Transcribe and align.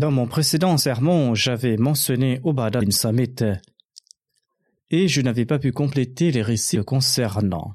Dans 0.00 0.10
mon 0.10 0.26
précédent 0.26 0.78
sermon, 0.78 1.34
j'avais 1.34 1.76
mentionné 1.76 2.40
Obada 2.42 2.80
bin 2.80 2.90
Samit 2.90 3.44
et 4.90 5.08
je 5.08 5.20
n'avais 5.20 5.44
pas 5.44 5.58
pu 5.58 5.72
compléter 5.72 6.30
les 6.30 6.40
récits 6.40 6.82
concernant. 6.86 7.74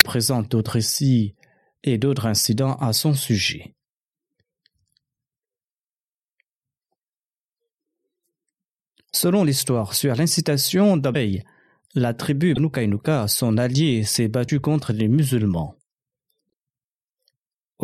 Je 0.00 0.04
présente 0.04 0.50
d'autres 0.50 0.72
récits 0.72 1.34
et 1.82 1.96
d'autres 1.96 2.26
incidents 2.26 2.74
à 2.74 2.92
son 2.92 3.14
sujet. 3.14 3.74
Selon 9.10 9.44
l'histoire, 9.44 9.94
sur 9.94 10.14
l'incitation 10.14 10.98
d'Abey, 10.98 11.42
la 11.94 12.12
tribu 12.12 12.52
Nukainuka, 12.52 13.28
son 13.28 13.56
allié, 13.56 14.04
s'est 14.04 14.28
battue 14.28 14.60
contre 14.60 14.92
les 14.92 15.08
musulmans. 15.08 15.74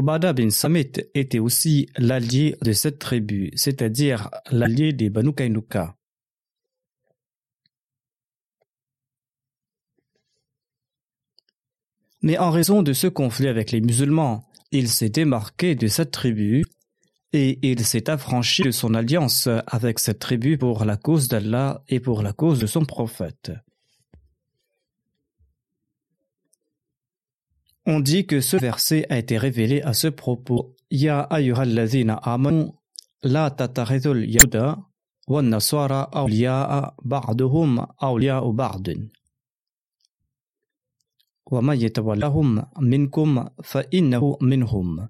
Obada 0.00 0.32
bin 0.32 0.48
Samit 0.48 0.92
était 1.14 1.40
aussi 1.40 1.86
l'allié 1.98 2.56
de 2.62 2.72
cette 2.72 2.98
tribu, 2.98 3.50
c'est-à-dire 3.54 4.30
l'allié 4.50 4.94
des 4.94 5.10
Banu 5.10 5.34
Kainuka. 5.34 5.94
Mais 12.22 12.38
en 12.38 12.50
raison 12.50 12.82
de 12.82 12.94
ce 12.94 13.08
conflit 13.08 13.48
avec 13.48 13.72
les 13.72 13.82
musulmans, 13.82 14.48
il 14.72 14.88
s'est 14.88 15.10
démarqué 15.10 15.74
de 15.74 15.86
cette 15.86 16.12
tribu 16.12 16.64
et 17.34 17.58
il 17.60 17.84
s'est 17.84 18.08
affranchi 18.08 18.62
de 18.62 18.70
son 18.70 18.94
alliance 18.94 19.50
avec 19.66 19.98
cette 19.98 20.18
tribu 20.18 20.56
pour 20.56 20.86
la 20.86 20.96
cause 20.96 21.28
d'Allah 21.28 21.84
et 21.88 22.00
pour 22.00 22.22
la 22.22 22.32
cause 22.32 22.58
de 22.58 22.66
son 22.66 22.86
prophète. 22.86 23.52
On 27.92 27.98
dit 27.98 28.24
que 28.24 28.40
ce 28.40 28.56
verset 28.56 29.04
a 29.10 29.18
été 29.18 29.36
révélé 29.36 29.82
à 29.82 29.94
ce 29.94 30.06
propos. 30.06 30.76
Ya 30.92 31.22
ayyuhallazina 31.22 32.14
amanu 32.22 32.70
la 33.22 33.50
tattakhidhul 33.50 34.30
yahuda 34.30 34.78
wan 35.26 35.48
nasara 35.48 36.02
awliya'a 36.20 36.94
ba'duhum 37.02 37.84
awliya'u 37.98 38.52
ba'din. 38.52 39.00
Wa 41.50 41.62
man 41.62 41.80
yatawallahum 41.80 42.64
minkum 42.78 43.50
fa 43.60 43.82
innahu 43.90 44.36
minhum. 44.40 45.08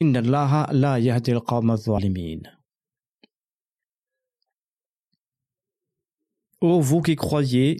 Inna 0.00 0.20
Allaha 0.20 0.72
la 0.72 0.98
yahdi 0.98 1.32
al-qawma 1.32 1.74
adh-dhalimin. 1.74 2.40
Ô 6.62 6.80
vous 6.80 7.02
qui 7.02 7.14
croyez, 7.14 7.76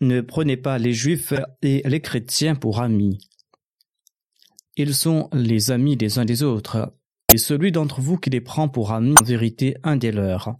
ne 0.00 0.20
prenez 0.20 0.56
pas 0.56 0.78
les 0.78 0.92
juifs 0.92 1.32
et 1.62 1.82
les 1.84 2.00
chrétiens 2.00 2.54
pour 2.54 2.80
amis. 2.80 3.18
Ils 4.76 4.94
sont 4.94 5.28
les 5.32 5.70
amis 5.70 5.96
des 5.96 6.18
uns 6.18 6.24
des 6.24 6.42
autres, 6.42 6.94
et 7.32 7.38
celui 7.38 7.72
d'entre 7.72 8.00
vous 8.00 8.18
qui 8.18 8.30
les 8.30 8.40
prend 8.40 8.68
pour 8.68 8.92
amis 8.92 9.14
en 9.18 9.24
vérité 9.24 9.76
un 9.82 9.96
des 9.96 10.12
leurs. 10.12 10.54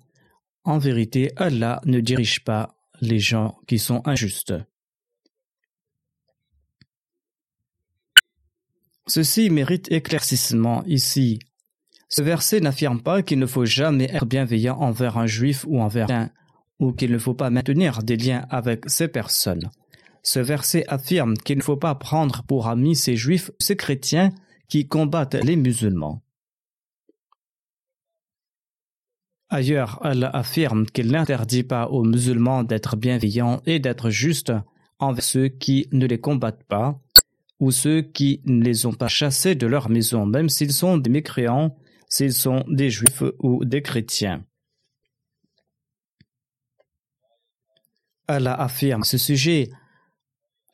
En 0.65 0.79
vérité, 0.79 1.31
Allah 1.37 1.81
ne 1.85 2.01
dirige 2.01 2.43
pas 2.45 2.77
les 3.01 3.19
gens 3.19 3.59
qui 3.67 3.79
sont 3.79 4.03
injustes. 4.07 4.55
Ceci 9.07 9.51
mérite 9.51 9.93
éclaircissement 9.93 10.83
ici. 10.87 11.39
Ce 12.09 12.23
verset 12.23 12.61
n'affirme 12.61 13.01
pas 13.01 13.23
qu'il 13.23 13.39
ne 13.39 13.47
faut 13.47 13.65
jamais 13.65 14.11
être 14.13 14.27
bienveillant 14.27 14.77
envers 14.79 15.19
un 15.19 15.27
juif 15.27 15.65
ou 15.69 15.81
envers 15.81 16.11
un 16.11 16.31
ou 16.79 16.93
qu'il 16.93 17.13
ne 17.13 17.19
faut 17.19 17.35
pas 17.35 17.51
maintenir 17.51 18.03
des 18.03 18.17
liens 18.17 18.47
avec 18.51 18.85
ces 18.89 19.09
personnes. 19.09 19.71
Ce 20.23 20.41
verset 20.41 20.85
affirme 20.89 21.37
qu'il 21.37 21.59
ne 21.59 21.63
faut 21.63 21.77
pas 21.77 21.95
prendre 21.95 22.43
pour 22.43 22.69
amis 22.69 22.97
ces 22.97 23.17
juifs, 23.17 23.51
ces 23.59 23.77
chrétiens 23.77 24.33
qui 24.69 24.89
combattent 24.89 25.35
les 25.35 25.57
musulmans. 25.57 26.23
Ailleurs, 29.49 30.01
Allah 30.05 30.31
affirme 30.33 30.87
qu'il 30.87 31.13
n'interdit 31.13 31.63
pas 31.63 31.87
aux 31.87 32.03
musulmans 32.03 32.65
d'être 32.65 32.97
bienveillants 32.97 33.63
et 33.65 33.79
d'être 33.79 34.11
justes 34.11 34.53
envers 34.99 35.23
ceux 35.23 35.49
qui 35.49 35.89
ne 35.93 36.07
les 36.07 36.19
combattent 36.19 36.65
pas 36.65 37.01
ou 37.61 37.71
ceux 37.71 38.03
qui 38.03 38.43
ne 38.45 38.63
les 38.65 38.87
ont 38.87 38.93
pas 38.93 39.09
chassés 39.09 39.55
de 39.55 39.67
leur 39.67 39.89
maison, 39.89 40.27
même 40.27 40.49
s'ils 40.49 40.73
sont 40.73 40.99
des 40.99 41.11
mécréants, 41.11 41.77
s'ils 42.09 42.33
sont 42.33 42.65
des 42.69 42.91
juifs 42.91 43.23
ou 43.39 43.65
des 43.65 43.83
chrétiens. 43.83 44.45
Allah 48.29 48.55
affirme 48.55 49.05
ce 49.05 49.19
sujet 49.19 49.71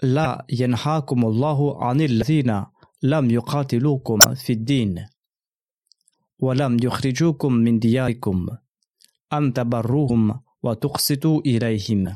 La 0.00 0.44
yanhakum 0.48 1.24
Allahu 1.24 1.76
anil 1.80 2.22
lam 3.02 3.30
yuqatilukum 3.30 4.20
fi 4.36 4.56
din 4.56 5.06
wa 6.40 6.54
lam 6.54 6.76
yukhrijukum 6.80 7.60
min 7.60 7.78
diyarikum 7.78 8.48
an 9.30 9.52
wa 10.62 10.76
tuqsitu 10.76 11.40
ilayhim 11.44 12.14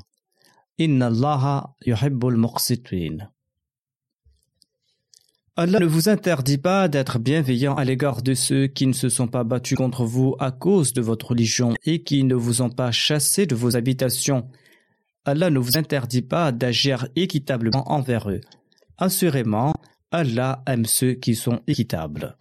inna 0.79 1.07
Allaha 1.07 1.75
yuhibbul 1.85 2.37
muqsitin 2.37 3.19
Allah 5.57 5.81
ne 5.81 5.87
vous 5.87 6.09
interdit 6.09 6.59
pas 6.59 6.87
d'être 6.87 7.19
bienveillant 7.19 7.75
à 7.75 7.85
l'égard 7.85 8.23
de 8.23 8.35
ceux 8.35 8.67
qui 8.67 8.87
ne 8.87 8.93
se 8.93 9.09
sont 9.09 9.27
pas 9.27 9.43
battus 9.43 9.77
contre 9.77 10.05
vous 10.05 10.37
à 10.39 10.51
cause 10.51 10.93
de 10.93 11.01
votre 11.01 11.29
religion 11.31 11.73
et 11.85 12.03
qui 12.03 12.25
ne 12.25 12.35
vous 12.35 12.61
ont 12.63 12.71
pas 12.71 12.93
chassé 12.93 13.47
de 13.47 13.55
vos 13.55 13.75
habitations 13.75 14.49
Allah 15.27 15.51
ne 15.51 15.59
vous 15.59 15.77
interdit 15.77 16.23
pas 16.23 16.53
d'agir 16.53 17.09
équitablement 17.17 17.91
envers 17.91 18.31
eux. 18.31 18.41
Assurément, 18.97 19.75
Allah 20.13 20.63
aime 20.67 20.87
ceux 20.87 21.15
qui 21.15 21.35
sont 21.35 21.61
équitables. 21.67 22.37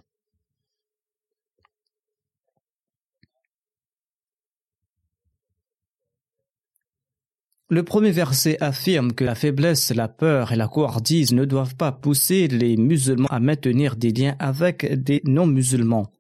Le 7.72 7.82
premier 7.82 8.12
verset 8.12 8.62
affirme 8.62 9.14
que 9.14 9.24
la 9.24 9.34
faiblesse, 9.34 9.92
la 9.92 10.08
peur 10.08 10.52
et 10.52 10.56
la 10.56 10.68
couardise 10.68 11.34
ne 11.34 11.46
doivent 11.46 11.76
pas 11.76 11.92
pousser 11.92 12.48
les 12.48 12.78
musulmans 12.78 13.28
à 13.32 13.40
maintenir 13.40 13.96
des 13.96 14.12
liens 14.12 14.36
avec 14.38 14.86
des 15.04 15.24
non-musulmans. 15.26 16.12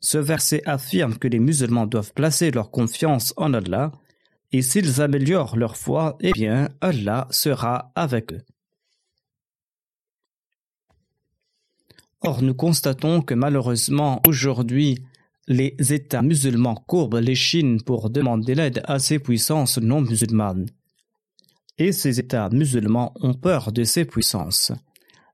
Ce 0.00 0.18
verset 0.18 0.60
affirme 0.66 1.16
que 1.16 1.28
les 1.28 1.38
musulmans 1.38 1.86
doivent 1.86 2.12
placer 2.12 2.50
leur 2.50 2.70
confiance 2.70 3.32
en 3.38 3.54
Allah 3.54 3.90
et 4.56 4.62
s'ils 4.62 5.00
améliorent 5.00 5.56
leur 5.56 5.76
foi, 5.76 6.16
eh 6.20 6.30
bien 6.30 6.68
Allah 6.80 7.26
sera 7.32 7.90
avec 7.96 8.32
eux. 8.32 8.42
Or, 12.20 12.40
nous 12.40 12.54
constatons 12.54 13.20
que 13.20 13.34
malheureusement, 13.34 14.22
aujourd'hui, 14.24 15.04
les 15.48 15.74
États 15.92 16.22
musulmans 16.22 16.76
courbent 16.76 17.16
les 17.18 17.34
Chines 17.34 17.82
pour 17.82 18.10
demander 18.10 18.54
l'aide 18.54 18.80
à 18.84 19.00
ces 19.00 19.18
puissances 19.18 19.78
non 19.78 20.02
musulmanes. 20.02 20.66
Et 21.76 21.90
ces 21.90 22.20
États 22.20 22.48
musulmans 22.50 23.12
ont 23.22 23.34
peur 23.34 23.72
de 23.72 23.82
ces 23.82 24.04
puissances. 24.04 24.70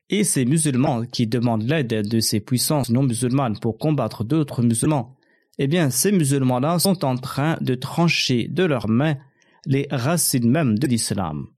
Et 0.08 0.24
ces 0.24 0.46
musulmans 0.46 1.02
qui 1.02 1.26
demandent 1.26 1.68
l'aide 1.68 2.08
de 2.08 2.20
ces 2.20 2.40
puissances 2.40 2.88
non 2.88 3.02
musulmanes 3.02 3.58
pour 3.58 3.76
combattre 3.76 4.24
d'autres 4.24 4.62
musulmans, 4.62 5.14
eh 5.62 5.66
bien, 5.66 5.90
ces 5.90 6.10
musulmans-là 6.10 6.78
sont 6.78 7.04
en 7.04 7.16
train 7.18 7.58
de 7.60 7.74
trancher 7.74 8.48
de 8.48 8.64
leurs 8.64 8.88
mains 8.88 9.18
les 9.66 9.86
racines 9.90 10.48
mêmes 10.48 10.78
de 10.78 10.86
l'islam. 10.86 11.48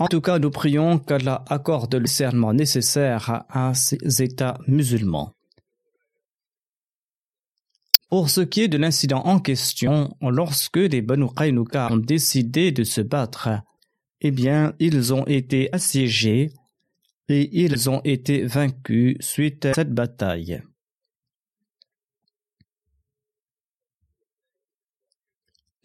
En 0.00 0.08
tout 0.08 0.20
cas, 0.20 0.40
nous 0.40 0.50
prions 0.50 0.98
qu'Allah 0.98 1.44
accorde 1.48 1.94
le 1.94 2.08
serment 2.08 2.52
nécessaire 2.52 3.44
à 3.48 3.72
ces 3.72 4.20
États 4.20 4.58
musulmans. 4.66 5.32
Pour 8.08 8.30
ce 8.30 8.40
qui 8.40 8.62
est 8.62 8.68
de 8.68 8.78
l'incident 8.78 9.22
en 9.22 9.38
question, 9.38 10.16
lorsque 10.20 10.76
les 10.76 11.02
Banu 11.02 11.26
ont 11.26 11.96
décidé 11.98 12.72
de 12.72 12.82
se 12.82 13.00
battre, 13.00 13.48
eh 14.22 14.32
bien, 14.32 14.74
ils 14.80 15.14
ont 15.14 15.24
été 15.26 15.72
assiégés 15.72 16.50
et 17.28 17.64
ils 17.64 17.88
ont 17.88 18.00
été 18.04 18.44
vaincus 18.44 19.16
suite 19.20 19.66
à 19.66 19.74
cette 19.74 19.92
bataille. 19.92 20.62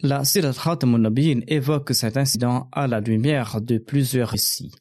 La 0.00 0.24
Sirat 0.24 0.52
Khatamun 0.52 1.10
évoque 1.48 1.92
cet 1.92 2.16
incident 2.16 2.68
à 2.70 2.86
la 2.86 3.00
lumière 3.00 3.60
de 3.60 3.78
plusieurs 3.78 4.28
récits. 4.28 4.72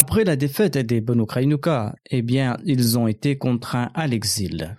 Après 0.00 0.24
la 0.24 0.34
défaite 0.34 0.76
des 0.76 1.00
Banu 1.00 1.24
eh 2.10 2.22
bien, 2.22 2.56
ils 2.64 2.98
ont 2.98 3.06
été 3.06 3.38
contraints 3.38 3.92
à 3.94 4.08
l'exil. 4.08 4.76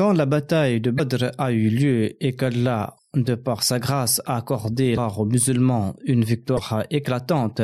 Quand 0.00 0.14
la 0.14 0.24
bataille 0.24 0.80
de 0.80 0.90
Badr 0.90 1.32
a 1.36 1.52
eu 1.52 1.68
lieu 1.68 2.16
et 2.24 2.32
qu'Allah, 2.32 2.96
de 3.14 3.34
par 3.34 3.62
sa 3.62 3.78
grâce, 3.78 4.22
a 4.24 4.36
accordé 4.36 4.96
aux 4.96 5.26
musulmans 5.26 5.94
une 6.06 6.24
victoire 6.24 6.86
éclatante, 6.88 7.60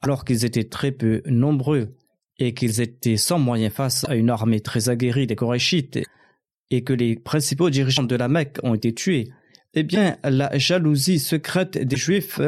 alors 0.00 0.24
qu'ils 0.24 0.44
étaient 0.44 0.68
très 0.68 0.92
peu 0.92 1.22
nombreux, 1.26 1.96
et 2.38 2.54
qu'ils 2.54 2.80
étaient 2.80 3.16
sans 3.16 3.40
moyens 3.40 3.72
face 3.72 4.08
à 4.08 4.14
une 4.14 4.30
armée 4.30 4.60
très 4.60 4.90
aguerrie 4.90 5.26
des 5.26 5.34
Korachites 5.34 5.98
et 6.70 6.84
que 6.84 6.92
les 6.92 7.16
principaux 7.16 7.68
dirigeants 7.68 8.04
de 8.04 8.14
la 8.14 8.28
Mecque 8.28 8.60
ont 8.62 8.74
été 8.74 8.94
tués, 8.94 9.32
eh 9.74 9.82
bien, 9.82 10.18
la 10.22 10.56
jalousie 10.56 11.18
secrète 11.18 11.76
des 11.76 11.96
Juifs 11.96 12.40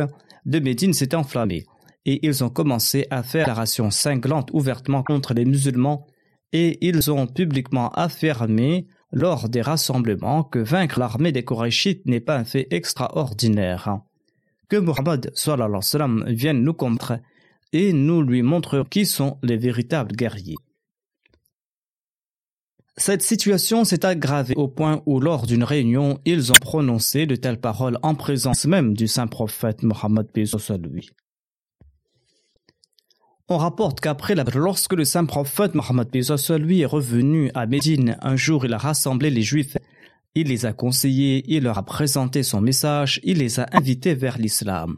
de 0.47 0.61
Médine 0.61 0.93
s'est 0.93 1.17
enflammée 1.17 1.65
et 2.05 2.25
ils 2.25 2.45
ont 2.45 2.51
commencé 2.51 3.09
à 3.11 3.25
faire 3.25 3.49
la 3.49 3.55
ration 3.55 3.91
cinglante 3.91 4.51
ouvertement 4.53 5.03
contre 5.03 5.35
les 5.35 5.45
musulmans 5.45 6.07
et 6.53 6.87
ils 6.87 7.11
ont 7.11 7.27
publiquement 7.27 7.91
affirmé 7.91 8.87
lors 9.13 9.49
des 9.49 9.63
rassemblements 9.63 10.43
que 10.43 10.59
vaincre 10.59 10.99
l'armée 10.99 11.33
des 11.33 11.45
Korachites 11.45 12.07
n'est 12.07 12.21
pas 12.21 12.37
un 12.37 12.45
fait 12.45 12.67
extraordinaire. 12.71 14.01
Que 14.69 14.77
Muhammad 14.77 15.33
vienne 16.27 16.63
nous 16.63 16.75
combattre 16.75 17.19
et 17.73 17.93
nous 17.93 18.23
lui 18.23 18.43
montrerons 18.43 18.85
qui 18.85 19.07
sont 19.07 19.39
les 19.43 19.57
véritables 19.57 20.15
guerriers. 20.15 20.57
Cette 22.99 23.23
situation 23.23 23.85
s'est 23.85 24.05
aggravée 24.05 24.55
au 24.55 24.69
point 24.69 25.03
où 25.07 25.19
lors 25.19 25.47
d'une 25.47 25.65
réunion, 25.65 26.21
ils 26.27 26.53
ont 26.53 26.61
prononcé 26.61 27.27
de 27.27 27.37
telles 27.37 27.61
paroles 27.61 27.99
en 28.03 28.15
présence 28.15 28.67
même 28.67 28.95
du 28.95 29.09
saint 29.09 29.27
prophète 29.27 29.83
Mohammed 29.83 30.29
lui. 30.91 31.11
On 33.53 33.59
rapporte 33.59 34.01
qu'après 34.01 34.35
la 34.35 34.45
lorsque 34.45 34.95
le 34.95 35.05
saint 35.05 35.27
prophète 35.27 35.75
Mohammed 35.75 36.09
lui 36.59 36.81
est 36.81 36.87
revenu 36.87 37.51
à 37.53 37.67
Médine, 37.67 38.17
un 38.23 38.35
jour 38.35 38.65
il 38.65 38.73
a 38.73 38.79
rassemblé 38.79 39.29
les 39.29 39.43
juifs, 39.43 39.77
il 40.35 40.49
les 40.49 40.65
a 40.65 40.73
conseillés, 40.73 41.45
il 41.47 41.65
leur 41.65 41.77
a 41.77 41.83
présenté 41.83 42.45
son 42.45 42.63
message, 42.63 43.21
il 43.25 43.37
les 43.37 43.61
a 43.61 43.67
invités 43.73 44.15
vers 44.15 44.39
l'islam. 44.39 44.97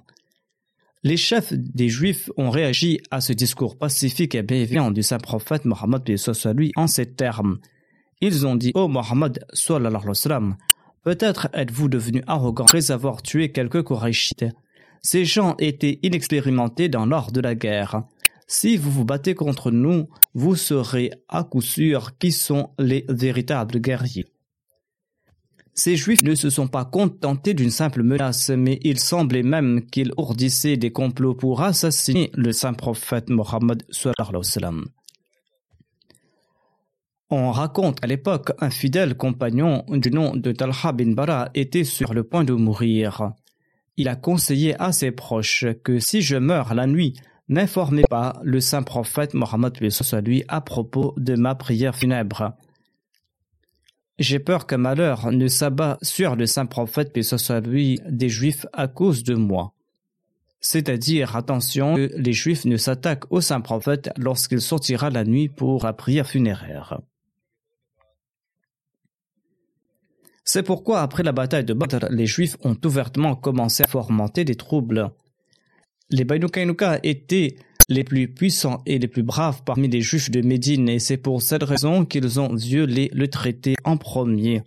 Les 1.02 1.16
chefs 1.16 1.52
des 1.52 1.88
Juifs 1.88 2.30
ont 2.36 2.50
réagi 2.50 3.00
à 3.10 3.20
ce 3.20 3.32
discours 3.32 3.76
pacifique 3.76 4.36
et 4.36 4.44
bienveillant 4.44 4.92
du 4.92 5.02
saint 5.02 5.18
prophète 5.18 5.64
Mohammed 5.64 6.02
lui 6.54 6.70
en 6.76 6.86
ces 6.86 7.06
termes. 7.06 7.58
Ils 8.20 8.46
ont 8.46 8.54
dit 8.54 8.70
Ô 8.76 8.82
oh 8.82 8.88
Mohammed, 8.88 9.44
peut-être 11.02 11.48
êtes-vous 11.54 11.88
devenu 11.88 12.22
arrogant 12.28 12.66
après 12.66 12.92
avoir 12.92 13.20
tué 13.20 13.50
quelques 13.50 13.82
Korachites. 13.82 14.46
Ces 15.02 15.24
gens 15.24 15.56
étaient 15.58 15.98
inexpérimentés 16.04 16.88
dans 16.88 17.04
l'art 17.04 17.32
de 17.32 17.40
la 17.40 17.56
guerre. 17.56 18.04
Si 18.46 18.76
vous 18.76 18.90
vous 18.90 19.04
battez 19.04 19.34
contre 19.34 19.70
nous, 19.70 20.08
vous 20.34 20.56
saurez 20.56 21.10
à 21.28 21.44
coup 21.44 21.62
sûr 21.62 22.18
qui 22.18 22.32
sont 22.32 22.70
les 22.78 23.04
véritables 23.08 23.80
guerriers. 23.80 24.26
Ces 25.76 25.96
Juifs 25.96 26.22
ne 26.22 26.36
se 26.36 26.50
sont 26.50 26.68
pas 26.68 26.84
contentés 26.84 27.52
d'une 27.52 27.70
simple 27.70 28.04
menace, 28.04 28.50
mais 28.50 28.78
il 28.82 29.00
semblait 29.00 29.42
même 29.42 29.84
qu'ils 29.86 30.12
ourdissaient 30.16 30.76
des 30.76 30.92
complots 30.92 31.34
pour 31.34 31.62
assassiner 31.62 32.30
le 32.34 32.52
saint 32.52 32.74
prophète 32.74 33.28
Mohammed 33.28 33.82
On 37.30 37.50
raconte 37.50 37.98
qu'à 37.98 38.06
l'époque, 38.06 38.52
un 38.60 38.70
fidèle 38.70 39.16
compagnon 39.16 39.84
du 39.88 40.12
nom 40.12 40.36
de 40.36 40.52
Talha 40.52 40.92
bin 40.92 41.12
Bara 41.12 41.48
était 41.54 41.82
sur 41.82 42.14
le 42.14 42.22
point 42.22 42.44
de 42.44 42.52
mourir. 42.52 43.32
Il 43.96 44.06
a 44.06 44.14
conseillé 44.14 44.80
à 44.80 44.92
ses 44.92 45.10
proches 45.10 45.64
que 45.82 45.98
si 45.98 46.22
je 46.22 46.36
meurs 46.36 46.74
la 46.74 46.86
nuit, 46.86 47.14
n'informez 47.48 48.04
pas 48.08 48.40
le 48.42 48.60
saint 48.60 48.82
prophète 48.82 49.34
Mohammed 49.34 49.76
lui 50.24 50.44
à 50.48 50.60
propos 50.60 51.14
de 51.16 51.34
ma 51.36 51.54
prière 51.54 51.94
funèbre. 51.94 52.52
J'ai 54.18 54.38
peur 54.38 54.66
qu'un 54.66 54.78
malheur 54.78 55.32
ne 55.32 55.48
s'abat 55.48 55.98
sur 56.02 56.36
le 56.36 56.46
saint 56.46 56.66
prophète, 56.66 57.20
soit 57.22 57.60
lui, 57.60 58.00
des 58.08 58.28
Juifs 58.28 58.66
à 58.72 58.86
cause 58.86 59.24
de 59.24 59.34
moi. 59.34 59.72
C'est-à-dire, 60.60 61.36
attention, 61.36 61.96
que 61.96 62.10
les 62.16 62.32
Juifs 62.32 62.64
ne 62.64 62.76
s'attaquent 62.76 63.30
au 63.30 63.40
saint 63.40 63.60
prophète 63.60 64.10
lorsqu'il 64.16 64.60
sortira 64.60 65.10
la 65.10 65.24
nuit 65.24 65.48
pour 65.48 65.84
la 65.84 65.92
prière 65.92 66.26
funéraire. 66.26 67.00
C'est 70.44 70.62
pourquoi, 70.62 71.00
après 71.00 71.22
la 71.22 71.32
bataille 71.32 71.64
de 71.64 71.74
Badr, 71.74 72.06
les 72.10 72.26
Juifs 72.26 72.56
ont 72.62 72.76
ouvertement 72.84 73.34
commencé 73.34 73.82
à 73.82 73.88
fomenter 73.88 74.44
des 74.44 74.54
troubles. 74.54 75.10
Les 76.10 76.24
Banu 76.24 76.46
étaient 77.02 77.56
les 77.88 78.04
plus 78.04 78.28
puissants 78.28 78.82
et 78.86 78.98
les 78.98 79.08
plus 79.08 79.22
braves 79.22 79.62
parmi 79.64 79.88
les 79.88 80.00
juifs 80.00 80.30
de 80.30 80.40
Médine 80.42 80.88
et 80.88 80.98
c'est 80.98 81.16
pour 81.16 81.42
cette 81.42 81.62
raison 81.62 82.04
qu'ils 82.04 82.40
ont 82.40 82.54
violé 82.54 83.10
le 83.12 83.28
traité 83.28 83.74
en 83.84 83.96
premier. 83.96 84.62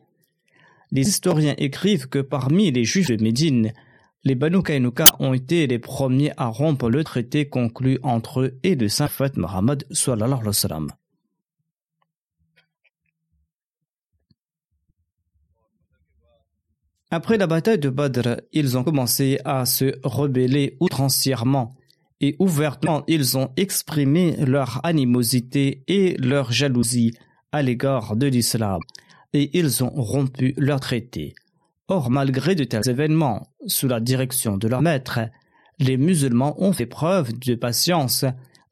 Les 0.91 1.07
historiens 1.07 1.55
écrivent 1.57 2.07
que 2.07 2.19
parmi 2.19 2.71
les 2.71 2.85
juifs 2.85 3.09
de 3.09 3.21
Médine, 3.21 3.73
les 4.23 4.35
Banu 4.35 4.63
Kainuka 4.63 5.05
ont 5.19 5.33
été 5.33 5.67
les 5.67 5.79
premiers 5.79 6.31
à 6.37 6.47
rompre 6.47 6.89
le 6.89 7.03
traité 7.03 7.47
conclu 7.47 7.99
entre 8.03 8.41
eux 8.41 8.59
et 8.63 8.75
le 8.75 8.89
saint 8.89 9.07
prophète 9.07 9.37
Muhammad 9.37 9.83
Après 17.09 17.37
la 17.37 17.47
bataille 17.47 17.79
de 17.79 17.89
Badr, 17.89 18.41
ils 18.51 18.77
ont 18.77 18.83
commencé 18.83 19.39
à 19.45 19.65
se 19.65 19.97
rebeller 20.03 20.75
outrancièrement 20.81 21.73
et 22.19 22.35
ouvertement 22.39 23.03
ils 23.07 23.37
ont 23.37 23.49
exprimé 23.55 24.35
leur 24.45 24.81
animosité 24.83 25.83
et 25.87 26.17
leur 26.17 26.51
jalousie 26.51 27.13
à 27.53 27.61
l'égard 27.61 28.17
de 28.17 28.27
l'islam, 28.27 28.81
et 29.31 29.57
ils 29.57 29.85
ont 29.85 29.89
rompu 29.89 30.53
leur 30.57 30.81
traité. 30.81 31.33
Or, 31.87 32.09
malgré 32.11 32.55
de 32.55 32.65
tels 32.65 32.89
événements, 32.89 33.47
sous 33.67 33.87
la 33.87 34.01
direction 34.01 34.57
de 34.57 34.67
leur 34.67 34.81
maître, 34.81 35.19
les 35.79 35.95
musulmans 35.95 36.61
ont 36.61 36.73
fait 36.73 36.87
preuve 36.87 37.37
de 37.39 37.55
patience 37.55 38.25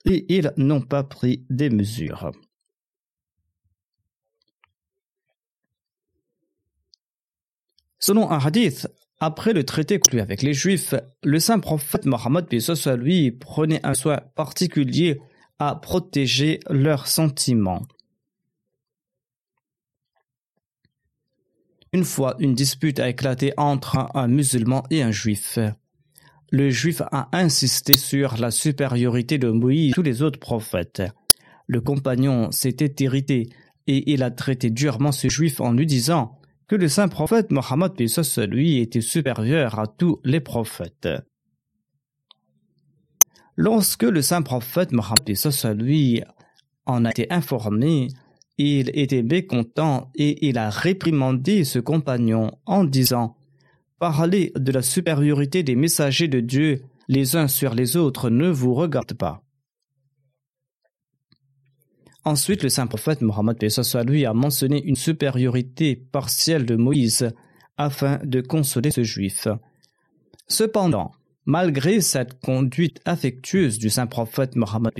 et 0.05 0.25
ils 0.27 0.51
n'ont 0.57 0.81
pas 0.81 1.03
pris 1.03 1.45
des 1.49 1.69
mesures. 1.69 2.31
Selon 8.05 8.29
un 8.29 8.37
hadith, 8.37 8.87
Après 9.19 9.51
le 9.51 9.63
traité 9.63 9.97
conclu 9.97 10.19
avec 10.19 10.43
les 10.43 10.53
Juifs, 10.53 10.93
le 11.23 11.39
saint 11.39 11.57
prophète 11.57 12.05
Mohammed 12.05 12.45
soit 12.59 12.97
lui 12.97 13.31
prenait 13.31 13.83
un 13.83 13.95
soin 13.95 14.19
particulier 14.35 15.19
à 15.57 15.73
protéger 15.73 16.59
leurs 16.69 17.07
sentiments. 17.07 17.81
Une 21.93 22.03
fois, 22.03 22.35
une 22.37 22.53
dispute 22.53 22.99
a 22.99 23.09
éclaté 23.09 23.53
entre 23.57 23.97
un 24.13 24.27
musulman 24.27 24.83
et 24.91 25.01
un 25.01 25.11
juif. 25.11 25.57
Le 26.51 26.69
juif 26.69 27.01
a 27.11 27.29
insisté 27.31 27.97
sur 27.97 28.37
la 28.37 28.51
supériorité 28.51 29.39
de 29.39 29.49
Moïse 29.49 29.89
et 29.89 29.93
tous 29.95 30.03
les 30.03 30.21
autres 30.21 30.39
prophètes. 30.39 31.01
Le 31.65 31.81
compagnon 31.81 32.51
s'était 32.51 33.03
irrité 33.03 33.49
et 33.87 34.13
il 34.13 34.21
a 34.21 34.29
traité 34.29 34.69
durement 34.69 35.11
ce 35.11 35.27
juif 35.27 35.59
en 35.59 35.71
lui 35.71 35.87
disant 35.87 36.37
que 36.67 36.75
le 36.75 36.87
saint 36.87 37.07
prophète 37.07 37.51
Mohammed 37.51 37.93
lui 38.49 38.79
était 38.79 39.01
supérieur 39.01 39.79
à 39.79 39.87
tous 39.87 40.19
les 40.23 40.39
prophètes. 40.39 41.07
Lorsque 43.55 44.03
le 44.03 44.21
saint 44.21 44.41
prophète 44.41 44.91
Mohammed 44.91 45.77
lui 45.77 46.21
en 46.85 47.05
a 47.05 47.11
été 47.11 47.31
informé, 47.31 48.09
il 48.57 48.89
était 48.93 49.23
mécontent 49.23 50.11
et 50.15 50.47
il 50.47 50.57
a 50.57 50.69
réprimandé 50.69 51.63
ce 51.63 51.79
compagnon 51.79 52.51
en 52.65 52.83
disant 52.83 53.35
Parler 53.99 54.51
de 54.55 54.71
la 54.71 54.81
supériorité 54.81 55.63
des 55.63 55.75
messagers 55.75 56.27
de 56.27 56.41
Dieu 56.41 56.83
les 57.07 57.35
uns 57.35 57.47
sur 57.47 57.73
les 57.75 57.95
autres 57.95 58.29
ne 58.29 58.49
vous 58.49 58.73
regarde 58.73 59.13
pas. 59.13 59.44
Ensuite, 62.25 62.63
le 62.63 62.69
saint 62.69 62.87
prophète 62.87 63.21
Mohammed 63.21 63.55
lui 64.07 64.25
a 64.25 64.33
mentionné 64.33 64.83
une 64.83 64.95
supériorité 64.95 65.95
partielle 65.95 66.65
de 66.65 66.75
Moïse 66.75 67.31
afin 67.77 68.19
de 68.23 68.41
consoler 68.41 68.89
ce 68.89 69.03
juif. 69.03 69.47
Cependant, 70.47 71.11
malgré 71.45 72.01
cette 72.01 72.39
conduite 72.39 72.99
affectueuse 73.05 73.77
du 73.77 73.91
saint 73.91 74.07
prophète 74.07 74.55
Mohammed 74.55 74.93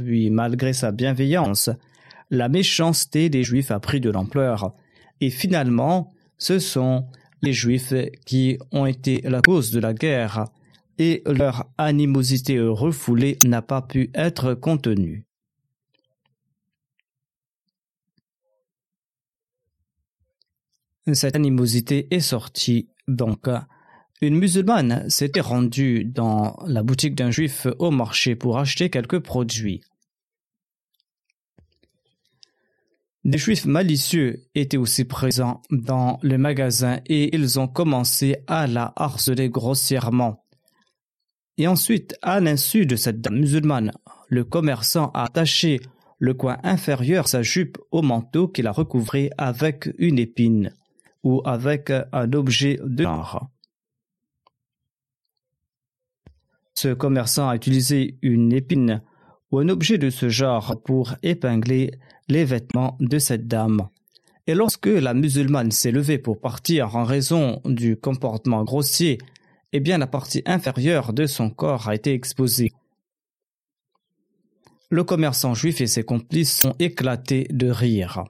lui, 0.00 0.30
malgré 0.30 0.72
sa 0.72 0.90
bienveillance, 0.90 1.68
la 2.30 2.48
méchanceté 2.48 3.28
des 3.28 3.42
juifs 3.42 3.70
a 3.70 3.80
pris 3.80 4.00
de 4.00 4.10
l'ampleur. 4.10 4.74
Et 5.20 5.28
finalement, 5.28 6.10
ce 6.38 6.58
sont 6.58 7.08
les 7.42 7.52
juifs 7.52 7.92
qui 8.24 8.58
ont 8.72 8.86
été 8.86 9.20
la 9.24 9.42
cause 9.42 9.70
de 9.70 9.80
la 9.80 9.92
guerre 9.92 10.46
et 10.98 11.22
leur 11.26 11.66
animosité 11.76 12.58
refoulée 12.58 13.38
n'a 13.44 13.60
pas 13.60 13.82
pu 13.82 14.10
être 14.14 14.54
contenue. 14.54 15.26
Cette 21.12 21.36
animosité 21.36 22.08
est 22.14 22.20
sortie 22.20 22.88
donc. 23.08 23.48
Une 24.20 24.36
musulmane 24.36 25.08
s'était 25.08 25.40
rendue 25.40 26.04
dans 26.04 26.58
la 26.66 26.82
boutique 26.82 27.14
d'un 27.14 27.30
juif 27.30 27.66
au 27.78 27.90
marché 27.90 28.36
pour 28.36 28.58
acheter 28.58 28.90
quelques 28.90 29.20
produits. 29.20 29.80
Des 33.24 33.38
juifs 33.38 33.64
malicieux 33.64 34.46
étaient 34.54 34.76
aussi 34.76 35.04
présents 35.04 35.62
dans 35.70 36.18
le 36.22 36.36
magasin 36.36 37.00
et 37.06 37.34
ils 37.34 37.58
ont 37.58 37.68
commencé 37.68 38.36
à 38.46 38.66
la 38.66 38.92
harceler 38.96 39.48
grossièrement. 39.48 40.44
Et 41.56 41.66
ensuite, 41.66 42.16
à 42.22 42.40
l'insu 42.40 42.86
de 42.86 42.96
cette 42.96 43.20
dame 43.20 43.38
musulmane, 43.38 43.92
le 44.28 44.44
commerçant 44.44 45.10
a 45.12 45.24
attaché 45.24 45.80
le 46.18 46.34
coin 46.34 46.58
inférieur 46.62 47.24
de 47.24 47.28
sa 47.28 47.42
jupe 47.42 47.78
au 47.90 48.02
manteau 48.02 48.48
qu'il 48.48 48.66
a 48.66 48.72
recouvré 48.72 49.30
avec 49.38 49.90
une 49.98 50.18
épine 50.18 50.72
ou 51.22 51.42
avec 51.44 51.90
un 51.90 52.32
objet 52.32 52.78
de 52.82 53.04
genre. 53.04 53.48
Ce 56.74 56.88
commerçant 56.94 57.48
a 57.48 57.56
utilisé 57.56 58.18
une 58.22 58.52
épine 58.52 59.02
ou 59.50 59.58
un 59.58 59.68
objet 59.68 59.98
de 59.98 60.08
ce 60.08 60.28
genre 60.28 60.80
pour 60.82 61.14
épingler 61.22 61.90
les 62.28 62.44
vêtements 62.44 62.96
de 63.00 63.18
cette 63.18 63.46
dame. 63.46 63.88
Et 64.46 64.54
lorsque 64.54 64.86
la 64.86 65.12
musulmane 65.12 65.70
s'est 65.70 65.90
levée 65.90 66.18
pour 66.18 66.40
partir 66.40 66.96
en 66.96 67.04
raison 67.04 67.60
du 67.64 67.96
comportement 67.96 68.64
grossier, 68.64 69.18
eh 69.72 69.80
bien 69.80 69.98
la 69.98 70.06
partie 70.06 70.42
inférieure 70.46 71.12
de 71.12 71.26
son 71.26 71.50
corps 71.50 71.88
a 71.88 71.94
été 71.94 72.12
exposée. 72.14 72.72
Le 74.88 75.04
commerçant 75.04 75.54
juif 75.54 75.80
et 75.80 75.86
ses 75.86 76.02
complices 76.02 76.56
sont 76.56 76.74
éclatés 76.78 77.46
de 77.50 77.70
rire. 77.70 78.24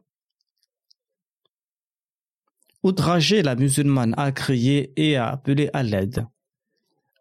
Outragé, 2.82 3.42
la 3.42 3.56
musulmane 3.56 4.14
a 4.16 4.32
crié 4.32 4.92
et 4.96 5.16
a 5.16 5.28
appelé 5.28 5.68
à 5.74 5.82
l'aide. 5.82 6.26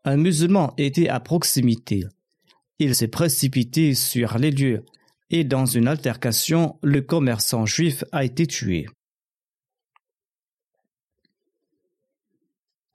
Un 0.05 0.15
musulman 0.15 0.73
était 0.77 1.09
à 1.09 1.19
proximité. 1.19 2.05
Il 2.79 2.95
s'est 2.95 3.09
précipité 3.09 3.93
sur 3.93 4.37
les 4.37 4.51
lieux 4.51 4.85
et 5.29 5.43
dans 5.43 5.65
une 5.65 5.87
altercation, 5.87 6.79
le 6.81 7.01
commerçant 7.01 7.65
juif 7.65 8.03
a 8.11 8.23
été 8.23 8.47
tué. 8.47 8.87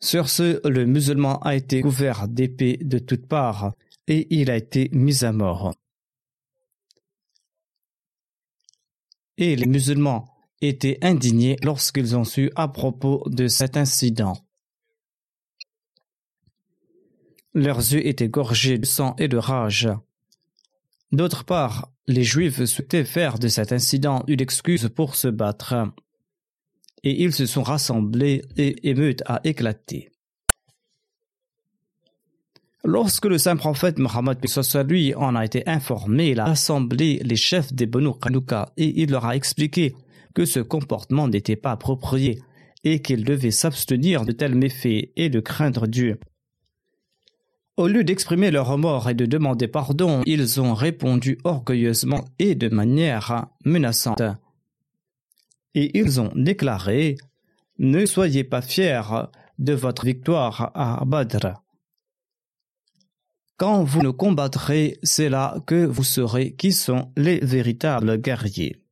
Sur 0.00 0.28
ce, 0.28 0.66
le 0.66 0.86
musulman 0.86 1.38
a 1.40 1.54
été 1.54 1.82
couvert 1.82 2.28
d'épées 2.28 2.78
de 2.78 2.98
toutes 2.98 3.26
parts 3.26 3.74
et 4.06 4.26
il 4.34 4.50
a 4.50 4.56
été 4.56 4.88
mis 4.92 5.24
à 5.24 5.32
mort. 5.32 5.74
Et 9.36 9.56
les 9.56 9.66
musulmans 9.66 10.33
étaient 10.68 10.98
indignés 11.02 11.56
lorsqu'ils 11.62 12.16
ont 12.16 12.24
su 12.24 12.50
à 12.56 12.68
propos 12.68 13.22
de 13.26 13.48
cet 13.48 13.76
incident. 13.76 14.36
Leurs 17.54 17.78
yeux 17.78 18.06
étaient 18.06 18.28
gorgés 18.28 18.78
de 18.78 18.86
sang 18.86 19.14
et 19.18 19.28
de 19.28 19.36
rage. 19.36 19.88
D'autre 21.12 21.44
part, 21.44 21.92
les 22.08 22.24
Juifs 22.24 22.64
souhaitaient 22.64 23.04
faire 23.04 23.38
de 23.38 23.48
cet 23.48 23.72
incident 23.72 24.24
une 24.26 24.40
excuse 24.40 24.90
pour 24.94 25.14
se 25.14 25.28
battre. 25.28 25.74
Et 27.04 27.22
ils 27.22 27.32
se 27.32 27.46
sont 27.46 27.62
rassemblés 27.62 28.42
et 28.56 28.88
émeute 28.88 29.22
a 29.26 29.40
éclaté. 29.44 30.10
Lorsque 32.86 33.24
le 33.24 33.38
saint 33.38 33.56
prophète 33.56 33.98
Mohammed 33.98 34.38
lui 34.86 35.14
en 35.14 35.36
a 35.36 35.44
été 35.44 35.66
informé, 35.66 36.30
il 36.30 36.40
a 36.40 36.44
rassemblé 36.44 37.18
les 37.24 37.36
chefs 37.36 37.72
des 37.72 37.86
Banu 37.86 38.10
Qanuka 38.20 38.72
et 38.76 39.00
il 39.02 39.10
leur 39.10 39.24
a 39.24 39.36
expliqué 39.36 39.94
que 40.34 40.44
ce 40.44 40.60
comportement 40.60 41.28
n'était 41.28 41.56
pas 41.56 41.72
approprié 41.72 42.40
et 42.82 43.00
qu'ils 43.00 43.24
devaient 43.24 43.50
s'abstenir 43.50 44.24
de 44.24 44.32
tels 44.32 44.54
méfaits 44.54 45.10
et 45.16 45.30
de 45.30 45.40
craindre 45.40 45.86
Dieu. 45.86 46.18
Au 47.76 47.88
lieu 47.88 48.04
d'exprimer 48.04 48.50
leur 48.50 48.68
remords 48.68 49.08
et 49.10 49.14
de 49.14 49.26
demander 49.26 49.66
pardon, 49.66 50.22
ils 50.26 50.60
ont 50.60 50.74
répondu 50.74 51.38
orgueilleusement 51.42 52.24
et 52.38 52.54
de 52.54 52.68
manière 52.68 53.46
menaçante. 53.64 54.22
Et 55.74 55.98
ils 55.98 56.20
ont 56.20 56.30
déclaré 56.36 57.16
Ne 57.78 58.06
soyez 58.06 58.44
pas 58.44 58.62
fiers 58.62 59.02
de 59.58 59.72
votre 59.72 60.04
victoire 60.04 60.70
à 60.74 61.02
Badr. 61.04 61.64
Quand 63.56 63.82
vous 63.82 64.02
nous 64.02 64.12
combattrez, 64.12 64.98
c'est 65.02 65.28
là 65.28 65.56
que 65.66 65.84
vous 65.84 66.04
saurez 66.04 66.54
qui 66.54 66.72
sont 66.72 67.12
les 67.16 67.38
véritables 67.40 68.18
guerriers. 68.18 68.83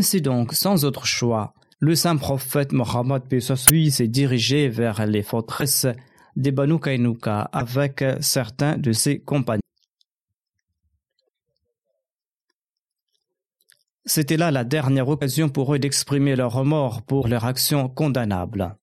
Ainsi 0.00 0.22
donc, 0.22 0.54
sans 0.54 0.86
autre 0.86 1.04
choix, 1.04 1.52
le 1.78 1.94
saint 1.94 2.16
prophète 2.16 2.72
Mohammed 2.72 3.22
lui 3.70 3.90
s'est 3.90 4.08
dirigé 4.08 4.66
vers 4.70 5.04
les 5.04 5.22
forteresses 5.22 5.86
des 6.36 6.52
Banu 6.52 6.80
Kainuka 6.80 7.42
avec 7.52 8.02
certains 8.20 8.78
de 8.78 8.92
ses 8.92 9.20
compagnons. 9.20 9.60
C'était 14.06 14.38
là 14.38 14.50
la 14.50 14.64
dernière 14.64 15.06
occasion 15.06 15.50
pour 15.50 15.74
eux 15.74 15.78
d'exprimer 15.78 16.34
leur 16.34 16.54
remords 16.54 17.02
pour 17.02 17.28
leur 17.28 17.44
action 17.44 17.90
condamnable. 17.90 18.78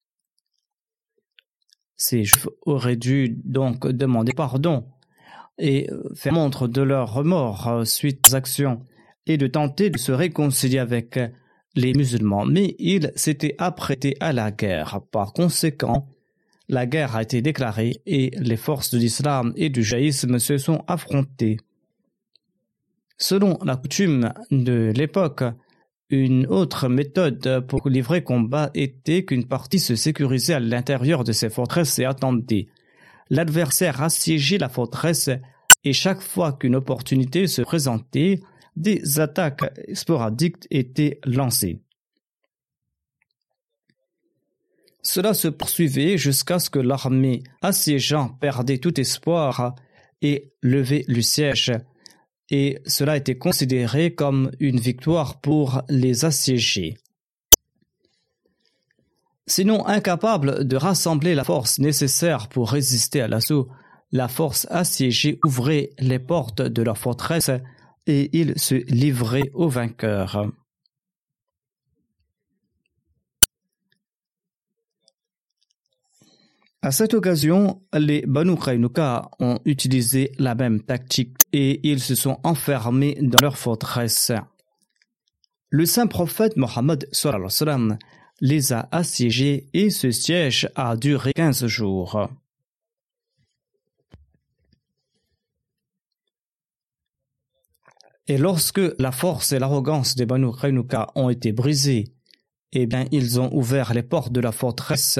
Ces 1.96 2.26
Juifs 2.26 2.48
auraient 2.62 2.96
dû 2.96 3.42
donc 3.44 3.88
demander 3.88 4.34
pardon 4.34 4.88
et 5.58 5.90
faire 6.14 6.34
montre 6.34 6.68
de 6.68 6.84
leur 6.84 7.12
remords 7.12 7.88
suite 7.88 8.30
aux 8.30 8.36
actions 8.36 8.86
et 9.28 9.38
de 9.38 9.48
tenter 9.48 9.90
de 9.90 9.98
se 9.98 10.12
réconcilier 10.12 10.80
avec 10.80 11.20
les 11.76 11.94
musulmans, 11.94 12.46
mais 12.46 12.76
ils 12.80 13.12
s'étaient 13.16 13.56
apprêtés 13.60 14.18
à 14.20 14.34
la 14.34 14.52
guerre. 14.52 15.02
Par 15.12 15.34
conséquent, 15.34 16.08
la 16.70 16.86
guerre 16.86 17.16
a 17.16 17.22
été 17.22 17.42
déclarée 17.42 18.02
et 18.06 18.32
les 18.40 18.58
forces 18.58 18.92
de 18.92 18.98
l'islam 18.98 19.54
et 19.56 19.70
du 19.70 19.84
jaïsme 19.84 20.40
se 20.40 20.58
sont 20.58 20.84
affrontées. 20.88 21.58
Selon 23.18 23.58
la 23.64 23.76
coutume 23.76 24.34
de 24.52 24.92
l'époque, 24.96 25.44
une 26.10 26.48
autre 26.48 26.88
méthode 26.88 27.66
pour 27.68 27.90
livrer 27.90 28.24
combat 28.24 28.70
était 28.74 29.26
qu'une 29.26 29.46
partie 29.46 29.80
se 29.80 29.96
sécurisait 29.96 30.54
à 30.54 30.60
l'intérieur 30.60 31.24
de 31.24 31.32
ces 31.32 31.50
forteresses 31.50 32.00
et 32.00 32.06
attendait. 32.06 32.68
L'adversaire 33.30 34.02
assiégeait 34.02 34.58
la 34.58 34.70
forteresse 34.70 35.30
et 35.84 35.94
chaque 35.94 36.22
fois 36.22 36.54
qu'une 36.54 36.76
opportunité 36.76 37.48
se 37.48 37.62
présentait, 37.62 38.40
des 38.78 39.20
attaques 39.20 39.74
sporadiques 39.94 40.68
étaient 40.70 41.20
lancées. 41.26 41.82
Cela 45.02 45.34
se 45.34 45.48
poursuivait 45.48 46.18
jusqu'à 46.18 46.60
ce 46.60 46.70
que 46.70 46.80
l'armée 46.80 47.42
assiégeant 47.62 48.30
perdait 48.30 48.78
tout 48.78 49.00
espoir 49.00 49.74
et 50.22 50.54
levait 50.62 51.06
le 51.08 51.22
siège, 51.22 51.72
et 52.50 52.80
cela 52.86 53.18
était 53.18 53.38
considéré 53.38 54.14
comme 54.14 54.52
une 54.60 54.80
victoire 54.80 55.42
pour 55.42 55.82
les 55.90 56.26
assiégés. 56.26 56.98
Sinon 59.48 59.86
incapable 59.88 60.68
de 60.68 60.76
rassembler 60.76 61.34
la 61.34 61.46
force 61.46 61.80
nécessaire 61.80 62.50
pour 62.50 62.72
résister 62.72 63.22
à 63.22 63.28
l'assaut, 63.28 63.70
la 64.12 64.28
force 64.28 64.68
assiégée 64.70 65.40
ouvrait 65.44 65.92
les 66.00 66.20
portes 66.20 66.62
de 66.62 66.82
la 66.82 66.96
forteresse 66.96 67.52
et 68.08 68.30
ils 68.38 68.58
se 68.58 68.76
livraient 68.92 69.52
aux 69.54 69.70
vainqueurs. 69.70 70.50
À 76.82 76.92
cette 76.92 77.14
occasion, 77.14 77.82
les 77.94 78.24
Banu 78.26 78.56
Qaynuka 78.56 79.30
ont 79.40 79.60
utilisé 79.66 80.32
la 80.40 80.56
même 80.56 80.82
tactique 80.82 81.36
et 81.52 81.86
ils 81.88 82.00
se 82.00 82.16
sont 82.16 82.40
enfermés 82.44 83.18
dans 83.22 83.40
leur 83.42 83.58
forteresse. 83.58 84.32
Le 85.70 85.86
saint 85.86 86.08
prophète 86.08 86.56
Mohammed 86.56 87.10
les 88.40 88.74
a 88.74 88.88
assiégés 88.92 89.68
et 89.74 89.90
ce 89.90 90.12
siège 90.12 90.70
a 90.76 90.96
duré 90.96 91.34
quinze 91.34 91.66
jours. 91.66 92.30
Et 98.28 98.38
lorsque 98.38 98.82
la 99.00 99.12
force 99.12 99.54
et 99.54 99.60
l'arrogance 99.60 100.16
des 100.16 100.26
Banu 100.26 100.52
Qaynuka 100.52 101.08
ont 101.16 101.30
été 101.30 101.54
brisées, 101.54 102.14
eh 102.74 102.86
bien, 102.86 103.06
ils 103.12 103.40
ont 103.40 103.50
ouvert 103.54 103.94
les 103.94 104.04
portes 104.04 104.34
de 104.34 104.42
la 104.42 104.52
forteresse 104.52 105.20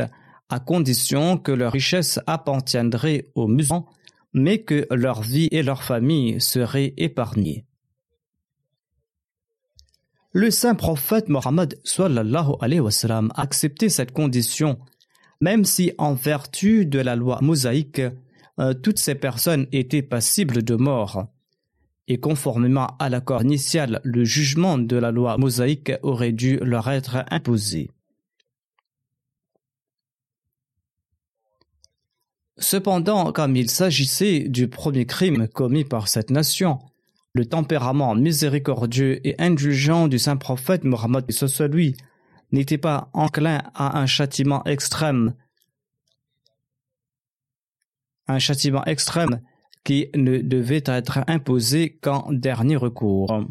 à 0.50 0.60
condition 0.60 1.38
que 1.38 1.52
leur 1.52 1.72
richesse 1.72 2.20
appartiendrait 2.28 3.32
aux 3.36 3.48
musulmans, 3.48 3.88
mais 4.34 4.60
que 4.60 4.86
leur 4.92 5.22
vie 5.22 5.48
et 5.52 5.64
leur 5.64 5.84
famille 5.84 6.42
seraient 6.42 6.94
épargnées. 6.98 7.66
Le 10.34 10.52
saint 10.52 10.76
prophète 10.76 11.30
Mohammed 11.30 11.80
a 11.98 13.42
accepté 13.42 13.90
cette 13.90 14.12
condition, 14.12 14.78
même 15.42 15.66
si 15.66 15.94
en 15.98 16.14
vertu 16.14 16.86
de 16.86 17.00
la 17.00 17.16
loi 17.16 17.40
mosaïque, 17.42 18.02
euh, 18.60 18.74
toutes 18.74 19.00
ces 19.00 19.16
personnes 19.16 19.68
étaient 19.72 20.02
passibles 20.02 20.64
de 20.64 20.76
mort. 20.76 21.28
Et 22.08 22.20
conformément 22.20 22.96
à 23.00 23.10
l'accord 23.10 23.42
initial, 23.42 24.00
le 24.04 24.24
jugement 24.24 24.78
de 24.78 24.96
la 24.96 25.12
loi 25.12 25.38
mosaïque 25.38 25.92
aurait 26.04 26.32
dû 26.32 26.58
leur 26.58 26.90
être 26.90 27.26
imposé. 27.30 27.90
Cependant, 32.60 33.32
comme 33.34 33.56
il 33.56 33.70
s'agissait 33.70 34.48
du 34.48 34.68
premier 34.68 35.06
crime 35.06 35.48
commis 35.48 35.84
par 35.84 36.08
cette 36.08 36.32
nation, 36.32 36.80
le 37.34 37.46
tempérament 37.46 38.16
miséricordieux 38.16 39.26
et 39.28 39.36
indulgent 39.40 40.08
du 40.08 40.18
saint 40.18 40.38
prophète 40.38 40.84
Mohammed 40.84 41.26
lui 41.72 41.96
n'était 42.52 42.80
pas 42.80 43.10
enclin 43.14 43.62
à 43.76 44.00
un 44.00 44.08
châtiment 44.08 44.64
extrême. 44.64 45.36
Un 48.28 48.40
châtiment 48.40 48.84
extrême 48.86 49.42
qui 49.88 50.10
ne 50.18 50.40
devait 50.40 50.84
être 50.86 51.20
imposé 51.28 51.98
qu'en 52.02 52.28
dernier 52.30 52.76
recours. 52.76 53.46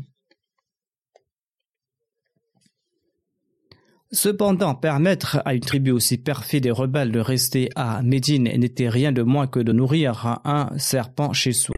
Cependant, 4.13 4.75
permettre 4.75 5.41
à 5.47 5.55
une 5.55 5.63
tribu 5.63 5.93
aussi 5.93 6.19
perfide 6.19 6.67
et 6.67 6.71
rebelle 6.71 7.11
de 7.11 7.21
rester 7.21 7.71
à 7.75 8.03
Médine 8.03 8.45
n'était 8.45 8.91
rien 8.91 9.13
de 9.13 9.23
moins 9.23 9.47
que 9.47 9.61
de 9.61 9.73
nourrir 9.73 10.39
un 10.45 10.77
serpent 10.77 11.33
chez 11.33 11.55
soi. 11.55 11.75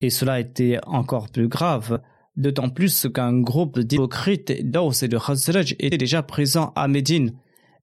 Et 0.00 0.10
cela 0.10 0.40
était 0.40 0.78
encore 0.84 1.30
plus 1.30 1.46
grave, 1.46 2.02
d'autant 2.36 2.68
plus 2.68 3.06
qu'un 3.14 3.38
groupe 3.38 3.78
d'hypocrites 3.78 4.68
d'Aus 4.68 5.04
et 5.04 5.08
de 5.08 5.18
Khazraj 5.18 5.76
était 5.78 5.98
déjà 5.98 6.24
présent 6.24 6.72
à 6.74 6.88
Médine, 6.88 7.32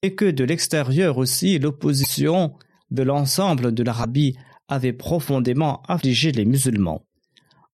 et 0.01 0.13
que 0.13 0.29
de 0.29 0.43
l'extérieur 0.43 1.17
aussi 1.17 1.57
l'opposition 1.57 2.53
de 2.91 3.03
l'ensemble 3.03 3.73
de 3.73 3.83
l'Arabie 3.83 4.35
avait 4.69 4.93
profondément 4.93 5.81
affligé 5.87 6.31
les 6.31 6.45
musulmans. 6.45 7.03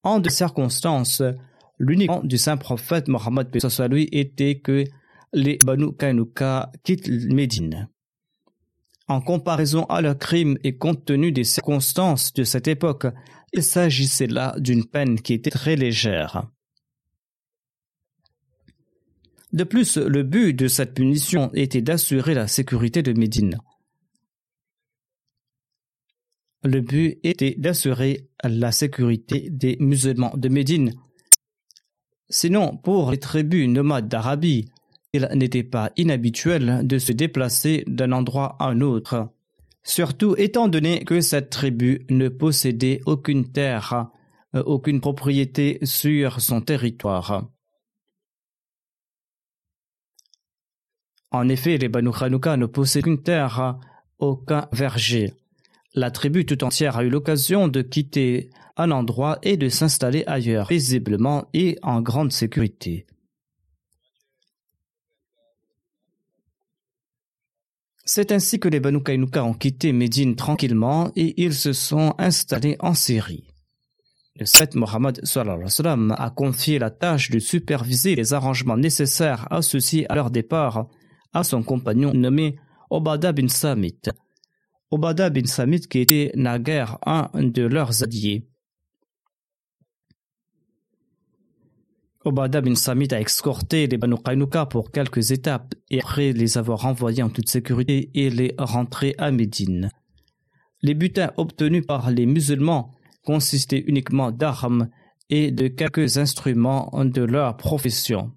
En 0.01 0.19
de 0.19 0.29
circonstances, 0.29 1.21
L'unique 1.77 2.11
du 2.23 2.37
saint 2.37 2.57
prophète 2.57 3.07
Mohammed 3.07 3.49
était 4.11 4.59
que 4.59 4.85
les 5.33 5.57
Banu 5.57 5.93
Kainuka 5.93 6.71
quittent 6.83 7.09
Médine. 7.09 7.89
En 9.07 9.21
comparaison 9.21 9.83
à 9.85 10.01
leurs 10.01 10.17
crimes 10.17 10.57
et 10.63 10.77
compte 10.77 11.05
tenu 11.05 11.31
des 11.31 11.43
circonstances 11.43 12.33
de 12.33 12.43
cette 12.43 12.67
époque, 12.67 13.07
il 13.53 13.61
s'agissait 13.61 14.27
là 14.27 14.55
d'une 14.57 14.85
peine 14.85 15.19
qui 15.19 15.33
était 15.33 15.49
très 15.49 15.75
légère. 15.75 16.47
De 19.51 19.63
plus, 19.63 19.97
le 19.97 20.23
but 20.23 20.53
de 20.53 20.67
cette 20.67 20.93
punition 20.93 21.51
était 21.53 21.81
d'assurer 21.81 22.33
la 22.33 22.47
sécurité 22.47 23.03
de 23.03 23.13
Médine. 23.13 23.57
Le 26.65 26.81
but 26.81 27.19
était 27.23 27.53
d'assurer 27.59 28.27
la 28.43 28.71
sécurité 28.71 29.49
des 29.51 29.77
musulmans 29.79 30.33
de 30.35 30.49
Médine 30.49 30.95
Sinon, 32.27 32.75
pour 32.77 33.11
les 33.11 33.19
tribus 33.19 33.69
nomades 33.69 34.07
d'Arabie, 34.07 34.65
il 35.13 35.29
n'était 35.35 35.63
pas 35.63 35.91
inhabituel 35.95 36.81
de 36.83 36.97
se 36.97 37.11
déplacer 37.11 37.83
d'un 37.85 38.11
endroit 38.11 38.55
à 38.59 38.69
un 38.69 38.81
autre, 38.81 39.29
surtout 39.83 40.33
étant 40.39 40.67
donné 40.67 41.05
que 41.05 41.21
cette 41.21 41.51
tribu 41.51 42.03
ne 42.09 42.29
possédait 42.29 42.99
aucune 43.05 43.51
terre, 43.51 44.07
euh, 44.55 44.63
aucune 44.63 45.01
propriété 45.01 45.77
sur 45.83 46.41
son 46.41 46.61
territoire. 46.61 47.47
En 51.29 51.47
effet, 51.47 51.77
les 51.77 51.89
Banu 51.89 52.09
Khanouka 52.11 52.57
ne 52.57 52.65
possédaient 52.65 53.07
aucune 53.07 53.21
terre, 53.21 53.77
aucun 54.17 54.67
verger. 54.71 55.31
La 55.97 56.11
tribu 56.11 56.45
tout 56.45 56.61
entière 56.65 56.97
a 56.97 57.05
eu 57.05 57.09
l'occasion 57.09 57.69
de 57.69 57.81
quitter 57.81 58.49
un 58.75 58.91
endroit 58.91 59.39
et 59.43 59.55
de 59.55 59.69
s'installer 59.69 60.25
ailleurs, 60.27 60.67
paisiblement 60.67 61.45
et 61.53 61.77
en 61.83 62.01
grande 62.01 62.33
sécurité. 62.33 63.07
C'est 68.03 68.33
ainsi 68.33 68.59
que 68.59 68.67
les 68.67 68.81
Banu 68.81 69.01
Kainuka 69.01 69.45
ont 69.45 69.53
quitté 69.53 69.93
Médine 69.93 70.35
tranquillement 70.35 71.13
et 71.15 71.41
ils 71.41 71.53
se 71.53 71.71
sont 71.71 72.13
installés 72.17 72.75
en 72.81 72.93
Syrie. 72.93 73.47
Le 74.35 74.45
Seth 74.45 74.75
Mohammed 74.75 75.21
a 75.23 76.29
confié 76.29 76.77
la 76.77 76.91
tâche 76.91 77.31
de 77.31 77.39
superviser 77.39 78.15
les 78.15 78.33
arrangements 78.33 78.75
nécessaires 78.75 79.47
associés 79.49 80.11
à 80.11 80.15
leur 80.15 80.29
départ 80.29 80.89
à 81.31 81.45
son 81.45 81.63
compagnon 81.63 82.13
nommé 82.13 82.57
Obada 82.89 83.31
bin 83.31 83.47
Samit. 83.47 84.01
Obada 84.95 85.29
bin 85.29 85.45
Samit 85.45 85.89
qui 85.89 85.99
était 85.99 86.31
naguère 86.35 86.99
un 87.05 87.29
de 87.33 87.63
leurs 87.63 88.01
alliés. 88.01 88.47
Obada 92.23 92.61
bin 92.61 92.75
Samit 92.75 93.13
a 93.13 93.19
escorté 93.19 93.87
les 93.87 93.97
Banu 93.97 94.15
Qaynuka 94.15 94.67
pour 94.67 94.91
quelques 94.91 95.31
étapes 95.31 95.75
et 95.89 95.99
après 96.01 96.31
les 96.31 96.57
avoir 96.57 96.79
renvoyés 96.83 97.23
en 97.23 97.29
toute 97.29 97.49
sécurité, 97.49 98.09
il 98.13 98.39
est 98.39 98.55
rentré 98.57 99.15
à 99.17 99.31
Médine. 99.31 99.89
Les 100.81 100.93
butins 100.93 101.33
obtenus 101.35 101.85
par 101.85 102.09
les 102.09 102.25
musulmans 102.25 102.93
consistaient 103.25 103.83
uniquement 103.85 104.31
d'armes 104.31 104.87
et 105.29 105.51
de 105.51 105.67
quelques 105.67 106.19
instruments 106.19 106.89
de 107.03 107.21
leur 107.21 107.57
profession. 107.57 108.31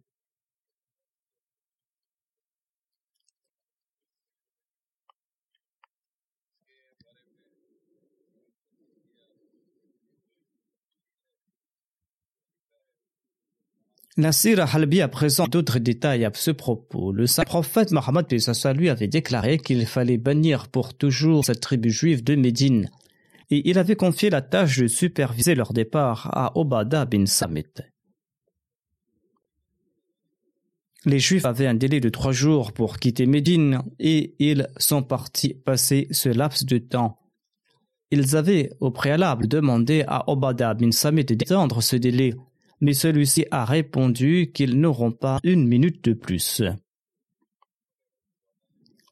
La 14.20 14.33
Sira 14.33 14.64
Halbi 14.64 15.00
présente 15.12 15.52
d'autres 15.52 15.78
détails 15.78 16.24
à 16.24 16.33
ce 16.35 16.50
propos. 16.50 17.12
Le 17.12 17.28
saint 17.28 17.44
prophète 17.44 17.92
Mohammed 17.92 18.26
lui 18.74 18.88
avait 18.88 19.07
déclaré 19.07 19.59
qu'il 19.59 19.87
fallait 19.87 20.16
bannir 20.16 20.66
pour 20.66 20.92
toujours 20.92 21.44
cette 21.44 21.61
tribu 21.61 21.88
juive 21.88 22.24
de 22.24 22.35
Médine 22.35 22.90
et 23.50 23.70
il 23.70 23.78
avait 23.78 23.94
confié 23.94 24.28
la 24.28 24.42
tâche 24.42 24.81
de 24.81 24.88
superviser 24.88 25.54
leur 25.54 25.72
départ 25.72 26.31
à 26.37 26.59
Obada 26.59 27.04
bin 27.04 27.26
Samit. 27.26 27.66
Les 31.04 31.20
Juifs 31.20 31.44
avaient 31.44 31.68
un 31.68 31.74
délai 31.74 32.00
de 32.00 32.09
trois 32.09 32.33
jours 32.33 32.72
pour 32.72 32.98
quitter 32.98 33.26
Médine 33.26 33.83
et 34.00 34.35
ils 34.40 34.66
sont 34.78 35.04
partis 35.04 35.54
passer 35.54 36.09
ce 36.11 36.28
laps 36.28 36.66
de 36.66 36.78
temps. 36.78 37.20
Ils 38.11 38.35
avaient 38.35 38.70
au 38.81 38.90
préalable 38.90 39.46
demandé 39.46 40.02
à 40.09 40.28
Obada 40.28 40.74
bin 40.74 40.90
Samit 40.90 41.24
d'étendre 41.24 41.85
ce 41.85 41.94
délai 41.94 42.35
mais 42.81 42.95
celui-ci 42.95 43.47
a 43.51 43.64
répondu 43.64 44.51
qu'ils 44.55 44.79
n'auront 44.79 45.12
pas 45.12 45.41
une 45.43 45.67
minute 45.67 46.05
de 46.05 46.12
plus. 46.12 46.62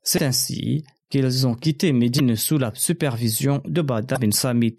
C'est 0.03 0.23
ainsi 0.23 0.85
qu'ils 1.11 1.47
ont 1.47 1.55
quitté 1.55 1.93
Médine 1.93 2.37
sous 2.37 2.59
la 2.59 2.73
supervision 2.75 3.61
de 3.65 3.83
Bada 3.83 4.19
bin 4.19 4.31
Samit 4.31 4.79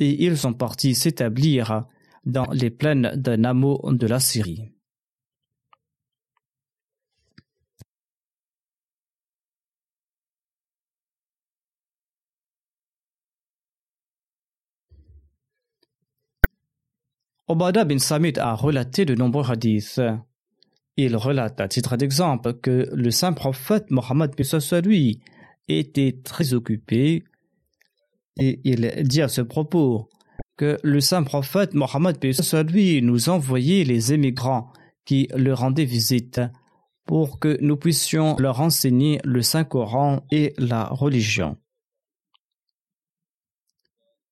et 0.00 0.24
ils 0.24 0.36
sont 0.36 0.52
partis 0.52 0.94
s'établir 0.94 1.84
dans 2.24 2.50
les 2.50 2.70
plaines 2.70 3.12
de 3.16 3.36
Namo 3.36 3.80
de 3.92 4.06
la 4.06 4.18
Syrie. 4.18 4.73
Obada 17.46 17.84
bin 17.84 17.98
Samit 17.98 18.38
a 18.38 18.54
relaté 18.54 19.04
de 19.04 19.14
nombreux 19.14 19.50
hadiths. 19.50 20.00
Il 20.96 21.14
relate 21.16 21.60
à 21.60 21.68
titre 21.68 21.96
d'exemple 21.96 22.54
que 22.54 22.88
le 22.92 23.10
saint 23.10 23.34
prophète 23.34 23.90
Mohammed 23.90 24.34
lui 24.84 25.20
était 25.68 26.20
très 26.24 26.54
occupé 26.54 27.24
et 28.38 28.60
il 28.64 28.90
dit 29.02 29.20
à 29.20 29.28
ce 29.28 29.42
propos 29.42 30.08
que 30.56 30.78
le 30.82 31.00
saint 31.00 31.22
prophète 31.22 31.74
Mohammed 31.74 32.16
lui 32.70 33.02
nous 33.02 33.28
envoyait 33.28 33.84
les 33.84 34.14
émigrants 34.14 34.72
qui 35.04 35.28
le 35.36 35.52
rendaient 35.52 35.84
visite 35.84 36.40
pour 37.04 37.38
que 37.38 37.58
nous 37.60 37.76
puissions 37.76 38.36
leur 38.38 38.60
enseigner 38.62 39.20
le 39.24 39.42
Saint 39.42 39.64
Coran 39.64 40.24
et 40.30 40.54
la 40.56 40.86
religion. 40.86 41.58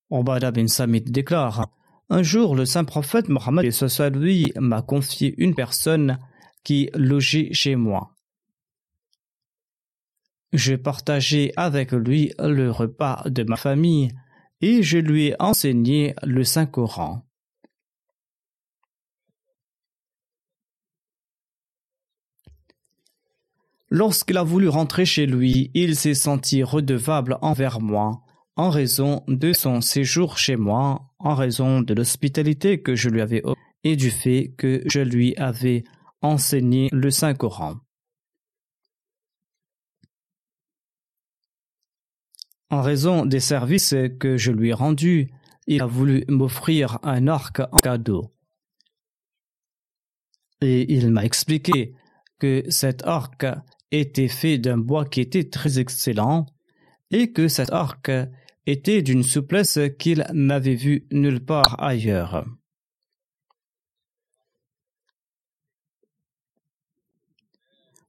Obada 0.09 0.51
bin 0.51 0.67
Samit 0.67 1.01
déclare 1.01 1.69
Un 2.13 2.21
jour, 2.21 2.55
le 2.55 2.67
saint 2.67 2.83
prophète 2.83 3.27
Mohammed 3.27 3.73
lui 4.13 4.53
m'a 4.59 4.83
confié 4.83 5.33
une 5.39 5.55
personne 5.55 6.19
qui 6.63 6.91
logeait 6.93 7.51
chez 7.53 7.75
moi. 7.75 8.13
Je 10.51 10.75
partageais 10.75 11.53
avec 11.55 11.91
lui 11.91 12.31
le 12.37 12.69
repas 12.69 13.23
de 13.25 13.41
ma 13.41 13.55
famille 13.55 14.11
et 14.61 14.83
je 14.83 14.99
lui 14.99 15.29
ai 15.29 15.41
enseigné 15.41 16.13
le 16.21 16.43
Saint-Coran. 16.43 17.25
Lorsqu'il 23.89 24.37
a 24.37 24.43
voulu 24.43 24.67
rentrer 24.67 25.05
chez 25.05 25.25
lui, 25.25 25.71
il 25.73 25.95
s'est 25.95 26.13
senti 26.13 26.61
redevable 26.61 27.39
envers 27.41 27.81
moi 27.81 28.21
en 28.55 28.69
raison 28.69 29.23
de 29.27 29.53
son 29.53 29.81
séjour 29.81 30.37
chez 30.37 30.55
moi, 30.55 31.13
en 31.19 31.35
raison 31.35 31.81
de 31.81 31.93
l'hospitalité 31.93 32.81
que 32.81 32.95
je 32.95 33.09
lui 33.09 33.21
avais 33.21 33.41
et 33.83 33.95
du 33.95 34.11
fait 34.11 34.53
que 34.57 34.81
je 34.85 34.99
lui 34.99 35.35
avais 35.37 35.83
enseigner 36.21 36.89
le 36.91 37.09
Saint-Coran. 37.11 37.77
En 42.69 42.81
raison 42.81 43.25
des 43.25 43.39
services 43.39 43.95
que 44.19 44.37
je 44.37 44.51
lui 44.51 44.69
ai 44.69 44.73
rendus, 44.73 45.29
il 45.67 45.81
a 45.81 45.85
voulu 45.85 46.23
m'offrir 46.27 46.99
un 47.03 47.27
arc 47.27 47.59
en 47.71 47.77
cadeau. 47.77 48.33
Et 50.61 50.91
il 50.93 51.11
m'a 51.11 51.25
expliqué 51.25 51.93
que 52.39 52.63
cet 52.69 53.03
arc 53.03 53.45
était 53.91 54.27
fait 54.27 54.57
d'un 54.57 54.77
bois 54.77 55.05
qui 55.05 55.21
était 55.21 55.49
très 55.49 55.77
excellent 55.77 56.45
et 57.11 57.31
que 57.31 57.47
cet 57.47 57.71
arc 57.71 58.09
était 58.65 59.01
d'une 59.01 59.23
souplesse 59.23 59.79
qu'il 59.99 60.25
n'avait 60.33 60.75
vue 60.75 61.07
nulle 61.11 61.43
part 61.43 61.81
ailleurs. 61.83 62.45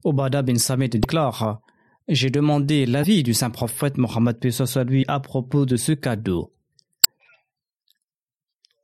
Obada 0.05 0.43
bin 0.43 0.57
Samit 0.57 0.91
déclare 0.91 1.61
J'ai 2.09 2.31
demandé 2.31 2.85
l'avis 2.85 3.23
du 3.23 3.33
saint 3.33 3.51
prophète 3.51 3.97
Mohammed 3.97 4.39
lui 4.87 5.05
à 5.09 5.19
propos 5.21 5.65
de 5.65 5.77
ce 5.77 5.93
cadeau. 5.93 6.53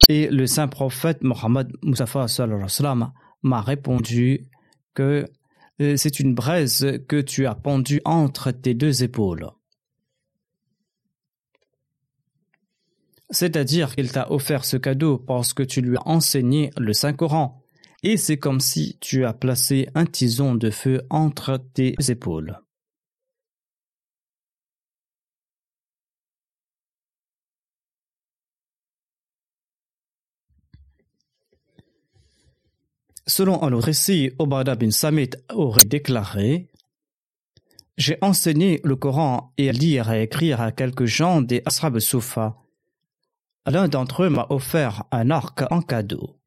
Et 0.09 0.29
le 0.29 0.47
saint 0.47 0.69
prophète 0.69 1.23
Mohammed 1.23 1.71
Mustafa 1.83 2.27
m'a 3.43 3.61
répondu 3.61 4.49
que 4.95 5.27
euh, 5.81 5.97
c'est 5.97 6.21
une 6.21 6.35
braise 6.35 7.01
que 7.07 7.21
tu 7.21 7.47
as 7.47 7.55
pendue 7.55 8.01
entre 8.05 8.51
tes 8.51 8.75
deux 8.75 9.03
épaules. 9.03 9.51
C'est-à-dire 13.31 13.95
qu'il 13.95 14.11
t'a 14.11 14.31
offert 14.33 14.65
ce 14.65 14.77
cadeau 14.77 15.19
parce 15.19 15.55
que 15.55 15.63
tu 15.63 15.81
lui 15.81 15.97
as 15.97 16.09
enseigné 16.09 16.71
le 16.77 16.93
Saint-Coran 16.93 17.63
et 18.03 18.17
c'est 18.17 18.39
comme 18.39 18.61
si 18.61 18.97
tu 19.01 19.25
as 19.25 19.33
placé 19.33 19.89
un 19.95 20.07
tison 20.07 20.55
de 20.55 20.71
feu 20.71 21.03
entre 21.11 21.59
tes 21.75 21.95
épaules. 22.09 22.59
Selon 33.27 33.63
un 33.63 33.73
autre 33.73 33.87
récit, 33.87 34.33
Obada 34.41 34.75
bin 34.75 34.91
Samit 34.91 35.31
aurait 35.51 35.85
déclaré 35.85 36.69
J'ai 37.97 38.19
enseigné 38.23 38.81
le 38.83 38.97
Coran 38.97 39.53
et 39.57 39.69
à 39.69 39.73
lire 39.73 40.11
et 40.11 40.23
écrire 40.25 40.61
à 40.61 40.73
quelques 40.73 41.05
gens 41.05 41.41
des 41.41 41.63
Asrab 41.65 42.01
Soufa. 42.01 42.57
L'un 43.71 43.87
d'entre 43.87 44.25
eux 44.25 44.31
m'a 44.31 44.47
offert 44.51 45.05
un 45.13 45.31
arc 45.31 45.63
en 45.71 45.81
cadeau. 45.81 46.41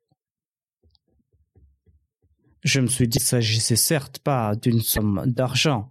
Je 2.65 2.81
me 2.81 2.87
suis 2.87 3.07
dit 3.07 3.19
qu'il 3.19 3.23
ne 3.23 3.27
s'agissait 3.27 3.77
certes 3.77 4.19
pas 4.19 4.55
d'une 4.57 4.81
somme 4.81 5.23
d'argent. 5.25 5.89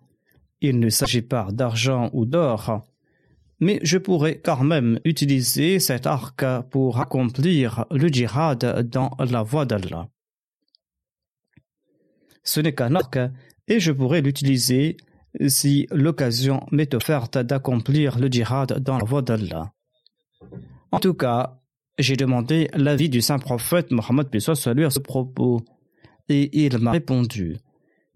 Il 0.61 0.79
ne 0.79 0.91
s'agit 0.91 1.23
pas 1.23 1.49
d'argent 1.51 2.11
ou 2.13 2.27
d'or. 2.27 2.83
Mais 3.61 3.81
je 3.83 3.97
pourrais 3.97 4.41
quand 4.41 4.63
même 4.63 5.01
utiliser 5.07 5.81
cet 5.81 6.07
arc 6.07 6.45
pour 6.71 7.01
accomplir 7.01 7.87
le 7.91 8.09
djihad 8.09 8.87
dans 8.91 9.17
la 9.19 9.43
voie 9.43 9.65
d'Allah. 9.65 10.09
Ce 12.45 12.61
n'est 12.61 12.75
qu'un 12.75 12.95
arc 12.95 13.19
et 13.69 13.81
je 13.81 13.93
pourrais 13.93 14.21
l'utiliser 14.21 14.99
si 15.49 15.87
l'occasion 15.93 16.67
m'est 16.73 16.93
offerte 16.93 17.39
d'accomplir 17.39 18.19
le 18.19 18.29
djihad 18.29 18.81
dans 18.81 18.99
la 18.99 19.05
voie 19.05 19.23
d'Allah. 19.23 19.73
En 20.93 21.01
tout 21.01 21.15
cas, 21.15 21.63
j'ai 21.99 22.17
demandé 22.17 22.69
l'avis 22.75 23.09
du 23.09 23.21
saint 23.23 23.39
prophète 23.39 23.91
Mohammed 23.91 24.29
lui 24.33 24.85
à 24.85 24.91
ce 24.91 24.99
propos 24.99 25.63
et 26.29 26.65
il 26.65 26.79
m'a 26.79 26.93
répondu 26.93 27.57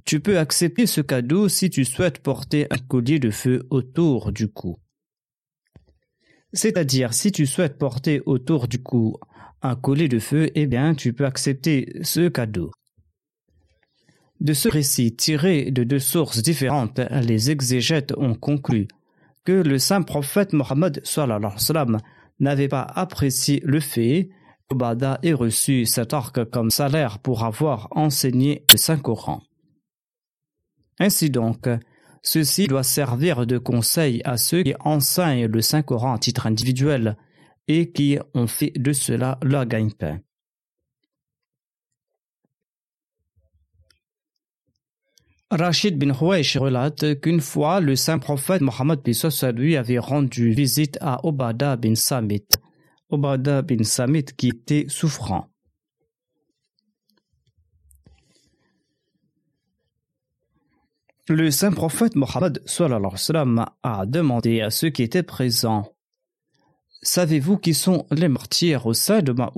Tu 0.04 0.20
peux 0.20 0.38
accepter 0.38 0.86
ce 0.86 1.00
cadeau 1.00 1.48
si 1.48 1.70
tu 1.70 1.84
souhaites 1.84 2.18
porter 2.18 2.66
un 2.70 2.78
collier 2.78 3.18
de 3.18 3.30
feu 3.30 3.66
autour 3.70 4.30
du 4.30 4.48
cou. 4.48 4.76
C'est-à-dire, 6.52 7.12
si 7.12 7.32
tu 7.32 7.46
souhaites 7.46 7.78
porter 7.78 8.22
autour 8.26 8.68
du 8.68 8.82
cou 8.82 9.16
un 9.62 9.74
collier 9.74 10.08
de 10.08 10.18
feu, 10.18 10.50
eh 10.54 10.66
bien, 10.66 10.94
tu 10.94 11.12
peux 11.12 11.24
accepter 11.24 11.98
ce 12.02 12.28
cadeau. 12.28 12.70
De 14.40 14.52
ce 14.52 14.68
récit 14.68 15.16
tiré 15.16 15.70
de 15.70 15.82
deux 15.82 15.98
sources 15.98 16.42
différentes, 16.42 17.00
les 17.10 17.50
exégètes 17.50 18.12
ont 18.16 18.34
conclu 18.34 18.86
que 19.44 19.52
le 19.52 19.78
saint 19.78 20.02
prophète 20.02 20.52
Mohammed 20.52 21.00
n'avait 22.40 22.68
pas 22.68 22.82
apprécié 22.82 23.60
le 23.64 23.80
fait 23.80 24.30
Obada 24.68 25.20
ait 25.22 25.32
reçu 25.32 25.86
cet 25.86 26.12
arc 26.12 26.44
comme 26.50 26.70
salaire 26.70 27.20
pour 27.20 27.44
avoir 27.44 27.88
enseigné 27.92 28.64
le 28.72 28.76
Saint-Coran. 28.76 29.40
Ainsi 30.98 31.30
donc, 31.30 31.68
ceci 32.22 32.66
doit 32.66 32.82
servir 32.82 33.46
de 33.46 33.58
conseil 33.58 34.22
à 34.24 34.36
ceux 34.36 34.64
qui 34.64 34.74
enseignent 34.80 35.46
le 35.46 35.60
Saint-Coran 35.60 36.14
à 36.14 36.18
titre 36.18 36.46
individuel 36.46 37.16
et 37.68 37.92
qui 37.92 38.18
ont 38.34 38.48
fait 38.48 38.72
de 38.76 38.92
cela 38.92 39.38
leur 39.42 39.66
gagne-pain. 39.66 40.20
Rachid 45.56 45.96
bin 45.96 46.12
Huwaish 46.12 46.58
relate 46.58 47.18
qu'une 47.20 47.40
fois 47.40 47.80
le 47.80 47.96
saint 47.96 48.18
prophète 48.18 48.60
Mohammed 48.60 49.00
lui 49.54 49.76
avait 49.76 49.98
rendu 49.98 50.50
visite 50.50 50.98
à 51.00 51.24
Obada 51.26 51.76
bin 51.76 51.94
Samit. 51.94 52.44
Obada 53.08 53.62
bin 53.62 53.82
Samit 53.82 54.26
qui 54.36 54.48
était 54.48 54.84
souffrant. 54.88 55.48
Le 61.28 61.50
saint 61.50 61.72
prophète 61.72 62.16
Mohammed 62.16 62.62
a 63.82 64.06
demandé 64.06 64.60
à 64.60 64.70
ceux 64.70 64.90
qui 64.90 65.02
étaient 65.02 65.22
présents 65.22 65.90
Savez-vous 67.00 67.56
qui 67.56 67.72
sont 67.72 68.06
les 68.10 68.28
martyrs 68.28 68.84
au 68.86 68.92
sein 68.92 69.22
de 69.22 69.32
ma 69.32 69.50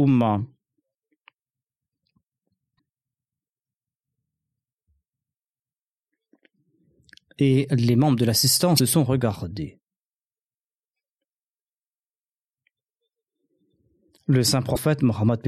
Et 7.38 7.68
les 7.70 7.96
membres 7.96 8.18
de 8.18 8.24
l'assistance 8.24 8.80
se 8.80 8.86
sont 8.86 9.04
regardés. 9.04 9.78
Le 14.30 14.42
saint 14.42 14.60
prophète 14.60 15.02
Mohammed 15.02 15.40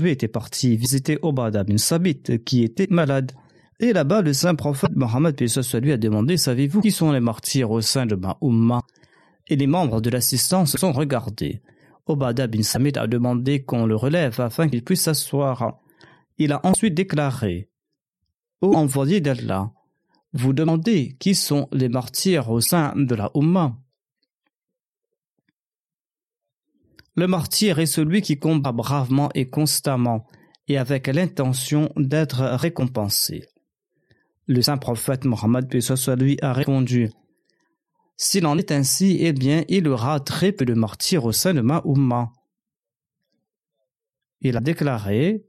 lui 0.00 0.10
était 0.12 0.28
parti 0.28 0.76
visiter 0.76 1.18
Obada 1.22 1.64
bin 1.64 1.76
Sabit 1.76 2.22
qui 2.44 2.62
était 2.62 2.86
malade 2.88 3.32
Et 3.80 3.92
là-bas, 3.92 4.22
le 4.22 4.32
saint 4.32 4.54
prophète 4.54 4.94
Mohammed 4.94 5.36
lui 5.82 5.92
a 5.92 5.96
demandé 5.96 6.36
Savez-vous 6.36 6.80
qui 6.80 6.92
sont 6.92 7.10
les 7.10 7.18
martyrs 7.18 7.72
au 7.72 7.80
sein 7.80 8.06
de 8.06 8.14
ma 8.14 8.38
Et 9.48 9.56
les 9.56 9.66
membres 9.66 10.00
de 10.00 10.10
l'assistance 10.10 10.76
sont 10.76 10.92
regardés. 10.92 11.62
Obada 12.06 12.46
bin 12.46 12.62
Samit 12.62 12.96
a 12.96 13.08
demandé 13.08 13.64
qu'on 13.64 13.86
le 13.86 13.96
relève 13.96 14.40
afin 14.40 14.68
qu'il 14.68 14.84
puisse 14.84 15.02
s'asseoir. 15.02 15.80
Il 16.38 16.52
a 16.52 16.60
ensuite 16.64 16.94
déclaré 16.94 17.68
Ô 18.60 18.74
envoyé 18.74 19.20
d'Allah, 19.20 19.72
vous 20.32 20.52
demandez 20.52 21.16
qui 21.18 21.34
sont 21.34 21.68
les 21.72 21.88
martyrs 21.88 22.50
au 22.50 22.60
sein 22.60 22.94
de 22.96 23.14
la 23.14 23.30
Ummah 23.34 23.76
Le 27.14 27.26
martyr 27.26 27.78
est 27.78 27.86
celui 27.86 28.22
qui 28.22 28.38
combat 28.38 28.72
bravement 28.72 29.30
et 29.34 29.48
constamment 29.48 30.26
et 30.68 30.76
avec 30.78 31.06
l'intention 31.06 31.90
d'être 31.96 32.42
récompensé. 32.42 33.46
Le 34.46 34.62
saint 34.62 34.78
prophète 34.78 35.24
Mohammed 35.24 35.72
lui 36.18 36.38
a 36.42 36.52
répondu 36.52 37.10
S'il 38.16 38.46
en 38.46 38.56
est 38.58 38.70
ainsi, 38.70 39.16
eh 39.20 39.32
bien, 39.32 39.64
il 39.68 39.88
aura 39.88 40.20
très 40.20 40.52
peu 40.52 40.64
de 40.64 40.74
martyrs 40.74 41.24
au 41.24 41.32
sein 41.32 41.54
de 41.54 41.60
ma 41.60 41.82
Ummah. 41.84 42.32
Il 44.40 44.56
a 44.56 44.60
déclaré 44.60 45.44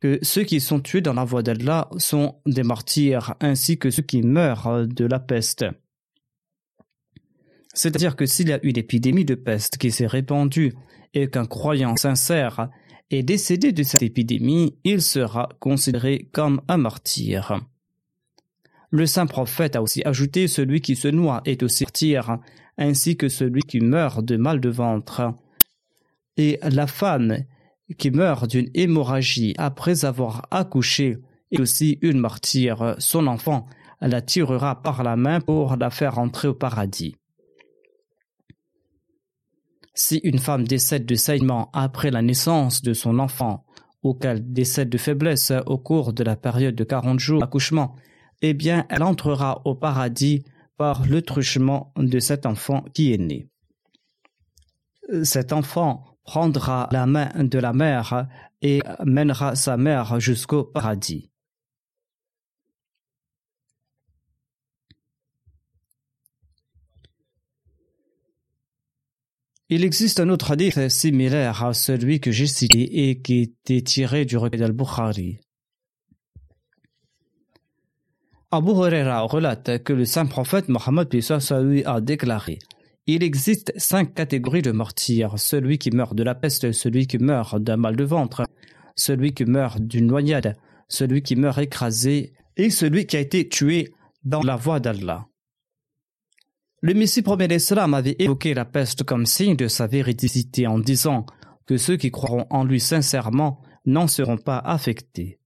que 0.00 0.18
ceux 0.22 0.44
qui 0.44 0.60
sont 0.60 0.80
tués 0.80 1.02
dans 1.02 1.14
la 1.14 1.24
voie 1.24 1.42
d'Allah 1.42 1.88
sont 1.98 2.36
des 2.46 2.62
martyrs 2.62 3.34
ainsi 3.40 3.78
que 3.78 3.90
ceux 3.90 4.02
qui 4.02 4.22
meurent 4.22 4.86
de 4.86 5.04
la 5.04 5.20
peste. 5.20 5.66
C'est-à-dire 7.74 8.16
que 8.16 8.26
s'il 8.26 8.48
y 8.48 8.52
a 8.52 8.60
une 8.62 8.78
épidémie 8.78 9.24
de 9.24 9.34
peste 9.34 9.76
qui 9.78 9.90
s'est 9.90 10.06
répandue 10.06 10.72
et 11.14 11.28
qu'un 11.28 11.46
croyant 11.46 11.96
sincère 11.96 12.68
est 13.10 13.22
décédé 13.22 13.72
de 13.72 13.82
cette 13.82 14.02
épidémie, 14.02 14.76
il 14.84 15.02
sera 15.02 15.48
considéré 15.60 16.28
comme 16.32 16.62
un 16.68 16.78
martyr. 16.78 17.60
Le 18.90 19.06
saint 19.06 19.26
prophète 19.26 19.76
a 19.76 19.82
aussi 19.82 20.02
ajouté 20.04 20.48
celui 20.48 20.80
qui 20.80 20.96
se 20.96 21.08
noie 21.08 21.42
est 21.44 21.62
aussi 21.62 21.84
martyr, 21.84 22.38
ainsi 22.76 23.16
que 23.16 23.28
celui 23.28 23.62
qui 23.62 23.80
meurt 23.80 24.24
de 24.24 24.36
mal 24.36 24.60
de 24.60 24.68
ventre. 24.68 25.34
Et 26.36 26.58
la 26.62 26.86
femme 26.86 27.44
qui 27.98 28.10
meurt 28.10 28.48
d'une 28.48 28.70
hémorragie 28.74 29.54
après 29.58 30.04
avoir 30.04 30.46
accouché 30.50 31.18
est 31.50 31.60
aussi 31.60 31.98
une 32.02 32.18
martyre. 32.18 32.96
Son 32.98 33.26
enfant 33.26 33.66
la 34.00 34.22
tirera 34.22 34.82
par 34.82 35.02
la 35.02 35.16
main 35.16 35.40
pour 35.40 35.76
la 35.76 35.90
faire 35.90 36.18
entrer 36.18 36.48
au 36.48 36.54
paradis. 36.54 37.16
Si 39.94 40.18
une 40.18 40.38
femme 40.38 40.66
décède 40.66 41.04
de 41.04 41.14
saignement 41.14 41.70
après 41.72 42.10
la 42.10 42.22
naissance 42.22 42.80
de 42.80 42.94
son 42.94 43.18
enfant, 43.18 43.66
ou 44.02 44.14
qu'elle 44.14 44.52
décède 44.52 44.88
de 44.88 44.96
faiblesse 44.96 45.52
au 45.66 45.76
cours 45.76 46.12
de 46.12 46.24
la 46.24 46.36
période 46.36 46.74
de 46.74 46.84
40 46.84 47.18
jours 47.18 47.40
d'accouchement, 47.40 47.96
eh 48.40 48.54
bien, 48.54 48.86
elle 48.88 49.02
entrera 49.02 49.60
au 49.66 49.74
paradis 49.74 50.44
par 50.78 51.06
le 51.06 51.20
truchement 51.20 51.92
de 51.96 52.18
cet 52.18 52.46
enfant 52.46 52.82
qui 52.94 53.12
est 53.12 53.18
né. 53.18 53.48
Cet 55.22 55.52
enfant 55.52 56.09
prendra 56.24 56.88
la 56.92 57.06
main 57.06 57.30
de 57.34 57.58
la 57.58 57.72
mère 57.72 58.28
et 58.62 58.82
mènera 59.04 59.54
sa 59.56 59.76
mère 59.76 60.20
jusqu'au 60.20 60.64
paradis. 60.64 61.30
Il 69.72 69.84
existe 69.84 70.18
un 70.18 70.28
autre 70.30 70.50
hadith 70.50 70.88
similaire 70.88 71.64
à 71.64 71.74
celui 71.74 72.18
que 72.18 72.32
j'ai 72.32 72.48
cité 72.48 73.08
et 73.08 73.22
qui 73.22 73.38
était 73.38 73.82
tiré 73.82 74.24
du 74.24 74.36
recueil 74.36 74.58
d'Al-Bukhari. 74.58 75.38
Abu 78.50 78.70
Huraira 78.72 79.20
relate 79.22 79.84
que 79.84 79.92
le 79.92 80.04
saint 80.04 80.26
prophète 80.26 80.68
Mohammed 80.68 81.08
a 81.86 82.00
déclaré 82.00 82.58
Il 83.12 83.24
existe 83.24 83.72
cinq 83.76 84.14
catégories 84.14 84.62
de 84.62 84.70
martyrs 84.70 85.36
celui 85.36 85.78
qui 85.78 85.90
meurt 85.90 86.14
de 86.14 86.22
la 86.22 86.36
peste, 86.36 86.70
celui 86.70 87.08
qui 87.08 87.18
meurt 87.18 87.60
d'un 87.60 87.76
mal 87.76 87.96
de 87.96 88.04
ventre, 88.04 88.44
celui 88.94 89.34
qui 89.34 89.44
meurt 89.46 89.80
d'une 89.80 90.06
noyade, 90.06 90.56
celui 90.86 91.20
qui 91.20 91.34
meurt 91.34 91.58
écrasé 91.58 92.34
et 92.56 92.70
celui 92.70 93.06
qui 93.06 93.16
a 93.16 93.20
été 93.20 93.48
tué 93.48 93.92
dans 94.22 94.44
la 94.44 94.54
voie 94.54 94.78
d'Allah. 94.78 95.26
Le 96.82 96.94
Messie 96.94 97.22
premier 97.22 97.48
d'Islam 97.48 97.94
avait 97.94 98.14
évoqué 98.20 98.54
la 98.54 98.64
peste 98.64 99.02
comme 99.02 99.26
signe 99.26 99.56
de 99.56 99.66
sa 99.66 99.88
véridicité 99.88 100.68
en 100.68 100.78
disant 100.78 101.26
que 101.66 101.78
ceux 101.78 101.96
qui 101.96 102.12
croiront 102.12 102.46
en 102.48 102.62
lui 102.62 102.78
sincèrement 102.78 103.60
n'en 103.86 104.06
seront 104.06 104.38
pas 104.38 104.58
affectés. 104.58 105.40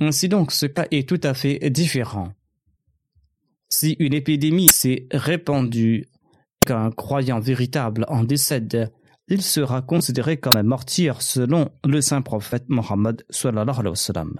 Ainsi 0.00 0.28
donc, 0.28 0.50
ce 0.50 0.66
cas 0.66 0.88
est 0.90 1.08
tout 1.08 1.20
à 1.22 1.34
fait 1.34 1.70
différent. 1.70 2.32
Si 3.72 3.96
une 4.00 4.12
épidémie 4.12 4.68
s'est 4.68 5.06
répandue 5.10 6.00
et 6.02 6.66
qu'un 6.66 6.90
croyant 6.90 7.40
véritable 7.40 8.04
en 8.08 8.22
décède, 8.22 8.92
il 9.28 9.40
sera 9.40 9.80
considéré 9.80 10.36
comme 10.36 10.58
un 10.58 10.62
martyr 10.62 11.22
selon 11.22 11.70
le 11.82 12.02
saint 12.02 12.20
prophète 12.20 12.66
Mohammed 12.68 13.24
sallallahu 13.30 13.94
sallam. 13.94 14.34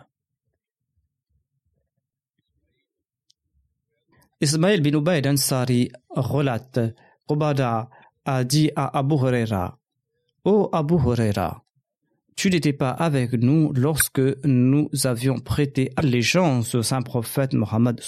Ismaël 4.43 4.83
bin 4.83 4.99
Ubayd 4.99 5.27
Ansari 5.27 5.91
relate 6.11 6.81
Obada 7.27 7.89
a 8.27 8.45
dit 8.45 8.71
à 8.77 8.99
Abu 8.99 9.15
Huraira 9.15 9.79
Ô 10.45 10.69
Abu 10.75 10.97
Huraira, 10.97 11.65
tu 12.37 12.51
n'étais 12.51 12.75
pas 12.75 12.91
avec 12.91 13.33
nous 13.33 13.73
lorsque 13.73 14.21
nous 14.45 14.91
avions 15.05 15.39
prêté 15.39 15.91
allégeance 15.97 16.75
au 16.75 16.83
saint 16.83 17.01
prophète 17.01 17.55
Mohammed 17.55 17.99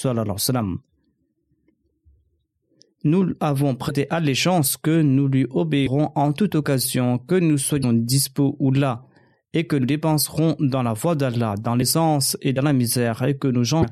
Nous 3.04 3.34
avons 3.40 3.74
prêté 3.74 4.06
allégeance 4.10 4.76
que 4.76 5.02
nous 5.02 5.28
lui 5.28 5.46
obéirons 5.50 6.10
en 6.14 6.32
toute 6.32 6.54
occasion, 6.54 7.18
que 7.18 7.34
nous 7.34 7.58
soyons 7.58 7.92
dispo 7.92 8.56
ou 8.58 8.72
là, 8.72 9.06
et 9.52 9.66
que 9.66 9.76
nous 9.76 9.86
dépenserons 9.86 10.56
dans 10.58 10.82
la 10.82 10.94
voie 10.94 11.14
d'Allah, 11.14 11.54
dans 11.60 11.76
l'essence 11.76 12.36
et 12.40 12.52
dans 12.52 12.62
la 12.62 12.72
misère, 12.72 13.22
et 13.22 13.36
que 13.36 13.48
nous 13.48 13.64
gens 13.64 13.86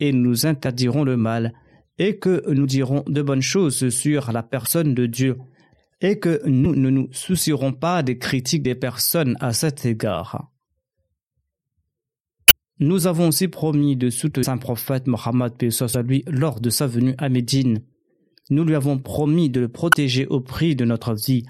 et 0.00 0.12
nous 0.12 0.46
interdirons 0.46 1.04
le 1.04 1.16
mal, 1.16 1.54
et 1.98 2.18
que 2.18 2.42
nous 2.50 2.66
dirons 2.66 3.04
de 3.06 3.22
bonnes 3.22 3.40
choses 3.40 3.88
sur 3.88 4.32
la 4.32 4.42
personne 4.42 4.94
de 4.94 5.06
Dieu 5.06 5.38
et 6.00 6.18
que 6.18 6.42
nous 6.46 6.74
ne 6.74 6.90
nous 6.90 7.08
soucierons 7.12 7.72
pas 7.72 8.02
des 8.02 8.18
critiques 8.18 8.62
des 8.62 8.74
personnes 8.74 9.36
à 9.40 9.52
cet 9.52 9.86
égard. 9.86 10.50
Nous 12.78 13.06
avons 13.06 13.28
aussi 13.28 13.48
promis 13.48 13.96
de 13.96 14.10
soutenir 14.10 14.44
Saint 14.44 14.58
prophète 14.58 15.06
Mohammed 15.06 15.52
lui 16.04 16.24
lors 16.26 16.60
de 16.60 16.68
sa 16.68 16.86
venue 16.86 17.14
à 17.16 17.30
Médine. 17.30 17.82
Nous 18.48 18.64
lui 18.64 18.74
avons 18.74 18.98
promis 18.98 19.50
de 19.50 19.60
le 19.60 19.68
protéger 19.68 20.26
au 20.26 20.40
prix 20.40 20.76
de 20.76 20.84
notre 20.84 21.14
vie 21.14 21.44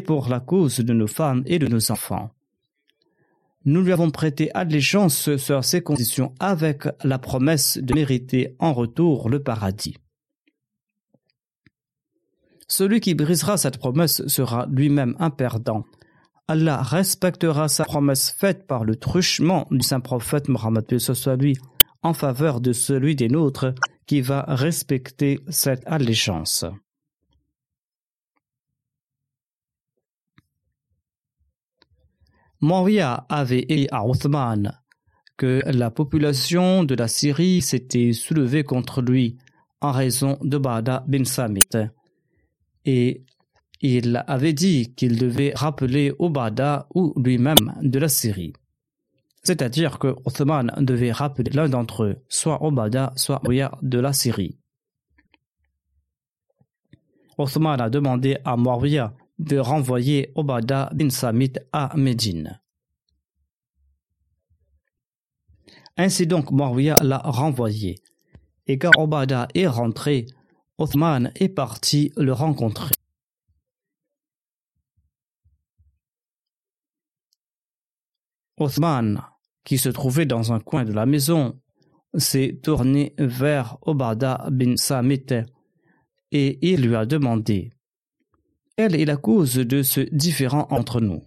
et 0.00 0.04
pour 0.04 0.28
la 0.28 0.40
cause 0.40 0.78
de 0.78 0.92
nos 0.92 1.06
femmes 1.06 1.42
et 1.46 1.58
de 1.58 1.66
nos 1.66 1.92
enfants. 1.92 2.30
Nous 3.64 3.82
lui 3.82 3.92
avons 3.92 4.10
prêté 4.10 4.50
allégeance 4.54 5.36
sur 5.36 5.64
ces 5.64 5.82
conditions 5.82 6.34
avec 6.40 6.88
la 7.04 7.18
promesse 7.18 7.78
de 7.78 7.94
mériter 7.94 8.56
en 8.58 8.72
retour 8.72 9.28
le 9.28 9.42
paradis. 9.42 9.96
Celui 12.66 13.00
qui 13.00 13.14
brisera 13.14 13.56
cette 13.56 13.78
promesse 13.78 14.26
sera 14.28 14.66
lui-même 14.70 15.14
un 15.18 15.30
perdant. 15.30 15.84
Allah 16.48 16.82
respectera 16.82 17.68
sa 17.68 17.84
promesse 17.84 18.30
faite 18.30 18.66
par 18.66 18.84
le 18.84 18.96
truchement 18.96 19.66
du 19.70 19.82
saint 19.82 20.00
prophète 20.00 20.48
Mohammed 20.48 20.84
lui 21.38 21.56
en 22.02 22.14
faveur 22.14 22.60
de 22.60 22.72
celui 22.72 23.14
des 23.14 23.28
nôtres 23.28 23.74
qui 24.10 24.22
va 24.22 24.44
respecter 24.48 25.38
cette 25.50 25.86
allégeance. 25.86 26.64
Moria 32.60 33.24
avait 33.28 33.64
dit 33.66 33.86
à 33.92 34.04
Othman 34.04 34.82
que 35.36 35.62
la 35.64 35.92
population 35.92 36.82
de 36.82 36.96
la 36.96 37.06
Syrie 37.06 37.62
s'était 37.62 38.12
soulevée 38.12 38.64
contre 38.64 39.00
lui 39.00 39.38
en 39.80 39.92
raison 39.92 40.38
de 40.42 40.58
Bada 40.58 41.04
bin 41.06 41.24
Samit. 41.24 41.70
Et 42.84 43.22
il 43.80 44.24
avait 44.26 44.54
dit 44.54 44.92
qu'il 44.96 45.20
devait 45.20 45.52
rappeler 45.54 46.12
Obada 46.18 46.88
ou 46.96 47.14
lui-même 47.16 47.78
de 47.80 48.00
la 48.00 48.08
Syrie. 48.08 48.54
C'est-à-dire 49.42 49.98
que 49.98 50.14
Othman 50.26 50.72
devait 50.78 51.12
rappeler 51.12 51.50
l'un 51.50 51.68
d'entre 51.68 52.04
eux, 52.04 52.16
soit 52.28 52.62
Obada, 52.62 53.12
soit 53.16 53.40
Moria 53.42 53.72
de 53.82 53.98
la 53.98 54.12
Syrie. 54.12 54.58
Othman 57.38 57.80
a 57.80 57.88
demandé 57.88 58.36
à 58.44 58.56
Moria 58.56 59.14
de 59.38 59.58
renvoyer 59.58 60.30
Obada 60.34 60.90
bin 60.92 61.08
Samit 61.08 61.54
à 61.72 61.96
Médine. 61.96 62.60
Ainsi 65.96 66.26
donc, 66.26 66.50
Marwiya 66.50 66.98
l'a 67.02 67.18
renvoyé. 67.18 67.96
Et 68.66 68.78
quand 68.78 68.92
Obada 68.96 69.48
est 69.54 69.66
rentré, 69.66 70.26
Othman 70.78 71.32
est 71.34 71.48
parti 71.48 72.12
le 72.16 72.32
rencontrer. 72.32 72.94
Othman 78.58 79.22
qui 79.64 79.78
se 79.78 79.88
trouvait 79.88 80.26
dans 80.26 80.52
un 80.52 80.60
coin 80.60 80.84
de 80.84 80.92
la 80.92 81.06
maison, 81.06 81.60
s'est 82.14 82.58
tourné 82.62 83.14
vers 83.18 83.78
Obada 83.82 84.46
bin 84.50 84.76
Samit 84.76 85.26
et 86.32 86.58
il 86.62 86.82
lui 86.82 86.96
a 86.96 87.06
demandé 87.06 87.70
Quelle 88.76 88.94
est 88.94 89.04
la 89.04 89.16
cause 89.16 89.54
de 89.54 89.82
ce 89.82 90.00
différend 90.12 90.66
entre 90.70 91.00
nous? 91.00 91.22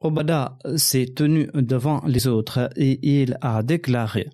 Obada 0.00 0.58
s'est 0.76 1.12
tenu 1.16 1.48
devant 1.54 2.04
les 2.06 2.28
autres 2.28 2.70
et 2.76 3.00
il 3.02 3.36
a 3.40 3.62
déclaré 3.64 4.30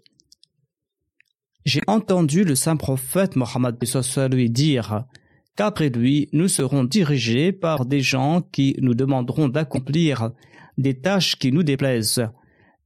J'ai 1.64 1.80
entendu 1.86 2.44
le 2.44 2.54
saint 2.54 2.76
prophète 2.76 3.36
Mohammed 3.36 3.78
lui 4.30 4.50
dire 4.50 5.06
qu'après 5.56 5.88
lui, 5.88 6.28
nous 6.32 6.48
serons 6.48 6.84
dirigés 6.84 7.52
par 7.52 7.86
des 7.86 8.00
gens 8.00 8.42
qui 8.42 8.76
nous 8.80 8.94
demanderont 8.94 9.48
d'accomplir 9.48 10.30
des 10.78 11.00
tâches 11.00 11.36
qui 11.36 11.52
nous 11.52 11.62
déplaisent, 11.62 12.26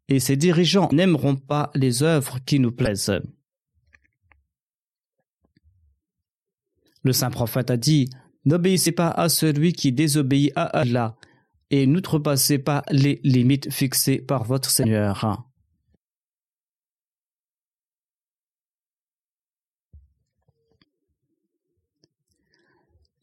et 0.09 0.21
ces 0.21 0.37
dirigeants 0.37 0.89
n'aimeront 0.93 1.37
pas 1.37 1.71
les 1.75 2.03
œuvres 2.03 2.39
qui 2.45 2.61
nous 2.61 2.73
plaisent. 2.73 3.21
Le 7.03 7.13
saint 7.13 7.31
prophète 7.31 7.71
a 7.71 7.77
dit 7.77 8.09
N'obéissez 8.45 8.93
pas 8.93 9.11
à 9.11 9.29
celui 9.29 9.73
qui 9.73 9.93
désobéit 9.93 10.53
à 10.57 10.65
Allah, 10.65 11.17
et 11.71 11.87
n'outrepassez 11.87 12.59
pas 12.59 12.83
les 12.91 13.21
limites 13.25 13.71
fixées 13.71 14.19
par 14.19 14.45
votre 14.45 14.71
Seigneur. 14.71 15.48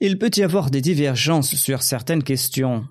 Il 0.01 0.19
peut 0.19 0.31
y 0.35 0.43
avoir 0.43 0.71
des 0.71 0.81
divergences 0.81 1.55
sur 1.55 1.81
certaines 1.81 2.23
questions. 2.23 2.85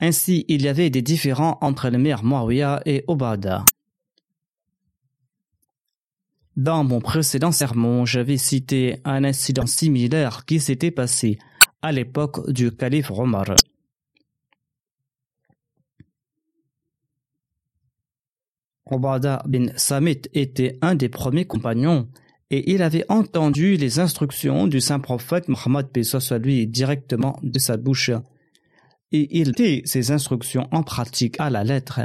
Ainsi, 0.00 0.44
il 0.48 0.62
y 0.62 0.68
avait 0.68 0.90
des 0.90 1.02
différends 1.02 1.58
entre 1.60 1.90
le 1.90 1.98
maire 1.98 2.24
Muawiyah 2.24 2.82
et 2.86 3.04
Obada. 3.06 3.64
Dans 6.56 6.82
mon 6.82 7.00
précédent 7.00 7.52
sermon, 7.52 8.04
j'avais 8.04 8.36
cité 8.36 9.00
un 9.04 9.22
incident 9.22 9.66
similaire 9.66 10.44
qui 10.44 10.58
s'était 10.58 10.90
passé 10.90 11.38
à 11.82 11.92
l'époque 11.92 12.50
du 12.50 12.72
calife 12.72 13.12
Omar. 13.12 13.54
Obada 18.86 19.42
bin 19.46 19.66
Samit 19.76 20.22
était 20.34 20.78
un 20.82 20.96
des 20.96 21.08
premiers 21.08 21.44
compagnons 21.44 22.08
et 22.50 22.72
il 22.72 22.82
avait 22.82 23.04
entendu 23.10 23.76
les 23.76 23.98
instructions 23.98 24.66
du 24.66 24.80
saint 24.80 25.00
prophète 25.00 25.48
Mohammed 25.48 25.88
soit 26.02 26.38
lui 26.38 26.66
directement 26.66 27.38
de 27.42 27.58
sa 27.58 27.76
bouche. 27.76 28.10
Et 29.12 29.38
il 29.38 29.48
mettait 29.48 29.82
ces 29.84 30.10
instructions 30.12 30.66
en 30.70 30.82
pratique 30.82 31.38
à 31.40 31.50
la 31.50 31.64
lettre, 31.64 32.00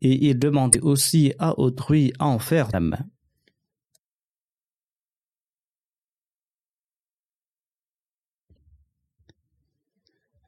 et 0.00 0.28
il 0.28 0.38
demandait 0.38 0.80
aussi 0.80 1.32
à 1.38 1.58
autrui 1.58 2.12
à 2.18 2.26
en 2.26 2.38
faire 2.38 2.68
de 2.68 2.78
même. 2.78 3.04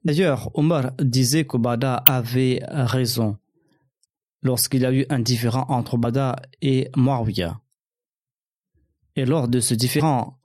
D'ailleurs, 0.04 0.50
Omar 0.54 0.92
disait 1.00 1.46
qu'Obada 1.46 1.96
avait 1.96 2.60
raison 2.68 3.38
lorsqu'il 4.42 4.82
y 4.82 4.86
a 4.86 4.92
eu 4.92 5.04
un 5.10 5.18
différend 5.18 5.66
entre 5.68 5.94
Obada 5.94 6.36
et 6.62 6.88
Muawiyah. 6.96 7.60
Et 9.16 9.24
lors 9.24 9.48
de 9.48 9.60
ce 9.60 9.74
différend 9.74 10.38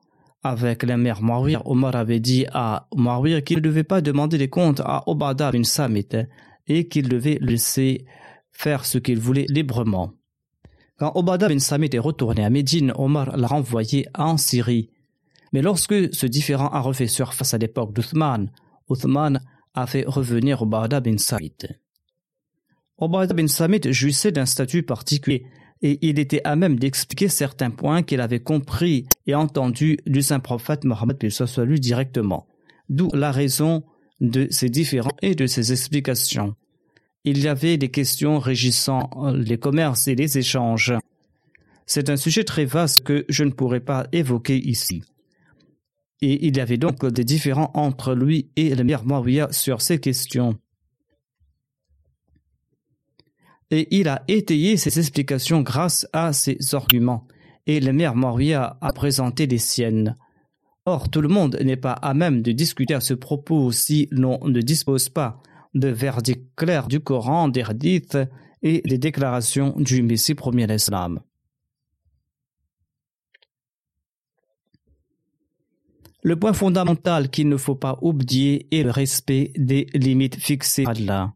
avec 0.43 0.84
la 0.84 0.97
mère 0.97 1.21
Muawiyah, 1.21 1.62
Omar 1.65 1.95
avait 1.95 2.21
dit 2.21 2.45
à 2.53 2.88
Muawiyah 2.95 3.41
qu'il 3.41 3.57
ne 3.57 3.63
devait 3.63 3.84
pas 3.84 4.01
demander 4.01 4.38
des 4.38 4.49
comptes 4.49 4.81
à 4.84 5.03
Obada 5.07 5.51
bin 5.51 5.63
Samit 5.63 6.07
et 6.67 6.88
qu'il 6.88 7.10
devait 7.10 7.38
laisser 7.41 8.05
faire 8.51 8.86
ce 8.86 8.97
qu'il 8.97 9.19
voulait 9.19 9.45
librement. 9.49 10.13
Quand 10.97 11.12
Obada 11.15 11.49
bin 11.49 11.60
Samit 11.60 11.89
est 11.93 11.99
retourné 11.99 12.45
à 12.45 12.49
Médine, 12.49 12.93
Omar 12.95 13.36
l'a 13.38 13.47
renvoyé 13.47 14.07
en 14.15 14.38
Syrie. 14.38 14.89
Mais 15.51 15.62
lorsque 15.62 16.13
ce 16.13 16.25
différend 16.25 16.69
a 16.69 16.79
refait 16.79 17.07
surface 17.07 17.53
à 17.53 17.57
l'époque 17.57 17.93
d'Uthman, 17.93 18.49
Uthman 18.89 19.41
a 19.73 19.86
fait 19.86 20.05
revenir 20.07 20.62
Obada 20.62 21.01
bin 21.01 21.17
Samit. 21.17 21.57
Obada 22.97 23.34
bin 23.34 23.47
Samit 23.47 23.91
jouissait 23.91 24.31
d'un 24.31 24.45
statut 24.45 24.84
particulier 24.84 25.45
et 25.82 25.98
il 26.02 26.20
était 26.20 26.41
à 26.44 26.56
même 26.56 26.78
d'expliquer 26.78 27.28
certains 27.28 27.72
points 27.72 28.04
qu'il 28.04 28.22
avait 28.22 28.39
compris 28.39 29.06
et 29.26 29.36
entendus 29.36 29.98
du 30.06 30.22
saint 30.22 30.39
prophète 30.39 30.84
Mohammed 30.84 31.17
lui 31.65 31.80
directement. 31.80 32.48
D'où 32.89 33.10
la 33.13 33.32
raison 33.32 33.84
de 34.20 34.48
ces 34.52 34.70
différents 34.70 35.17
et 35.22 35.34
de 35.34 35.48
ces 35.48 35.72
explications. 35.72 36.56
Il 37.24 37.39
y 37.39 37.48
avait 37.48 37.78
des 37.78 37.89
questions 37.89 38.39
régissant 38.39 39.10
les 39.34 39.58
commerces 39.58 40.08
et 40.08 40.15
les 40.15 40.38
échanges. 40.38 40.94
C'est 41.88 42.10
un 42.10 42.17
sujet 42.17 42.44
très 42.44 42.65
vaste 42.65 43.04
que 43.04 43.26
je 43.30 43.44
ne 43.44 43.52
pourrais 43.52 43.80
pas 43.80 44.08
évoquer 44.12 44.58
ici. 44.58 45.04
Et 46.22 46.46
il 46.46 46.56
y 46.56 46.60
avait 46.60 46.78
donc 46.78 47.04
des 47.06 47.24
différends 47.24 47.72
entre 47.74 48.13
lui 48.13 48.52
et 48.56 48.76
le 48.76 48.84
Mir 48.84 49.04
sur 49.52 49.82
ces 49.82 50.00
questions 50.00 50.58
et 53.71 53.88
il 53.97 54.10
a 54.10 54.23
étayé 54.27 54.77
ses 54.77 54.99
explications 54.99 55.62
grâce 55.62 56.05
à 56.13 56.34
ses 56.34 56.57
arguments, 56.73 57.27
et 57.65 57.79
le 57.79 57.93
maire 57.93 58.15
Moria 58.15 58.77
a 58.81 58.91
présenté 58.91 59.47
les 59.47 59.57
siennes. 59.57 60.15
Or, 60.86 61.10
tout 61.10 61.21
le 61.21 61.29
monde 61.29 61.57
n'est 61.63 61.77
pas 61.77 61.93
à 61.93 62.13
même 62.13 62.41
de 62.41 62.51
discuter 62.51 62.93
à 62.93 62.99
ce 62.99 63.13
propos 63.13 63.71
si 63.71 64.07
l'on 64.12 64.39
ne 64.45 64.62
dispose 64.62 65.10
pas 65.10 65.41
de 65.73 65.88
verdict 65.88 66.43
clair 66.55 66.88
du 66.88 66.99
Coran, 66.99 67.47
des 67.47 67.62
hadiths 67.62 68.17
et 68.62 68.81
des 68.81 68.97
déclarations 68.97 69.73
du 69.77 70.03
Messie 70.03 70.36
premier 70.36 70.67
l'Islam. 70.67 71.21
Le 76.23 76.36
point 76.36 76.53
fondamental 76.53 77.29
qu'il 77.29 77.47
ne 77.49 77.57
faut 77.57 77.75
pas 77.75 77.97
oublier 78.01 78.67
est 78.71 78.84
le 78.84 78.91
respect 78.91 79.53
des 79.55 79.88
limites 79.93 80.36
fixées 80.36 80.84
par. 80.84 81.34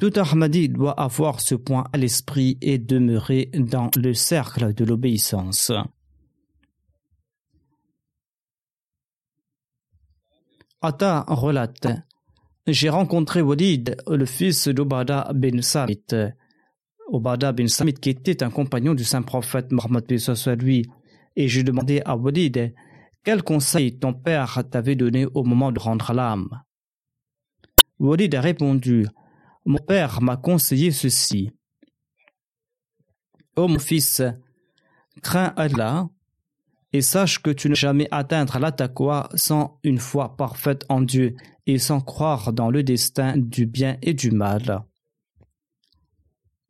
Tout 0.00 0.12
Ahmadi 0.16 0.68
doit 0.68 0.98
avoir 0.98 1.40
ce 1.40 1.54
point 1.54 1.84
à 1.92 1.98
l'esprit 1.98 2.58
et 2.60 2.78
demeurer 2.78 3.50
dans 3.54 3.90
le 3.96 4.14
cercle 4.14 4.74
de 4.74 4.84
l'obéissance. 4.84 5.70
Atta 10.80 11.24
relate 11.28 11.86
J'ai 12.66 12.88
rencontré 12.88 13.40
Walid, 13.42 13.96
le 14.08 14.26
fils 14.26 14.66
d'Obada 14.68 15.30
bin 15.34 15.62
Samit. 15.62 16.06
Obada 17.08 17.52
bin 17.52 17.68
Samit, 17.68 17.94
qui 17.94 18.10
était 18.10 18.42
un 18.42 18.50
compagnon 18.50 18.94
du 18.94 19.04
saint 19.04 19.22
prophète 19.22 19.70
Mohammed 19.70 20.04
lui, 20.58 20.84
et 21.36 21.48
j'ai 21.48 21.62
demandé 21.62 22.02
à 22.04 22.16
Walid 22.16 22.74
quel 23.24 23.44
conseil 23.44 23.98
ton 23.98 24.12
père 24.12 24.64
t'avait 24.68 24.96
donné 24.96 25.26
au 25.26 25.44
moment 25.44 25.70
de 25.70 25.78
rendre 25.78 26.12
l'âme? 26.12 26.62
Walid 28.00 28.34
a 28.34 28.40
répondu 28.40 29.06
mon 29.64 29.78
père 29.78 30.20
m'a 30.22 30.36
conseillé 30.36 30.90
ceci. 30.90 31.50
Ô 33.56 33.68
mon 33.68 33.78
fils, 33.78 34.22
crains 35.22 35.52
Allah 35.56 36.08
et 36.92 37.00
sache 37.00 37.40
que 37.40 37.50
tu 37.50 37.68
ne 37.68 37.74
jamais 37.74 38.08
atteindre 38.10 38.58
la 38.58 38.72
taqwa 38.72 39.28
sans 39.34 39.78
une 39.82 39.98
foi 39.98 40.36
parfaite 40.36 40.84
en 40.88 41.00
Dieu 41.00 41.36
et 41.66 41.78
sans 41.78 42.00
croire 42.00 42.52
dans 42.52 42.70
le 42.70 42.82
destin 42.82 43.34
du 43.36 43.66
bien 43.66 43.96
et 44.02 44.14
du 44.14 44.30
mal. 44.30 44.84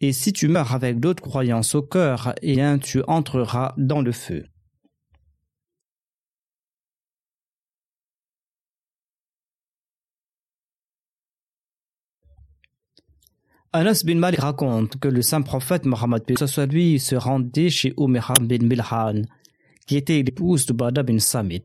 Et 0.00 0.12
si 0.12 0.32
tu 0.32 0.48
meurs 0.48 0.74
avec 0.74 0.98
d'autres 1.00 1.22
croyances 1.22 1.74
au 1.74 1.82
cœur, 1.82 2.34
et 2.42 2.58
eh 2.58 2.78
tu 2.80 3.02
entreras 3.06 3.74
dans 3.78 4.00
le 4.00 4.12
feu. 4.12 4.44
Anas 13.74 14.02
bin 14.04 14.16
Malik 14.16 14.40
raconte 14.40 14.98
que 14.98 15.08
le 15.08 15.22
saint 15.22 15.40
prophète 15.40 15.86
Mohammed 15.86 16.22
lui 16.70 16.98
se 16.98 17.14
rendait 17.14 17.70
chez 17.70 17.94
Umayha 17.98 18.34
bin 18.42 18.66
Milhan, 18.66 19.22
qui 19.86 19.96
était 19.96 20.22
l'épouse 20.22 20.66
de 20.66 20.74
Bada 20.74 21.02
bin 21.02 21.18
Samit. 21.18 21.64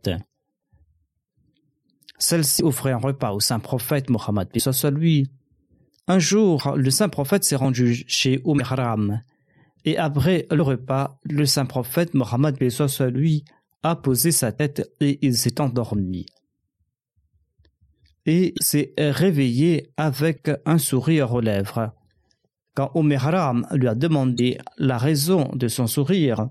Celle-ci 2.17 2.63
offrait 2.63 2.93
un 2.93 2.97
repas 2.97 3.33
au 3.33 3.41
saint 3.41 3.59
prophète 3.59 4.09
Mohammed 4.09 4.47
lui. 4.93 5.29
Un 6.07 6.19
jour, 6.19 6.75
le 6.77 6.89
saint 6.91 7.09
prophète 7.09 7.43
s'est 7.43 7.57
rendu 7.57 8.05
chez 8.07 8.41
Umayram, 8.45 9.21
et 9.83 9.97
après 9.97 10.47
le 10.49 10.63
repas, 10.63 11.19
le 11.25 11.45
saint 11.45 11.65
prophète 11.65 12.13
Mohammed 12.13 12.55
lui 13.13 13.43
a 13.83 13.97
posé 13.97 14.31
sa 14.31 14.53
tête 14.53 14.89
et 15.01 15.19
il 15.21 15.35
s'est 15.35 15.59
endormi 15.59 16.25
et 18.27 18.53
s'est 18.59 18.93
réveillé 18.97 19.89
avec 19.95 20.51
un 20.65 20.77
sourire 20.77 21.33
aux 21.33 21.41
lèvres. 21.41 21.93
Quand 22.77 22.91
Omeharam 22.93 23.65
lui 23.71 23.87
a 23.87 23.95
demandé 23.95 24.59
la 24.77 24.99
raison 24.99 25.49
de 25.55 25.67
son 25.67 25.87
sourire, 25.87 26.47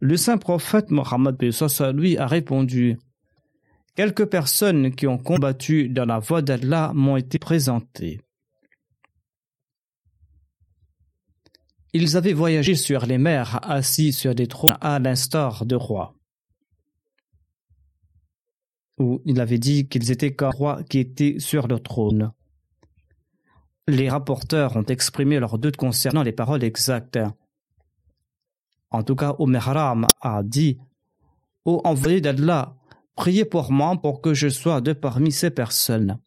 le 0.00 0.16
saint 0.16 0.38
prophète 0.38 0.90
Mohammed 0.90 1.36
lui 1.92 2.16
a 2.16 2.26
répondu 2.26 2.96
Quelques 3.94 4.24
personnes 4.24 4.94
qui 4.94 5.06
ont 5.06 5.18
combattu 5.18 5.90
dans 5.90 6.06
la 6.06 6.18
voie 6.18 6.40
d'Allah 6.40 6.92
m'ont 6.94 7.18
été 7.18 7.38
présentées. 7.38 8.22
Ils 11.92 12.16
avaient 12.16 12.32
voyagé 12.32 12.74
sur 12.74 13.04
les 13.04 13.18
mers, 13.18 13.60
assis 13.62 14.14
sur 14.14 14.34
des 14.34 14.46
trônes 14.46 14.78
à 14.80 14.98
l'instar 14.98 15.66
de 15.66 15.76
rois. 15.76 16.14
Où 18.96 19.20
il 19.26 19.38
avait 19.42 19.58
dit 19.58 19.88
qu'ils 19.88 20.10
étaient 20.10 20.34
comme 20.34 20.54
rois 20.54 20.82
qui 20.84 21.00
étaient 21.00 21.38
sur 21.38 21.68
le 21.68 21.78
trône. 21.78 22.32
Les 23.88 24.08
rapporteurs 24.08 24.76
ont 24.76 24.84
exprimé 24.84 25.38
leurs 25.38 25.58
doutes 25.58 25.76
concernant 25.76 26.24
les 26.24 26.32
paroles 26.32 26.64
exactes. 26.64 27.20
En 28.90 29.04
tout 29.04 29.14
cas, 29.14 29.36
Omer 29.38 29.68
Haram 29.68 30.06
a 30.20 30.42
dit 30.42 30.78
Ô 31.64 31.80
envoyé 31.84 32.20
d'Allah, 32.20 32.74
priez 33.14 33.44
pour 33.44 33.70
moi 33.70 33.96
pour 33.96 34.20
que 34.20 34.34
je 34.34 34.48
sois 34.48 34.80
de 34.80 34.92
parmi 34.92 35.30
ces 35.30 35.50
personnes. 35.50 36.18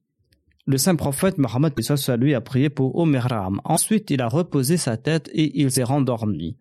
Le 0.69 0.77
saint 0.77 0.95
prophète 0.95 1.37
Mohammed 1.37 1.73
lui 2.19 2.35
a 2.35 2.41
prié 2.41 2.69
pour 2.69 2.95
Omeram. 2.97 3.59
Ensuite, 3.63 4.11
il 4.11 4.21
a 4.21 4.27
reposé 4.27 4.77
sa 4.77 4.97
tête 4.97 5.27
et 5.33 5.59
il 5.59 5.71
s'est 5.71 5.83
rendormi. 5.83 6.57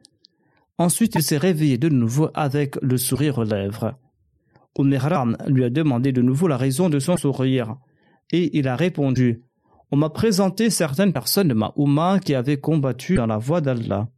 Ensuite, 0.79 1.15
il 1.15 1.23
s'est 1.23 1.37
réveillé 1.37 1.77
de 1.77 1.89
nouveau 1.89 2.31
avec 2.35 2.77
le 2.81 2.97
sourire 2.97 3.39
aux 3.39 3.45
lèvres. 3.45 3.95
Omeram 4.77 5.37
lui 5.47 5.63
a 5.63 5.71
demandé 5.71 6.11
de 6.13 6.23
nouveau 6.23 6.49
la 6.49 6.57
raison 6.57 6.89
de 6.89 6.99
son 6.99 7.17
sourire. 7.17 7.77
Et 8.33 8.57
il 8.57 8.67
a 8.67 8.77
répondu 8.77 9.43
On 9.91 9.97
m'a 9.97 10.11
présenté 10.11 10.71
certaines 10.71 11.13
personnes 11.13 11.49
de 11.49 11.55
ma 11.55 11.73
qui 12.21 12.35
avaient 12.35 12.61
combattu 12.61 13.15
dans 13.17 13.27
la 13.27 13.39
voie 13.39 13.61
d'Allah. 13.61 14.09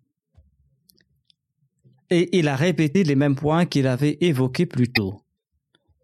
Et 2.10 2.38
il 2.38 2.48
a 2.48 2.56
répété 2.56 3.04
les 3.04 3.14
mêmes 3.14 3.36
points 3.36 3.66
qu'il 3.66 3.86
avait 3.86 4.18
évoqués 4.20 4.66
plus 4.66 4.92
tôt. 4.92 5.22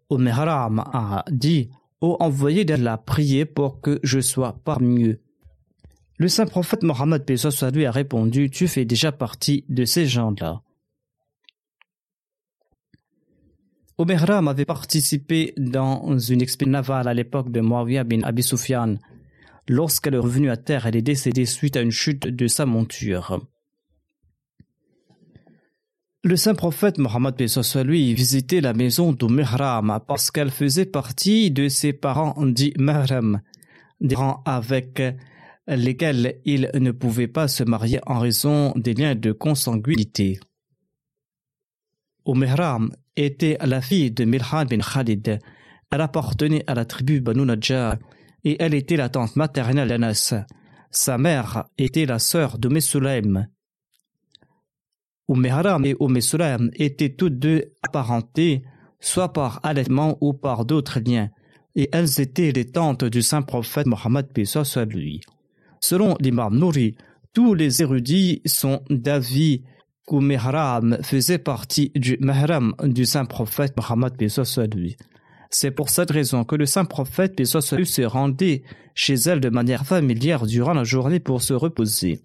Omeram 0.09 0.79
a 0.79 1.25
dit 1.29 1.69
Ô 1.99 2.15
envoyé 2.19 2.63
d'Allah, 2.63 2.97
priez 2.97 3.45
pour 3.45 3.81
que 3.81 3.99
je 4.03 4.19
sois 4.19 4.59
parmi 4.63 5.03
eux. 5.03 5.21
Le 6.17 6.29
saint 6.29 6.45
prophète 6.45 6.83
Mohammed 6.83 7.23
lui 7.73 7.85
a 7.85 7.91
répondu 7.91 8.49
Tu 8.49 8.67
fais 8.67 8.85
déjà 8.85 9.11
partie 9.11 9.65
de 9.67 9.83
ces 9.83 10.05
gens-là. 10.05 10.61
Omer 13.99 14.29
avait 14.29 14.65
participé 14.65 15.53
dans 15.57 16.17
une 16.19 16.41
expédition 16.41 16.71
navale 16.71 17.07
à 17.07 17.13
l'époque 17.13 17.51
de 17.51 17.61
Muawiyah 17.61 18.03
bin 18.03 18.21
Abi 18.21 18.43
Sufyan. 18.43 18.97
Lorsqu'elle 19.69 20.13
est 20.13 20.19
revenue 20.19 20.49
à 20.49 20.57
terre, 20.57 20.85
elle 20.85 20.95
est 20.95 21.01
décédée 21.01 21.45
suite 21.45 21.75
à 21.75 21.81
une 21.81 21.91
chute 21.91 22.27
de 22.27 22.47
sa 22.47 22.65
monture. 22.65 23.45
Le 26.23 26.35
saint 26.35 26.55
prophète 26.55 26.97
Mohammed 26.97 27.35
lui 27.85 28.13
visitait 28.13 28.61
la 28.61 28.73
maison 28.73 29.13
de 29.13 29.25
Mihram 29.27 29.99
parce 30.07 30.31
qu'elle 30.31 30.51
faisait 30.51 30.85
partie 30.85 31.51
de 31.51 31.67
ses 31.69 31.93
parents 31.93 32.35
dits 32.45 32.73
Mahram, 32.77 33.41
des 34.01 34.15
parents 34.15 34.41
avec 34.45 35.01
lesquels 35.67 36.39
il 36.43 36.69
ne 36.73 36.91
pouvait 36.91 37.27
pas 37.27 37.47
se 37.47 37.63
marier 37.63 37.99
en 38.05 38.19
raison 38.19 38.73
des 38.75 38.93
liens 38.93 39.15
de 39.15 39.31
consanguinité. 39.31 40.39
Mihram 42.25 42.91
était 43.15 43.57
la 43.61 43.81
fille 43.81 44.11
de 44.11 44.25
Milhan 44.25 44.65
bin 44.65 44.79
Khalid. 44.79 45.39
Elle 45.91 46.01
appartenait 46.01 46.63
à 46.67 46.73
la 46.73 46.83
tribu 46.83 47.21
Banu 47.21 47.45
et 48.47 48.55
elle 48.61 48.73
était 48.73 48.95
la 48.95 49.09
tante 49.09 49.35
maternelle 49.35 49.89
d'Anas. 49.89 50.33
Sa 50.89 51.17
mère 51.17 51.65
était 51.77 52.05
la 52.05 52.17
sœur 52.17 52.57
de 52.57 52.69
Mesulaim. 52.69 53.47
Umm 55.27 55.45
et 55.83 55.95
Umm 55.99 56.71
étaient 56.75 57.09
toutes 57.09 57.39
deux 57.39 57.73
apparentées, 57.83 58.63
soit 59.01 59.33
par 59.33 59.59
allaitement 59.63 60.17
ou 60.21 60.31
par 60.31 60.63
d'autres 60.63 61.01
liens, 61.01 61.29
et 61.75 61.89
elles 61.91 62.21
étaient 62.21 62.53
les 62.53 62.63
tantes 62.63 63.03
du 63.03 63.21
saint 63.21 63.41
prophète 63.41 63.85
Mohammed 63.85 64.27
lui. 64.89 65.19
Selon 65.81 66.15
l'imam 66.21 66.57
Nouri, 66.57 66.95
tous 67.33 67.53
les 67.53 67.81
érudits 67.81 68.41
sont 68.45 68.81
d'avis 68.89 69.63
qu'Umm 70.07 70.97
faisait 71.03 71.37
partie 71.37 71.91
du 71.95 72.17
mahram 72.21 72.73
du 72.81 73.05
saint 73.05 73.25
prophète 73.25 73.75
Mohammed 73.75 74.29
soit 74.29 74.73
lui. 74.73 74.95
C'est 75.49 75.71
pour 75.71 75.89
cette 75.89 76.11
raison 76.11 76.43
que 76.43 76.55
le 76.55 76.65
saint 76.65 76.85
prophète 76.85 77.39
lui 77.39 77.85
se 77.85 78.01
rendait 78.01 78.63
chez 78.95 79.15
elle 79.15 79.39
de 79.39 79.49
manière 79.49 79.85
familière 79.85 80.45
durant 80.45 80.73
la 80.73 80.83
journée 80.83 81.19
pour 81.19 81.41
se 81.41 81.53
reposer. 81.53 82.21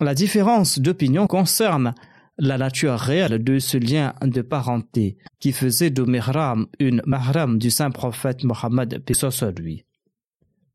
La 0.00 0.14
différence 0.14 0.78
d'opinion 0.78 1.26
concerne 1.26 1.94
la 2.38 2.58
nature 2.58 2.98
réelle 2.98 3.42
de 3.42 3.58
ce 3.58 3.76
lien 3.76 4.14
de 4.22 4.42
parenté 4.42 5.16
qui 5.38 5.52
faisait 5.52 5.90
de 5.90 6.02
Mihram 6.02 6.66
une 6.80 7.00
mahram 7.06 7.58
du 7.58 7.70
saint 7.70 7.90
prophète 7.90 8.42
Mohammed 8.44 9.02
sur 9.12 9.52
lui. 9.52 9.84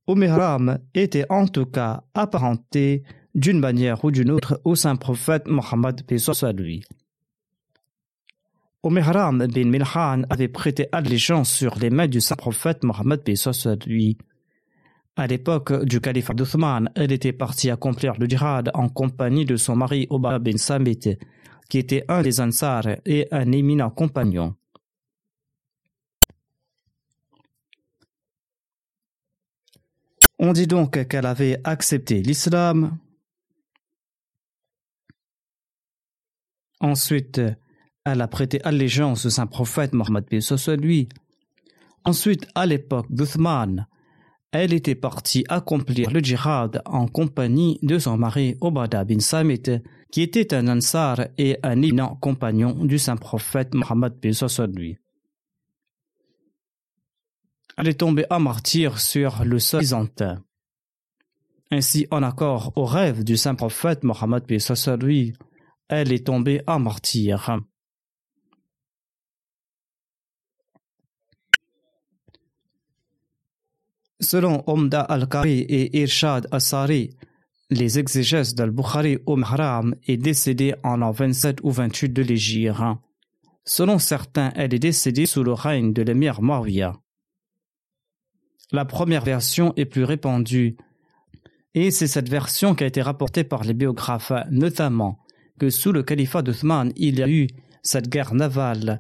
Mihram 0.08 0.80
était 0.94 1.26
en 1.30 1.48
tout 1.48 1.66
cas 1.66 2.04
apparenté 2.14 3.04
d'une 3.36 3.60
manière 3.60 4.04
ou 4.04 4.12
d'une 4.12 4.32
autre 4.32 4.62
au 4.64 4.76
saint 4.76 4.96
prophète 4.96 5.48
Mohammed 5.48 6.02
lui. 6.58 6.84
Mihram 8.86 9.46
bin 9.48 9.66
Milhan 9.66 10.24
avait 10.30 10.48
prêté 10.48 10.88
allégeance 10.94 11.52
sur 11.52 11.76
les 11.76 11.90
mains 11.90 12.08
du 12.08 12.22
saint 12.22 12.38
prophète 12.38 12.84
Mohammed 12.84 13.22
lui. 13.86 14.18
À 15.18 15.28
l'époque 15.28 15.84
du 15.84 16.00
califat 16.00 16.34
d'Othman, 16.34 16.90
elle 16.96 17.12
était 17.12 17.34
partie 17.34 17.70
accomplir 17.70 18.14
le 18.18 18.26
djihad 18.26 18.72
en 18.74 18.88
compagnie 18.88 19.44
de 19.44 19.58
son 19.58 19.76
mari 19.76 20.08
Oba 20.10 20.40
bin 20.40 20.56
Samit, 20.56 21.18
qui 21.70 21.78
était 21.78 22.06
un 22.08 22.22
des 22.22 22.40
Ansar 22.40 22.84
et 23.06 23.28
un 23.32 23.52
éminent 23.52 23.90
compagnon. 23.90 24.56
On 30.42 30.54
dit 30.54 30.68
donc 30.68 31.06
qu'elle 31.10 31.26
avait 31.26 31.60
accepté 31.66 32.22
l'islam. 32.22 32.98
Ensuite, 36.80 37.42
elle 38.12 38.22
a 38.22 38.28
prêté 38.28 38.62
allégeance 38.64 39.26
au 39.26 39.30
saint 39.30 39.48
prophète 39.48 39.94
Mohammed 39.94 40.26
lui. 40.82 41.10
Ensuite, 42.04 42.48
à 42.56 42.66
l'époque 42.66 43.08
d'Uthman, 43.10 43.88
elle 44.52 44.74
était 44.74 44.96
partie 44.96 45.46
accomplir 45.48 46.12
le 46.12 46.22
djihad 46.22 46.82
en 46.86 47.08
compagnie 47.08 47.78
de 47.84 48.00
son 48.00 48.18
mari 48.18 48.58
Obada 48.62 49.04
bin 49.04 49.20
Samit, 49.20 49.82
qui 50.12 50.22
était 50.22 50.54
un 50.56 50.68
ansar 50.68 51.28
et 51.38 51.58
un 51.62 51.82
éminent 51.82 52.16
compagnon 52.16 52.74
du 52.84 52.98
saint 52.98 53.18
prophète 53.18 53.76
Mohammed 53.76 54.14
bin 54.22 54.66
lui. 54.74 54.98
Elle 57.78 57.88
est 57.88 58.00
tombée 58.00 58.26
en 58.30 58.40
martyr 58.40 59.00
sur 59.00 59.46
le 59.46 59.60
sol 59.60 59.82
byzantin. 59.82 60.44
Ainsi, 61.72 62.08
en 62.10 62.24
accord 62.24 62.74
au 62.76 62.86
rêve 62.86 63.24
du 63.24 63.38
saint 63.38 63.56
prophète 63.56 64.04
Mohammed 64.04 64.44
lui, 65.00 65.34
elle 65.88 66.12
est 66.12 66.26
tombée 66.26 66.62
en 66.66 66.80
martyr. 66.80 67.60
Selon 74.22 74.64
Omda 74.68 75.02
al-Kari 75.02 75.60
et 75.62 76.02
Irshad 76.02 76.48
Asari, 76.52 77.12
les 77.70 78.00
exégèses 78.00 78.54
d'Al-Bukhari 78.54 79.20
Haram 79.44 79.96
est 80.08 80.18
décédée 80.18 80.76
en 80.84 80.98
l'an 80.98 81.12
27 81.12 81.60
ou 81.64 81.72
28 81.72 82.10
de 82.10 82.22
l'Égypte. 82.22 82.76
Selon 83.64 83.98
certains, 83.98 84.52
elle 84.56 84.74
est 84.74 84.80
décédée 84.80 85.26
sous 85.26 85.44
le 85.44 85.54
règne 85.54 85.94
de 85.94 86.02
l'émir 86.02 86.42
Marwiya. 86.42 86.98
La 88.72 88.84
première 88.84 89.24
version 89.24 89.74
est 89.78 89.86
plus 89.86 90.04
répandue, 90.04 90.76
et 91.74 91.90
c'est 91.90 92.08
cette 92.08 92.30
version 92.30 92.76
qui 92.76 92.84
a 92.84 92.88
été 92.88 93.02
rapportée 93.02 93.46
par 93.46 93.64
les 93.64 93.74
biographes, 93.74 94.34
notamment 94.52 95.20
que 95.60 95.70
sous 95.70 95.94
le 95.94 96.04
califat 96.04 96.42
d'Othman, 96.42 96.92
il 96.98 97.20
y 97.20 97.24
a 97.24 97.30
eu 97.30 97.48
cette 97.84 98.10
guerre 98.10 98.34
navale, 98.34 99.00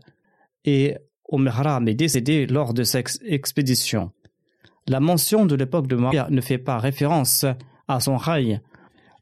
et 0.63 0.95
Umm 1.31 1.47
Haram 1.47 1.87
est 1.87 1.95
décédée 1.95 2.45
lors 2.45 2.73
de 2.73 2.83
cette 2.83 3.19
expédition. 3.25 4.11
La 4.89 4.99
mention 4.99 5.45
de 5.45 5.53
l'époque 5.53 5.85
de 5.85 5.95
Muawiyah 5.95 6.29
ne 6.31 6.41
fait 6.41 6.57
pas 6.57 6.79
référence 6.79 7.45
à 7.87 7.99
son 7.99 8.17
règne, 8.17 8.59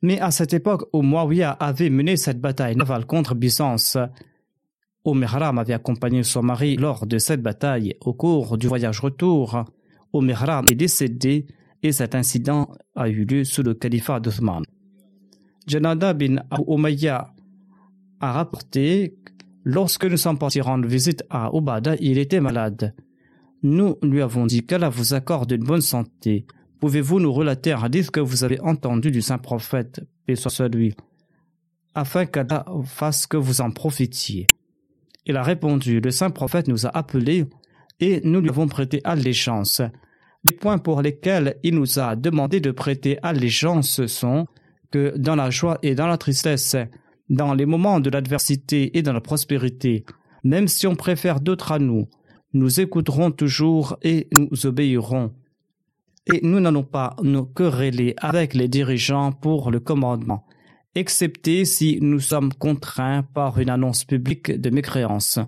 mais 0.02 0.18
à 0.18 0.32
cette 0.32 0.54
époque 0.54 0.88
où 0.94 1.02
Muawiyah 1.02 1.52
avait 1.52 1.90
mené 1.90 2.16
cette 2.16 2.40
bataille 2.40 2.78
navale 2.78 3.06
contre 3.06 3.36
Byzance. 3.36 3.98
Omer 5.04 5.36
avait 5.36 5.74
accompagné 5.74 6.24
son 6.24 6.42
mari 6.42 6.78
lors 6.78 7.06
de 7.06 7.18
cette 7.18 7.42
bataille. 7.42 7.98
Au 8.00 8.14
cours 8.14 8.58
du 8.58 8.68
voyage 8.68 9.02
retour, 9.02 9.66
Omer 10.14 10.64
est 10.72 10.76
décédé 10.76 11.48
et 11.84 11.92
cet 11.92 12.16
incident 12.16 12.72
a 12.96 13.10
eu 13.10 13.26
lieu 13.26 13.44
sous 13.44 13.62
le 13.62 13.74
califat 13.74 14.22
d'Othman. 14.22 14.64
Janada 15.68 16.14
bin 16.14 16.38
Umayya 16.66 17.34
a 18.22 18.32
rapporté 18.32 19.18
lorsque 19.66 20.06
nous 20.06 20.16
sommes 20.16 20.40
partis 20.40 20.62
rendre 20.62 20.88
visite 20.88 21.26
à 21.30 21.54
Obada, 21.54 21.96
il 22.00 22.20
était 22.20 22.40
malade. 22.40 22.96
Nous 23.70 23.98
lui 24.02 24.22
avons 24.22 24.46
dit 24.46 24.66
qu'Allah 24.66 24.88
vous 24.88 25.14
accorde 25.14 25.52
une 25.52 25.66
bonne 25.66 25.82
santé. 25.82 26.46
Pouvez-vous 26.80 27.20
nous 27.20 27.34
relater 27.34 27.74
un 27.74 27.84
hadith 27.84 28.12
que 28.12 28.22
vous 28.22 28.46
avez 28.46 28.62
entendu 28.62 29.12
du 29.12 29.22
saint 29.22 29.40
prophète, 29.40 30.08
paix 30.26 30.38
soit 30.38 30.70
lui, 30.70 30.96
afin 31.94 32.26
qu'Allah 32.26 32.66
fasse 32.86 33.28
que 33.28 33.36
vous 33.36 33.60
en 33.60 33.72
profitiez? 33.72 34.48
Il 35.26 35.36
a 35.36 35.44
répondu, 35.44 36.00
le 36.00 36.12
saint 36.12 36.30
prophète 36.30 36.70
nous 36.70 36.86
a 36.86 36.98
appelés 36.98 37.44
et 38.00 38.22
nous 38.24 38.40
lui 38.40 38.48
avons 38.48 38.70
prêté 38.70 39.02
allégeance. 39.04 39.82
Les 40.50 40.56
points 40.56 40.78
pour 40.78 41.02
lesquels 41.02 41.58
il 41.62 41.76
nous 41.76 42.00
a 42.00 42.16
demandé 42.16 42.62
de 42.62 42.72
prêter 42.72 43.20
allégeance 43.22 44.06
sont 44.06 44.48
que 44.92 45.14
dans 45.18 45.36
la 45.36 45.50
joie 45.50 45.78
et 45.84 45.94
dans 45.94 46.08
la 46.08 46.18
tristesse, 46.18 46.78
dans 47.28 47.54
les 47.54 47.66
moments 47.66 48.00
de 48.00 48.10
l'adversité 48.10 48.98
et 48.98 49.02
dans 49.02 49.12
la 49.12 49.20
prospérité, 49.20 50.06
même 50.46 50.70
si 50.70 50.88
on 50.88 50.96
préfère 50.96 51.42
d'autres 51.42 51.74
à 51.74 51.80
nous, 51.80 52.08
nous 52.54 52.80
écouterons 52.80 53.32
toujours 53.32 53.98
et 54.02 54.28
nous 54.32 54.66
obéirons. 54.66 55.34
Et 56.26 56.40
nous 56.44 56.60
n'allons 56.60 56.84
pas 56.84 57.16
nous 57.22 57.46
quereller 57.46 58.14
avec 58.18 58.54
les 58.54 58.68
dirigeants 58.68 59.32
pour 59.32 59.72
le 59.72 59.80
commandement, 59.80 60.46
excepté 60.96 61.64
si 61.64 62.00
nous 62.02 62.20
sommes 62.20 62.54
contraints 62.54 63.24
par 63.24 63.60
une 63.60 63.70
annonce 63.70 64.04
publique 64.04 64.52
de 64.52 64.70
mécréance, 64.70 65.40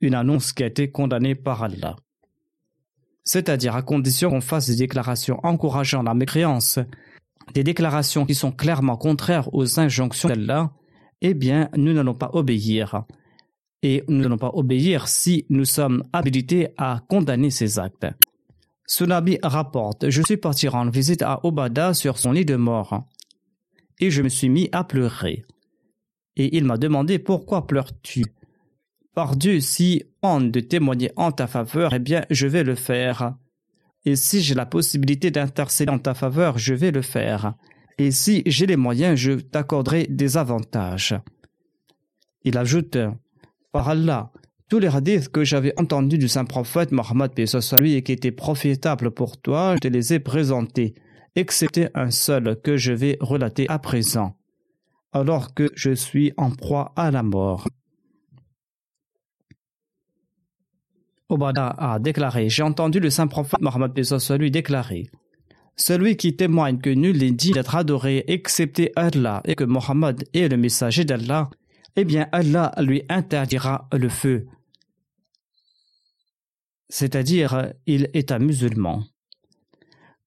une 0.00 0.14
annonce 0.14 0.52
qui 0.52 0.62
a 0.62 0.66
été 0.66 0.90
condamnée 0.90 1.34
par 1.34 1.62
Allah. 1.62 1.96
C'est-à-dire 3.24 3.76
à 3.76 3.82
condition 3.82 4.30
qu'on 4.30 4.40
fasse 4.40 4.68
des 4.68 4.76
déclarations 4.76 5.38
encourageant 5.42 6.02
la 6.02 6.14
mécréance, 6.14 6.78
des 7.54 7.64
déclarations 7.64 8.24
qui 8.24 8.34
sont 8.34 8.52
clairement 8.52 8.96
contraires 8.96 9.52
aux 9.52 9.78
injonctions 9.78 10.28
d'Allah, 10.28 10.72
eh 11.20 11.34
bien, 11.34 11.68
nous 11.76 11.92
n'allons 11.92 12.14
pas 12.14 12.30
obéir. 12.32 13.04
Et 13.82 14.04
nous 14.08 14.20
n'allons 14.20 14.38
pas 14.38 14.52
obéir 14.54 15.08
si 15.08 15.44
nous 15.48 15.64
sommes 15.64 16.04
habilités 16.12 16.68
à 16.76 17.00
condamner 17.08 17.50
ces 17.50 17.78
actes. 17.78 18.06
Sunabi 18.86 19.38
rapporte 19.42 20.10
Je 20.10 20.22
suis 20.22 20.36
parti 20.36 20.68
rendre 20.68 20.92
visite 20.92 21.22
à 21.22 21.44
Obada 21.44 21.94
sur 21.94 22.18
son 22.18 22.32
lit 22.32 22.44
de 22.44 22.56
mort. 22.56 23.04
Et 24.00 24.10
je 24.10 24.22
me 24.22 24.28
suis 24.28 24.48
mis 24.48 24.68
à 24.72 24.84
pleurer. 24.84 25.44
Et 26.36 26.56
il 26.56 26.64
m'a 26.64 26.78
demandé 26.78 27.18
Pourquoi 27.18 27.66
pleures-tu? 27.66 28.24
Par 29.14 29.36
Dieu, 29.36 29.60
si 29.60 30.02
on 30.22 30.40
de 30.40 30.60
témoigner 30.60 31.10
en 31.16 31.32
ta 31.32 31.46
faveur, 31.46 31.92
eh 31.94 31.98
bien, 31.98 32.24
je 32.30 32.46
vais 32.46 32.64
le 32.64 32.74
faire. 32.74 33.34
Et 34.04 34.16
si 34.16 34.40
j'ai 34.40 34.54
la 34.54 34.66
possibilité 34.66 35.30
d'intercéder 35.30 35.92
en 35.92 35.98
ta 35.98 36.14
faveur, 36.14 36.58
je 36.58 36.74
vais 36.74 36.90
le 36.90 37.02
faire 37.02 37.54
et 37.98 38.10
si 38.10 38.42
j'ai 38.46 38.66
les 38.66 38.76
moyens, 38.76 39.18
je 39.18 39.32
t'accorderai 39.32 40.06
des 40.08 40.36
avantages. 40.36 41.14
Il 42.44 42.58
ajoute 42.58 42.98
Par 43.72 43.88
Allah, 43.88 44.30
tous 44.68 44.78
les 44.78 44.88
hadiths 44.88 45.28
que 45.30 45.44
j'avais 45.44 45.72
entendus 45.78 46.18
du 46.18 46.28
saint 46.28 46.44
prophète 46.44 46.92
Mohammed 46.92 47.32
lui 47.78 47.94
et 47.94 48.02
qui 48.02 48.12
étaient 48.12 48.30
profitables 48.30 49.10
pour 49.10 49.40
toi, 49.40 49.74
je 49.74 49.80
te 49.80 49.88
les 49.88 50.12
ai 50.12 50.20
présentés, 50.20 50.94
excepté 51.36 51.88
un 51.94 52.10
seul 52.10 52.60
que 52.62 52.76
je 52.76 52.92
vais 52.92 53.16
relater 53.20 53.66
à 53.68 53.78
présent, 53.78 54.36
alors 55.12 55.54
que 55.54 55.70
je 55.74 55.94
suis 55.94 56.32
en 56.36 56.50
proie 56.50 56.92
à 56.96 57.10
la 57.10 57.22
mort. 57.22 57.66
Obada 61.30 61.68
a 61.78 61.98
déclaré 61.98 62.50
J'ai 62.50 62.62
entendu 62.62 63.00
le 63.00 63.08
saint 63.08 63.26
prophète 63.26 63.62
Mohammed 63.62 63.92
lui 64.38 64.50
déclarer 64.50 65.08
celui 65.76 66.16
qui 66.16 66.36
témoigne 66.36 66.78
que 66.78 66.90
nul 66.90 67.18
n'est 67.18 67.30
dit 67.30 67.52
d'être 67.52 67.74
adoré 67.74 68.24
excepté 68.28 68.92
Allah 68.96 69.42
et 69.44 69.54
que 69.54 69.64
Mohammed 69.64 70.24
est 70.34 70.48
le 70.48 70.56
messager 70.56 71.04
d'Allah, 71.04 71.50
eh 71.96 72.04
bien 72.04 72.28
Allah 72.32 72.72
lui 72.78 73.02
interdira 73.08 73.88
le 73.92 74.08
feu. 74.08 74.46
C'est-à-dire, 76.88 77.72
il 77.86 78.10
est 78.12 78.32
un 78.32 78.38
musulman. 78.38 79.04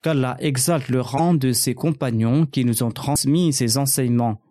Qu'Allah 0.01 0.35
exalte 0.39 0.89
le 0.89 1.01
rang 1.01 1.33
de 1.33 1.51
ses 1.51 1.75
compagnons 1.75 2.45
qui 2.45 2.65
nous 2.65 2.83
ont 2.83 2.91
transmis 2.91 3.53
ses 3.53 3.77
enseignements. 3.77 4.41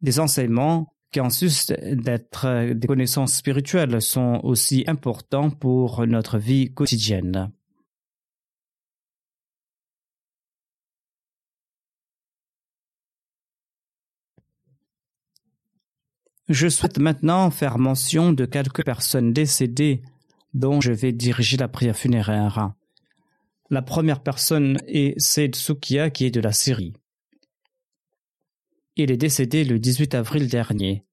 Des 0.00 0.18
enseignements 0.18 0.94
qui, 1.12 1.20
en 1.20 1.28
sus 1.28 1.72
d'être 1.92 2.72
des 2.72 2.86
connaissances 2.86 3.34
spirituelles, 3.34 4.00
sont 4.00 4.40
aussi 4.42 4.84
importants 4.86 5.50
pour 5.50 6.06
notre 6.06 6.38
vie 6.38 6.72
quotidienne. 6.72 7.52
Je 16.50 16.66
souhaite 16.66 16.98
maintenant 16.98 17.48
faire 17.52 17.78
mention 17.78 18.32
de 18.32 18.44
quelques 18.44 18.84
personnes 18.84 19.32
décédées 19.32 20.02
dont 20.52 20.80
je 20.80 20.90
vais 20.90 21.12
diriger 21.12 21.56
la 21.56 21.68
prière 21.68 21.96
funéraire. 21.96 22.72
La 23.70 23.82
première 23.82 24.20
personne 24.20 24.76
est 24.88 25.16
Seyd 25.20 25.54
Sukia 25.54 26.10
qui 26.10 26.24
est 26.24 26.32
de 26.32 26.40
la 26.40 26.50
Syrie. 26.50 26.92
Il 28.96 29.12
est 29.12 29.16
décédé 29.16 29.62
le 29.62 29.78
18 29.78 30.16
avril 30.16 30.48
dernier. 30.48 31.04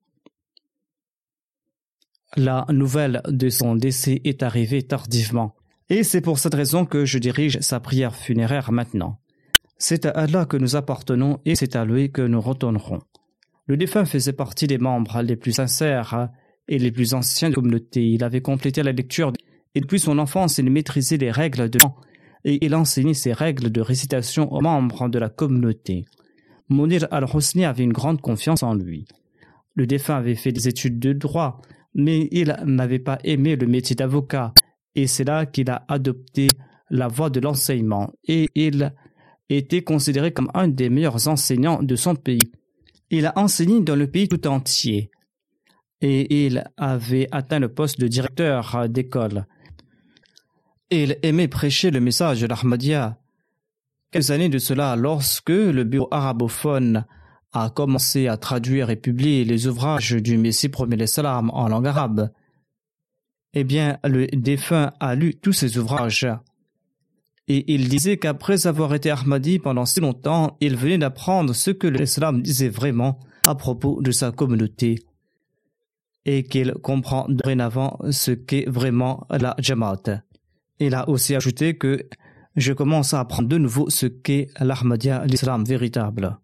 La 2.35 2.65
nouvelle 2.69 3.21
de 3.27 3.49
son 3.49 3.75
décès 3.75 4.21
est 4.23 4.41
arrivée 4.41 4.81
tardivement, 4.81 5.55
et 5.89 6.03
c'est 6.03 6.21
pour 6.21 6.39
cette 6.39 6.55
raison 6.55 6.83
que 6.83 7.05
je 7.05 7.19
dirige 7.19 7.59
sa 7.59 7.79
prière 7.79 8.15
funéraire 8.15 8.71
maintenant. 8.71 9.19
C'est 9.77 10.07
à 10.07 10.09
Allah 10.09 10.47
que 10.47 10.57
nous 10.57 10.75
appartenons 10.75 11.39
et 11.45 11.53
c'est 11.53 11.75
à 11.75 11.85
lui 11.85 12.11
que 12.11 12.23
nous 12.23 12.41
retournerons. 12.41 13.03
Le 13.67 13.77
défunt 13.77 14.05
faisait 14.05 14.33
partie 14.33 14.65
des 14.65 14.77
membres 14.77 15.21
les 15.21 15.35
plus 15.35 15.51
sincères 15.53 16.29
et 16.67 16.79
les 16.79 16.91
plus 16.91 17.13
anciens 17.13 17.49
de 17.49 17.53
la 17.53 17.61
communauté. 17.61 18.01
Il 18.01 18.23
avait 18.23 18.41
complété 18.41 18.81
la 18.81 18.93
lecture 18.93 19.33
et 19.75 19.81
depuis 19.81 19.99
son 19.99 20.17
enfance, 20.19 20.57
il 20.57 20.71
maîtrisait 20.71 21.17
les 21.17 21.31
règles 21.31 21.69
de 21.69 21.79
et 22.45 22.65
il 22.65 22.73
enseignait 22.75 23.13
ces 23.13 23.33
règles 23.33 23.69
de 23.69 23.81
récitation 23.81 24.51
aux 24.53 24.61
membres 24.61 25.09
de 25.09 25.19
la 25.19 25.29
communauté. 25.29 26.05
Mounir 26.69 27.07
al-Husni 27.11 27.65
avait 27.65 27.83
une 27.83 27.93
grande 27.93 28.21
confiance 28.21 28.63
en 28.63 28.73
lui. 28.73 29.05
Le 29.75 29.85
défunt 29.85 30.15
avait 30.15 30.35
fait 30.35 30.51
des 30.51 30.67
études 30.67 30.99
de 30.99 31.13
droit, 31.13 31.61
mais 31.93 32.29
il 32.31 32.55
n'avait 32.65 32.99
pas 32.99 33.19
aimé 33.23 33.55
le 33.55 33.67
métier 33.67 33.95
d'avocat, 33.95 34.53
et 34.95 35.07
c'est 35.07 35.23
là 35.23 35.45
qu'il 35.45 35.69
a 35.69 35.85
adopté 35.87 36.47
la 36.89 37.07
voie 37.07 37.29
de 37.29 37.39
l'enseignement, 37.39 38.11
et 38.27 38.47
il 38.55 38.93
était 39.49 39.83
considéré 39.83 40.31
comme 40.31 40.49
un 40.53 40.67
des 40.67 40.89
meilleurs 40.89 41.27
enseignants 41.27 41.83
de 41.83 41.95
son 41.95 42.15
pays. 42.15 42.51
Il 43.09 43.25
a 43.25 43.33
enseigné 43.37 43.81
dans 43.81 43.95
le 43.95 44.07
pays 44.07 44.27
tout 44.27 44.47
entier 44.47 45.11
et 46.01 46.45
il 46.45 46.63
avait 46.77 47.27
atteint 47.31 47.59
le 47.59 47.73
poste 47.73 47.99
de 47.99 48.07
directeur 48.07 48.87
d'école. 48.89 49.45
Il 50.89 51.17
aimait 51.23 51.47
prêcher 51.47 51.91
le 51.91 51.99
message 51.99 52.41
de 52.41 52.47
l'Ahmadiyya. 52.47 53.17
Quelques 54.11 54.31
années 54.31 54.49
de 54.49 54.57
cela, 54.57 54.95
lorsque 54.95 55.49
le 55.49 55.83
bureau 55.83 56.07
arabophone 56.11 57.05
a 57.51 57.69
commencé 57.69 58.27
à 58.27 58.37
traduire 58.37 58.89
et 58.89 58.95
publier 58.95 59.43
les 59.43 59.67
ouvrages 59.67 60.11
du 60.13 60.37
Messie 60.37 60.69
premier 60.69 61.07
salam 61.07 61.49
en 61.51 61.67
langue 61.67 61.87
arabe, 61.87 62.31
eh 63.53 63.63
bien, 63.63 63.97
le 64.03 64.27
défunt 64.27 64.93
a 64.99 65.15
lu 65.15 65.35
tous 65.35 65.53
ces 65.53 65.77
ouvrages 65.77 66.27
et 67.47 67.73
il 67.73 67.87
disait 67.87 68.17
qu'après 68.17 68.67
avoir 68.67 68.93
été 68.93 69.09
Ahmadi 69.09 69.59
pendant 69.59 69.85
si 69.85 69.99
longtemps, 69.99 70.57
il 70.59 70.75
venait 70.75 70.97
d'apprendre 70.97 71.53
ce 71.53 71.71
que 71.71 71.87
l'islam 71.87 72.41
disait 72.41 72.69
vraiment 72.69 73.19
à 73.45 73.55
propos 73.55 74.01
de 74.01 74.11
sa 74.11 74.31
communauté 74.31 74.99
et 76.25 76.43
qu'il 76.43 76.73
comprend 76.73 77.25
dorénavant 77.29 77.99
ce 78.11 78.31
qu'est 78.31 78.69
vraiment 78.69 79.25
la 79.29 79.55
Jamaat. 79.59 80.23
Il 80.79 80.93
a 80.93 81.07
aussi 81.09 81.35
ajouté 81.35 81.77
que 81.77 82.07
je 82.57 82.73
commence 82.73 83.13
à 83.13 83.21
apprendre 83.21 83.47
de 83.47 83.57
nouveau 83.57 83.89
ce 83.89 84.07
qu'est 84.07 84.49
l'Ahmadiyya, 84.59 85.25
l'islam 85.25 85.63
véritable. 85.63 86.37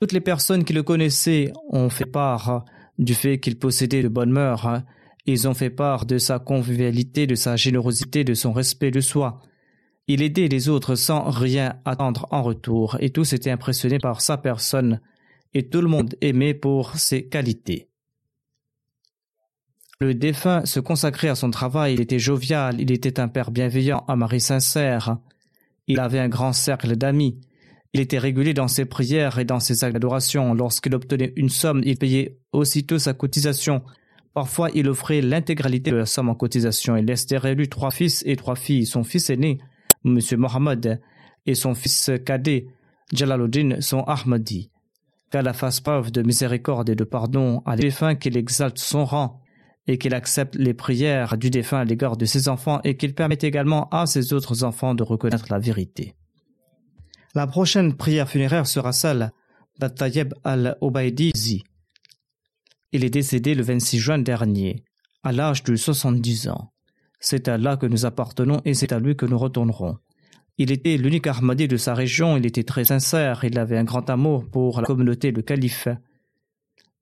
Toutes 0.00 0.12
les 0.12 0.20
personnes 0.20 0.64
qui 0.64 0.72
le 0.72 0.82
connaissaient 0.82 1.52
ont 1.68 1.90
fait 1.90 2.06
part 2.06 2.64
du 2.98 3.14
fait 3.14 3.38
qu'il 3.38 3.58
possédait 3.58 4.02
de 4.02 4.08
bonnes 4.08 4.30
mœurs. 4.30 4.82
Ils 5.26 5.46
ont 5.48 5.54
fait 5.54 5.70
part 5.70 6.06
de 6.06 6.18
sa 6.18 6.38
convivialité, 6.38 7.26
de 7.26 7.34
sa 7.34 7.56
générosité, 7.56 8.24
de 8.24 8.34
son 8.34 8.52
respect 8.52 8.90
de 8.90 9.00
soi. 9.00 9.40
Il 10.08 10.22
aidait 10.22 10.48
les 10.48 10.68
autres 10.68 10.94
sans 10.94 11.28
rien 11.30 11.80
attendre 11.84 12.28
en 12.30 12.42
retour, 12.42 12.96
et 13.00 13.10
tous 13.10 13.32
étaient 13.32 13.50
impressionnés 13.50 13.98
par 13.98 14.20
sa 14.20 14.36
personne, 14.36 15.00
et 15.52 15.68
tout 15.68 15.80
le 15.80 15.88
monde 15.88 16.14
aimait 16.20 16.54
pour 16.54 16.96
ses 16.96 17.26
qualités. 17.26 17.88
Le 19.98 20.14
défunt 20.14 20.64
se 20.66 20.78
consacrait 20.78 21.28
à 21.28 21.34
son 21.34 21.50
travail, 21.50 21.94
il 21.94 22.00
était 22.00 22.18
jovial, 22.18 22.80
il 22.80 22.92
était 22.92 23.18
un 23.18 23.28
père 23.28 23.50
bienveillant, 23.50 24.04
un 24.08 24.16
mari 24.16 24.40
sincère, 24.40 25.18
il 25.86 25.98
avait 25.98 26.18
un 26.18 26.28
grand 26.28 26.52
cercle 26.52 26.96
d'amis, 26.96 27.40
il 27.94 28.00
était 28.00 28.18
régulier 28.18 28.52
dans 28.52 28.68
ses 28.68 28.84
prières 28.84 29.38
et 29.38 29.46
dans 29.46 29.58
ses 29.58 29.82
actes 29.82 29.94
d'adoration. 29.94 30.52
Lorsqu'il 30.52 30.94
obtenait 30.94 31.32
une 31.36 31.48
somme, 31.48 31.80
il 31.82 31.96
payait 31.96 32.38
aussitôt 32.52 32.98
sa 32.98 33.14
cotisation. 33.14 33.82
Parfois, 34.34 34.68
il 34.74 34.86
offrait 34.86 35.22
l'intégralité 35.22 35.92
de 35.92 35.96
la 35.96 36.04
somme 36.04 36.28
en 36.28 36.34
cotisation. 36.34 36.96
Il 36.96 37.06
laissait 37.06 37.38
élu 37.42 37.68
trois 37.68 37.90
fils 37.90 38.22
et 38.26 38.36
trois 38.36 38.54
filles. 38.54 38.84
Son 38.84 39.02
fils 39.02 39.30
aîné 39.30 39.60
M. 40.06 40.20
Mohammed 40.36 41.00
et 41.44 41.54
son 41.54 41.74
fils 41.74 42.10
cadet 42.24 42.66
Jalaluddin 43.12 43.80
sont 43.80 44.02
Ahmadi. 44.02 44.70
Qu'Allah 45.30 45.52
fasse 45.52 45.80
preuve 45.80 46.12
de 46.12 46.22
miséricorde 46.22 46.88
et 46.88 46.94
de 46.94 47.04
pardon 47.04 47.62
à 47.66 47.76
défunt, 47.76 48.14
qu'il 48.14 48.36
exalte 48.36 48.78
son 48.78 49.04
rang 49.04 49.40
et 49.88 49.98
qu'il 49.98 50.14
accepte 50.14 50.54
les 50.56 50.74
prières 50.74 51.36
du 51.36 51.50
défunt 51.50 51.78
à 51.78 51.84
l'égard 51.84 52.16
de 52.16 52.24
ses 52.24 52.48
enfants 52.48 52.80
et 52.84 52.96
qu'il 52.96 53.14
permette 53.14 53.44
également 53.44 53.88
à 53.90 54.06
ses 54.06 54.32
autres 54.32 54.64
enfants 54.64 54.94
de 54.94 55.02
reconnaître 55.02 55.46
la 55.50 55.58
vérité. 55.58 56.14
La 57.34 57.46
prochaine 57.46 57.94
prière 57.94 58.28
funéraire 58.28 58.66
sera 58.66 58.92
celle 58.92 59.30
d'Attayeb 59.78 60.34
al-Obaidi 60.42 61.62
Il 62.92 63.04
est 63.04 63.10
décédé 63.10 63.54
le 63.54 63.62
26 63.62 63.98
juin 63.98 64.18
dernier, 64.18 64.84
à 65.22 65.32
l'âge 65.32 65.62
de 65.62 65.76
70 65.76 66.48
ans. 66.48 66.72
C'est 67.18 67.48
à 67.48 67.54
Allah 67.54 67.76
que 67.76 67.86
nous 67.86 68.04
appartenons 68.04 68.60
et 68.64 68.74
c'est 68.74 68.92
à 68.92 68.98
lui 68.98 69.16
que 69.16 69.26
nous 69.26 69.38
retournerons. 69.38 69.96
Il 70.58 70.72
était 70.72 70.96
l'unique 70.96 71.26
Ahmadi 71.26 71.68
de 71.68 71.76
sa 71.76 71.94
région, 71.94 72.36
il 72.36 72.46
était 72.46 72.64
très 72.64 72.84
sincère, 72.84 73.44
il 73.44 73.58
avait 73.58 73.76
un 73.76 73.84
grand 73.84 74.08
amour 74.08 74.48
pour 74.50 74.80
la 74.80 74.86
communauté, 74.86 75.30
le 75.30 75.42
calife. 75.42 75.88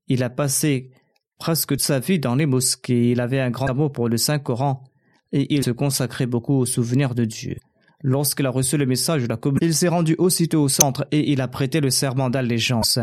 Il 0.07 0.23
a 0.23 0.29
passé 0.29 0.91
presque 1.39 1.79
sa 1.79 1.99
vie 1.99 2.19
dans 2.19 2.35
les 2.35 2.45
mosquées, 2.45 3.11
il 3.11 3.21
avait 3.21 3.39
un 3.39 3.51
grand 3.51 3.69
amour 3.69 3.91
pour 3.91 4.09
le 4.09 4.17
Saint-Coran 4.17 4.83
et 5.31 5.53
il 5.53 5.63
se 5.63 5.71
consacrait 5.71 6.25
beaucoup 6.25 6.55
au 6.55 6.65
souvenir 6.65 7.15
de 7.15 7.23
Dieu. 7.23 7.55
Lorsqu'il 8.03 8.45
a 8.45 8.49
reçu 8.49 8.77
le 8.77 8.85
message 8.85 9.23
de 9.23 9.27
la 9.27 9.37
communauté, 9.37 9.65
il 9.65 9.73
s'est 9.73 9.87
rendu 9.87 10.15
aussitôt 10.17 10.61
au 10.61 10.67
centre 10.67 11.07
et 11.11 11.31
il 11.31 11.39
a 11.41 11.47
prêté 11.47 11.79
le 11.79 11.89
serment 11.89 12.29
d'allégeance. 12.29 12.99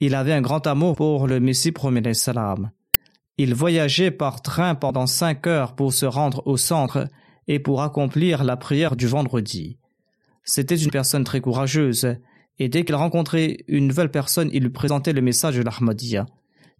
Il 0.00 0.14
avait 0.14 0.32
un 0.32 0.40
grand 0.40 0.66
amour 0.66 0.96
pour 0.96 1.26
le 1.26 1.40
Messie 1.40 1.72
premier 1.72 2.14
salam. 2.14 2.70
Il 3.40 3.54
voyageait 3.54 4.10
par 4.10 4.42
train 4.42 4.74
pendant 4.74 5.06
cinq 5.06 5.46
heures 5.46 5.76
pour 5.76 5.92
se 5.92 6.06
rendre 6.06 6.42
au 6.46 6.56
centre 6.56 7.08
et 7.46 7.60
pour 7.60 7.82
accomplir 7.82 8.42
la 8.42 8.56
prière 8.56 8.96
du 8.96 9.06
vendredi. 9.06 9.78
C'était 10.42 10.76
une 10.76 10.90
personne 10.90 11.22
très 11.22 11.40
courageuse, 11.40 12.16
et 12.58 12.68
dès 12.68 12.84
qu'il 12.84 12.96
rencontrait 12.96 13.58
une 13.68 13.86
nouvelle 13.86 14.10
personne, 14.10 14.50
il 14.52 14.64
lui 14.64 14.70
présentait 14.70 15.12
le 15.12 15.20
message 15.20 15.56
de 15.56 15.62
l'Ahmadiyya. 15.62 16.26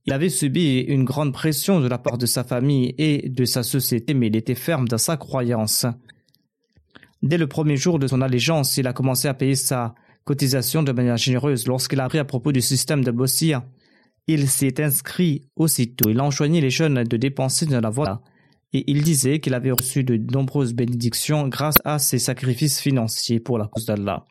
Il 0.06 0.12
avait 0.12 0.30
subi 0.30 0.80
une 0.80 1.04
grande 1.04 1.32
pression 1.32 1.80
de 1.80 1.86
la 1.86 1.98
part 1.98 2.18
de 2.18 2.26
sa 2.26 2.42
famille 2.42 2.94
et 2.98 3.28
de 3.28 3.44
sa 3.44 3.62
société, 3.62 4.14
mais 4.14 4.26
il 4.26 4.36
était 4.36 4.54
ferme 4.56 4.88
dans 4.88 4.98
sa 4.98 5.16
croyance. 5.16 5.86
Dès 7.22 7.38
le 7.38 7.46
premier 7.46 7.76
jour 7.76 7.98
de 7.98 8.06
son 8.06 8.20
allégeance, 8.20 8.76
il 8.78 8.86
a 8.86 8.92
commencé 8.92 9.28
à 9.28 9.34
payer 9.34 9.54
sa 9.54 9.94
cotisation 10.24 10.82
de 10.82 10.92
manière 10.92 11.16
généreuse. 11.16 11.66
Lorsqu'il 11.66 12.00
a 12.00 12.04
appris 12.04 12.18
à 12.18 12.24
propos 12.24 12.50
du 12.50 12.62
système 12.62 13.04
de 13.04 13.10
Bossia, 13.10 13.64
il 14.28 14.48
s'est 14.48 14.80
inscrit 14.82 15.42
aussitôt. 15.56 16.10
Il 16.10 16.20
a 16.20 16.24
enjoigné 16.24 16.60
les 16.60 16.70
jeunes 16.70 17.02
de 17.02 17.16
dépenser 17.16 17.66
dans 17.66 17.80
la 17.80 17.90
voie 17.90 18.22
et 18.72 18.84
il 18.86 19.02
disait 19.02 19.40
qu'il 19.40 19.54
avait 19.54 19.70
reçu 19.70 20.04
de 20.04 20.16
nombreuses 20.16 20.74
bénédictions 20.74 21.48
grâce 21.48 21.76
à 21.84 21.98
ses 21.98 22.18
sacrifices 22.18 22.80
financiers 22.80 23.40
pour 23.40 23.58
la 23.58 23.66
cause 23.66 23.86
d'Allah. 23.86 24.26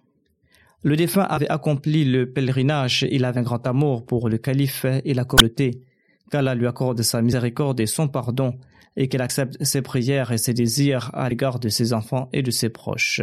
Le 0.83 0.95
défunt 0.95 1.23
avait 1.23 1.49
accompli 1.49 2.05
le 2.05 2.31
pèlerinage, 2.31 3.05
il 3.09 3.25
avait 3.25 3.39
un 3.39 3.43
grand 3.43 3.65
amour 3.65 4.05
pour 4.05 4.29
le 4.29 4.37
calife 4.37 4.85
et 4.85 5.13
la 5.15 5.25
communauté, 5.25 5.81
qu'Allah 6.29 6.53
lui 6.53 6.67
accorde 6.67 7.01
sa 7.01 7.23
miséricorde 7.23 7.79
et 7.79 7.87
son 7.87 8.07
pardon, 8.07 8.59
et 8.95 9.09
qu'il 9.09 9.21
accepte 9.21 9.63
ses 9.63 9.81
prières 9.81 10.31
et 10.31 10.37
ses 10.37 10.53
désirs 10.53 11.09
à 11.13 11.27
l'égard 11.29 11.59
de 11.59 11.69
ses 11.69 11.93
enfants 11.93 12.29
et 12.31 12.43
de 12.43 12.51
ses 12.51 12.69
proches. 12.69 13.21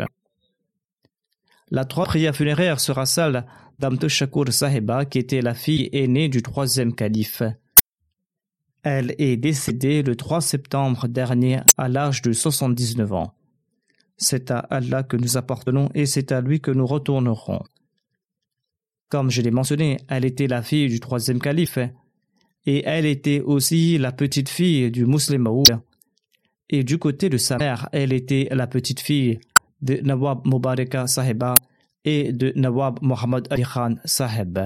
La 1.70 1.84
troisième 1.84 2.08
prière 2.08 2.36
funéraire 2.36 2.80
sera 2.80 3.06
celle 3.06 3.46
d'Amto 3.78 4.08
Shakur 4.08 4.52
Sahiba, 4.52 5.04
qui 5.04 5.18
était 5.18 5.40
la 5.40 5.54
fille 5.54 5.88
aînée 5.92 6.28
du 6.28 6.42
troisième 6.42 6.94
calife. 6.94 7.42
Elle 8.82 9.14
est 9.18 9.38
décédée 9.38 10.02
le 10.02 10.14
3 10.14 10.42
septembre 10.42 11.08
dernier 11.08 11.60
à 11.78 11.88
l'âge 11.88 12.20
de 12.20 12.32
79 12.32 13.12
ans. 13.14 13.34
C'est 14.16 14.50
à 14.50 14.58
Allah 14.58 15.02
que 15.02 15.16
nous 15.16 15.36
appartenons 15.36 15.88
et 15.94 16.06
c'est 16.06 16.32
à 16.32 16.40
lui 16.40 16.60
que 16.60 16.70
nous 16.70 16.86
retournerons. 16.86 17.62
Comme 19.08 19.30
je 19.30 19.40
l'ai 19.40 19.50
mentionné, 19.50 19.96
elle 20.08 20.24
était 20.24 20.46
la 20.46 20.62
fille 20.62 20.88
du 20.88 21.00
troisième 21.00 21.40
calife 21.40 21.78
et 22.66 22.82
elle 22.84 23.06
était 23.06 23.40
aussi 23.40 23.96
la 23.96 24.12
petite 24.12 24.50
fille 24.50 24.90
du 24.90 25.06
musulman. 25.06 25.62
Et 26.68 26.84
du 26.84 26.98
côté 26.98 27.28
de 27.28 27.36
sa 27.38 27.56
mère, 27.56 27.88
elle 27.92 28.12
était 28.12 28.48
la 28.50 28.66
petite 28.66 29.00
fille 29.00 29.40
de 29.84 30.00
Nawab 30.02 30.46
Mubaraka 30.46 31.06
Sahiba 31.06 31.60
et 32.04 32.32
de 32.32 32.52
Nawab 32.56 32.98
Muhammad 33.02 33.46
Ali 33.50 33.62
Khan 33.62 33.96
Sahib. 34.04 34.58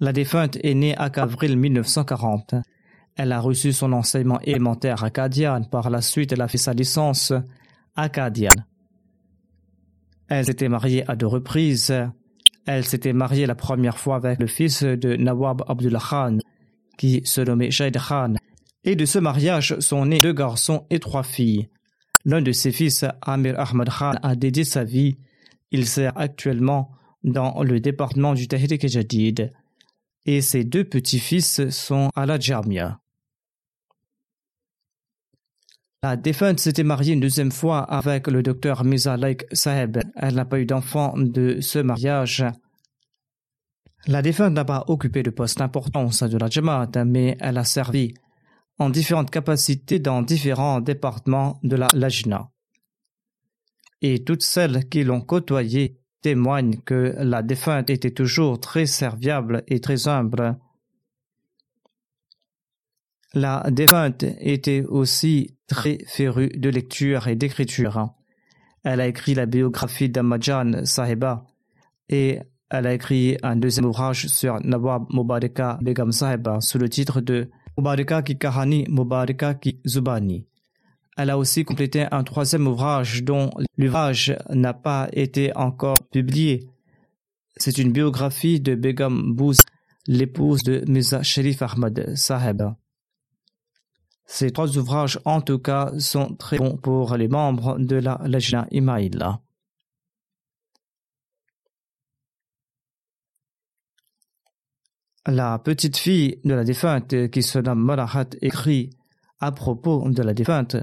La 0.00 0.12
défunte 0.12 0.58
est 0.62 0.74
née 0.74 0.96
à 0.96 1.04
avril 1.04 1.56
1940. 1.56 2.56
Elle 3.16 3.32
a 3.32 3.40
reçu 3.40 3.72
son 3.72 3.92
enseignement 3.92 4.40
élémentaire 4.40 5.04
acadien. 5.04 5.62
Par 5.62 5.88
la 5.88 6.02
suite, 6.02 6.32
elle 6.32 6.42
a 6.42 6.48
fait 6.48 6.58
sa 6.58 6.74
licence 6.74 7.32
acadienne. 7.94 8.66
Elle 10.28 10.46
s'était 10.46 10.68
mariée 10.68 11.08
à 11.08 11.14
deux 11.14 11.28
reprises. 11.28 11.94
Elle 12.66 12.84
s'était 12.84 13.12
mariée 13.12 13.46
la 13.46 13.54
première 13.54 13.98
fois 13.98 14.16
avec 14.16 14.38
le 14.40 14.46
fils 14.46 14.82
de 14.82 15.16
Nawab 15.16 15.62
Abdullah 15.68 16.00
Khan, 16.00 16.38
qui 16.96 17.22
se 17.24 17.40
nommait 17.40 17.70
Shaid 17.70 17.96
Khan. 17.96 18.34
Et 18.84 18.96
de 18.96 19.04
ce 19.04 19.18
mariage 19.18 19.78
sont 19.80 20.06
nés 20.06 20.18
deux 20.18 20.32
garçons 20.32 20.86
et 20.90 20.98
trois 20.98 21.22
filles. 21.22 21.68
L'un 22.24 22.40
de 22.40 22.52
ses 22.52 22.72
fils, 22.72 23.04
Amir 23.22 23.58
Ahmad 23.58 23.88
Khan, 23.90 24.14
a 24.22 24.34
dédié 24.34 24.64
sa 24.64 24.84
vie. 24.84 25.18
Il 25.70 25.86
sert 25.86 26.16
actuellement 26.16 26.90
dans 27.22 27.62
le 27.62 27.80
département 27.80 28.34
du 28.34 28.48
Tahrik 28.48 28.86
Jadid 28.86 29.52
et 30.26 30.40
ses 30.40 30.64
deux 30.64 30.84
petits-fils 30.84 31.68
sont 31.70 32.10
à 32.14 32.26
la 32.26 32.38
Jamia. 32.38 33.00
La 36.04 36.16
défunte 36.16 36.60
s'était 36.60 36.84
mariée 36.84 37.14
une 37.14 37.20
deuxième 37.20 37.50
fois 37.50 37.78
avec 37.78 38.26
le 38.26 38.42
docteur 38.42 38.84
Miza 38.84 39.16
Laik 39.16 39.46
Saheb. 39.52 39.96
Elle 40.16 40.34
n'a 40.34 40.44
pas 40.44 40.60
eu 40.60 40.66
d'enfant 40.66 41.14
de 41.16 41.62
ce 41.62 41.78
mariage. 41.78 42.44
La 44.06 44.20
défunte 44.20 44.52
n'a 44.52 44.66
pas 44.66 44.84
occupé 44.88 45.22
de 45.22 45.30
poste 45.30 45.62
important 45.62 46.04
au 46.04 46.10
sein 46.10 46.28
de 46.28 46.36
la 46.36 46.50
Jamaat, 46.50 46.90
mais 47.06 47.38
elle 47.40 47.56
a 47.56 47.64
servi 47.64 48.12
en 48.78 48.90
différentes 48.90 49.30
capacités 49.30 49.98
dans 49.98 50.20
différents 50.20 50.82
départements 50.82 51.58
de 51.62 51.76
la 51.76 51.88
Lajna. 51.94 52.50
Et 54.02 54.24
toutes 54.24 54.42
celles 54.42 54.86
qui 54.90 55.04
l'ont 55.04 55.22
côtoyée 55.22 56.02
témoigne 56.20 56.80
que 56.84 57.14
la 57.16 57.42
défunte 57.42 57.88
était 57.88 58.10
toujours 58.10 58.60
très 58.60 58.84
serviable 58.84 59.64
et 59.68 59.80
très 59.80 60.06
humble. 60.06 60.58
La 63.36 63.64
défunte 63.68 64.22
était 64.40 64.84
aussi 64.88 65.56
très 65.66 65.98
férue 66.06 66.50
de 66.50 66.68
lecture 66.68 67.26
et 67.26 67.34
d'écriture. 67.34 68.10
Elle 68.84 69.00
a 69.00 69.08
écrit 69.08 69.34
la 69.34 69.46
biographie 69.46 70.08
d'Amajan 70.08 70.84
Sahiba 70.84 71.44
et 72.08 72.38
elle 72.70 72.86
a 72.86 72.94
écrit 72.94 73.36
un 73.42 73.56
deuxième 73.56 73.86
ouvrage 73.86 74.28
sur 74.28 74.60
Nawab 74.64 75.06
Mubaraka 75.10 75.78
Begam 75.82 76.12
Sahiba 76.12 76.60
sous 76.60 76.78
le 76.78 76.88
titre 76.88 77.20
de 77.20 77.50
Mubaraka 77.76 78.22
ki 78.22 78.38
Kahani 78.38 78.84
Mubaraka 78.88 79.54
ki 79.54 79.80
Zubani. 79.84 80.46
Elle 81.16 81.30
a 81.30 81.38
aussi 81.38 81.64
complété 81.64 82.06
un 82.12 82.22
troisième 82.22 82.68
ouvrage 82.68 83.24
dont 83.24 83.50
l'ouvrage 83.76 84.36
n'a 84.50 84.74
pas 84.74 85.08
été 85.12 85.56
encore 85.56 85.98
publié. 86.12 86.68
C'est 87.56 87.78
une 87.78 87.90
biographie 87.90 88.60
de 88.60 88.76
Begum 88.76 89.34
Bouz, 89.34 89.60
l'épouse 90.06 90.62
de 90.62 90.84
Mirza 90.86 91.24
Sharif 91.24 91.62
Ahmad 91.62 92.14
Saheb. 92.14 92.62
Ces 94.26 94.50
trois 94.50 94.76
ouvrages, 94.78 95.20
en 95.24 95.40
tout 95.40 95.58
cas, 95.58 95.92
sont 95.98 96.34
très 96.34 96.58
bons 96.58 96.76
pour 96.76 97.16
les 97.16 97.28
membres 97.28 97.78
de 97.78 97.96
la 97.96 98.20
Lajna 98.24 98.66
Imaïla. 98.70 99.40
La 105.26 105.58
petite 105.58 105.96
fille 105.96 106.40
de 106.44 106.54
la 106.54 106.64
défunte, 106.64 107.30
qui 107.30 107.42
se 107.42 107.58
nomme 107.58 107.82
Malahat, 107.82 108.26
écrit 108.42 108.90
à 109.40 109.52
propos 109.52 110.08
de 110.10 110.22
la 110.22 110.34
défunte 110.34 110.76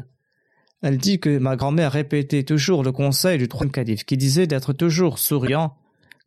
elle 0.82 0.98
dit 0.98 1.20
que 1.20 1.38
ma 1.38 1.56
grand-mère 1.56 1.92
répétait 1.92 2.44
toujours 2.44 2.84
le 2.84 2.92
conseil 2.92 3.38
du 3.38 3.48
troisième 3.48 3.72
calife 3.72 4.04
qui 4.04 4.18
disait 4.18 4.48
d'être 4.48 4.74
toujours 4.74 5.20
souriant, 5.20 5.76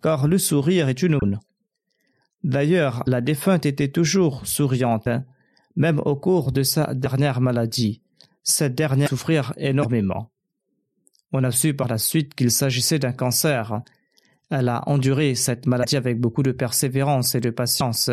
car 0.03 0.29
le 0.29 0.39
sourire 0.39 0.89
est 0.89 1.03
une 1.03 1.17
aune. 1.17 1.41
D'ailleurs, 2.45 3.03
la 3.07 3.21
défunte 3.21 3.67
était 3.67 3.89
toujours 3.89 4.47
souriante, 4.47 5.09
même 5.77 6.01
au 6.05 6.17
cours 6.17 6.53
de 6.53 6.63
sa 6.63 6.95
dernière 6.95 7.41
maladie. 7.41 8.03
Cette 8.43 8.75
dernière 8.75 9.09
souffrait 9.09 9.41
énormément. 9.57 10.31
On 11.33 11.43
a 11.43 11.51
su 11.51 11.75
par 11.75 11.89
la 11.89 11.99
suite 11.99 12.35
qu'il 12.35 12.51
s'agissait 12.51 12.99
d'un 12.99 13.13
cancer. 13.13 13.83
Elle 14.51 14.69
a 14.69 14.89
enduré 14.89 15.35
cette 15.35 15.67
maladie 15.67 15.97
avec 15.97 16.21
beaucoup 16.21 16.43
de 16.43 16.53
persévérance 16.53 17.35
et 17.35 17.41
de 17.41 17.51
patience. 17.51 18.11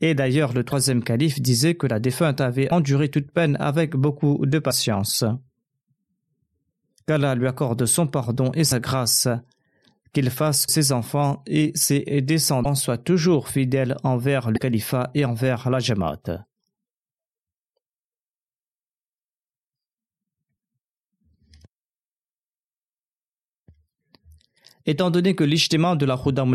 Et 0.00 0.14
d'ailleurs, 0.14 0.52
le 0.52 0.64
troisième 0.64 1.02
calife 1.02 1.40
disait 1.40 1.74
que 1.74 1.86
la 1.86 2.00
défunte 2.00 2.40
avait 2.40 2.72
enduré 2.72 3.08
toute 3.08 3.30
peine 3.30 3.56
avec 3.60 3.94
beaucoup 3.94 4.46
de 4.46 4.58
patience. 4.58 5.24
Qu'Allah 7.06 7.34
lui 7.34 7.46
accorde 7.46 7.84
son 7.84 8.06
pardon 8.06 8.50
et 8.54 8.64
sa 8.64 8.80
grâce, 8.80 9.28
qu'il 10.14 10.30
fasse 10.30 10.64
ses 10.68 10.92
enfants 10.92 11.42
et 11.46 11.72
ses 11.74 12.00
descendants 12.22 12.74
soient 12.74 12.96
toujours 12.96 13.48
fidèles 13.48 13.96
envers 14.04 14.50
le 14.50 14.58
califat 14.58 15.10
et 15.14 15.24
envers 15.24 15.68
la 15.68 15.80
Jamaat. 15.80 16.46
Étant 24.86 25.10
donné 25.10 25.34
que 25.34 25.44
l'ijtima 25.44 25.96
de 25.96 26.04
la 26.04 26.16
Khudam 26.16 26.54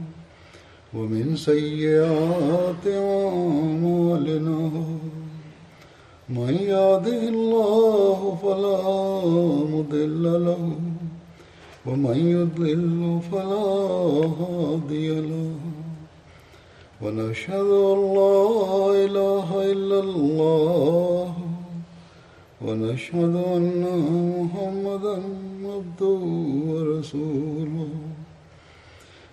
ومن 0.93 1.35
سيئات 1.35 2.85
أعمالنا 2.87 4.59
من 6.29 6.53
يهده 6.53 7.21
الله 7.35 8.37
فلا 8.43 8.81
مضل 9.75 10.23
له 10.45 10.63
ومن 11.85 12.17
يضلل 12.37 13.19
فلا 13.31 13.71
هادي 14.41 15.09
له 15.21 15.51
ونشهد 17.01 17.69
أن 17.91 17.99
لا 18.19 18.43
إله 19.05 19.71
إلا 19.71 19.99
الله 19.99 21.33
ونشهد 22.65 23.35
أن 23.57 23.83
محمدا 24.37 25.15
عبده 25.73 26.19
ورسوله 26.71 28.10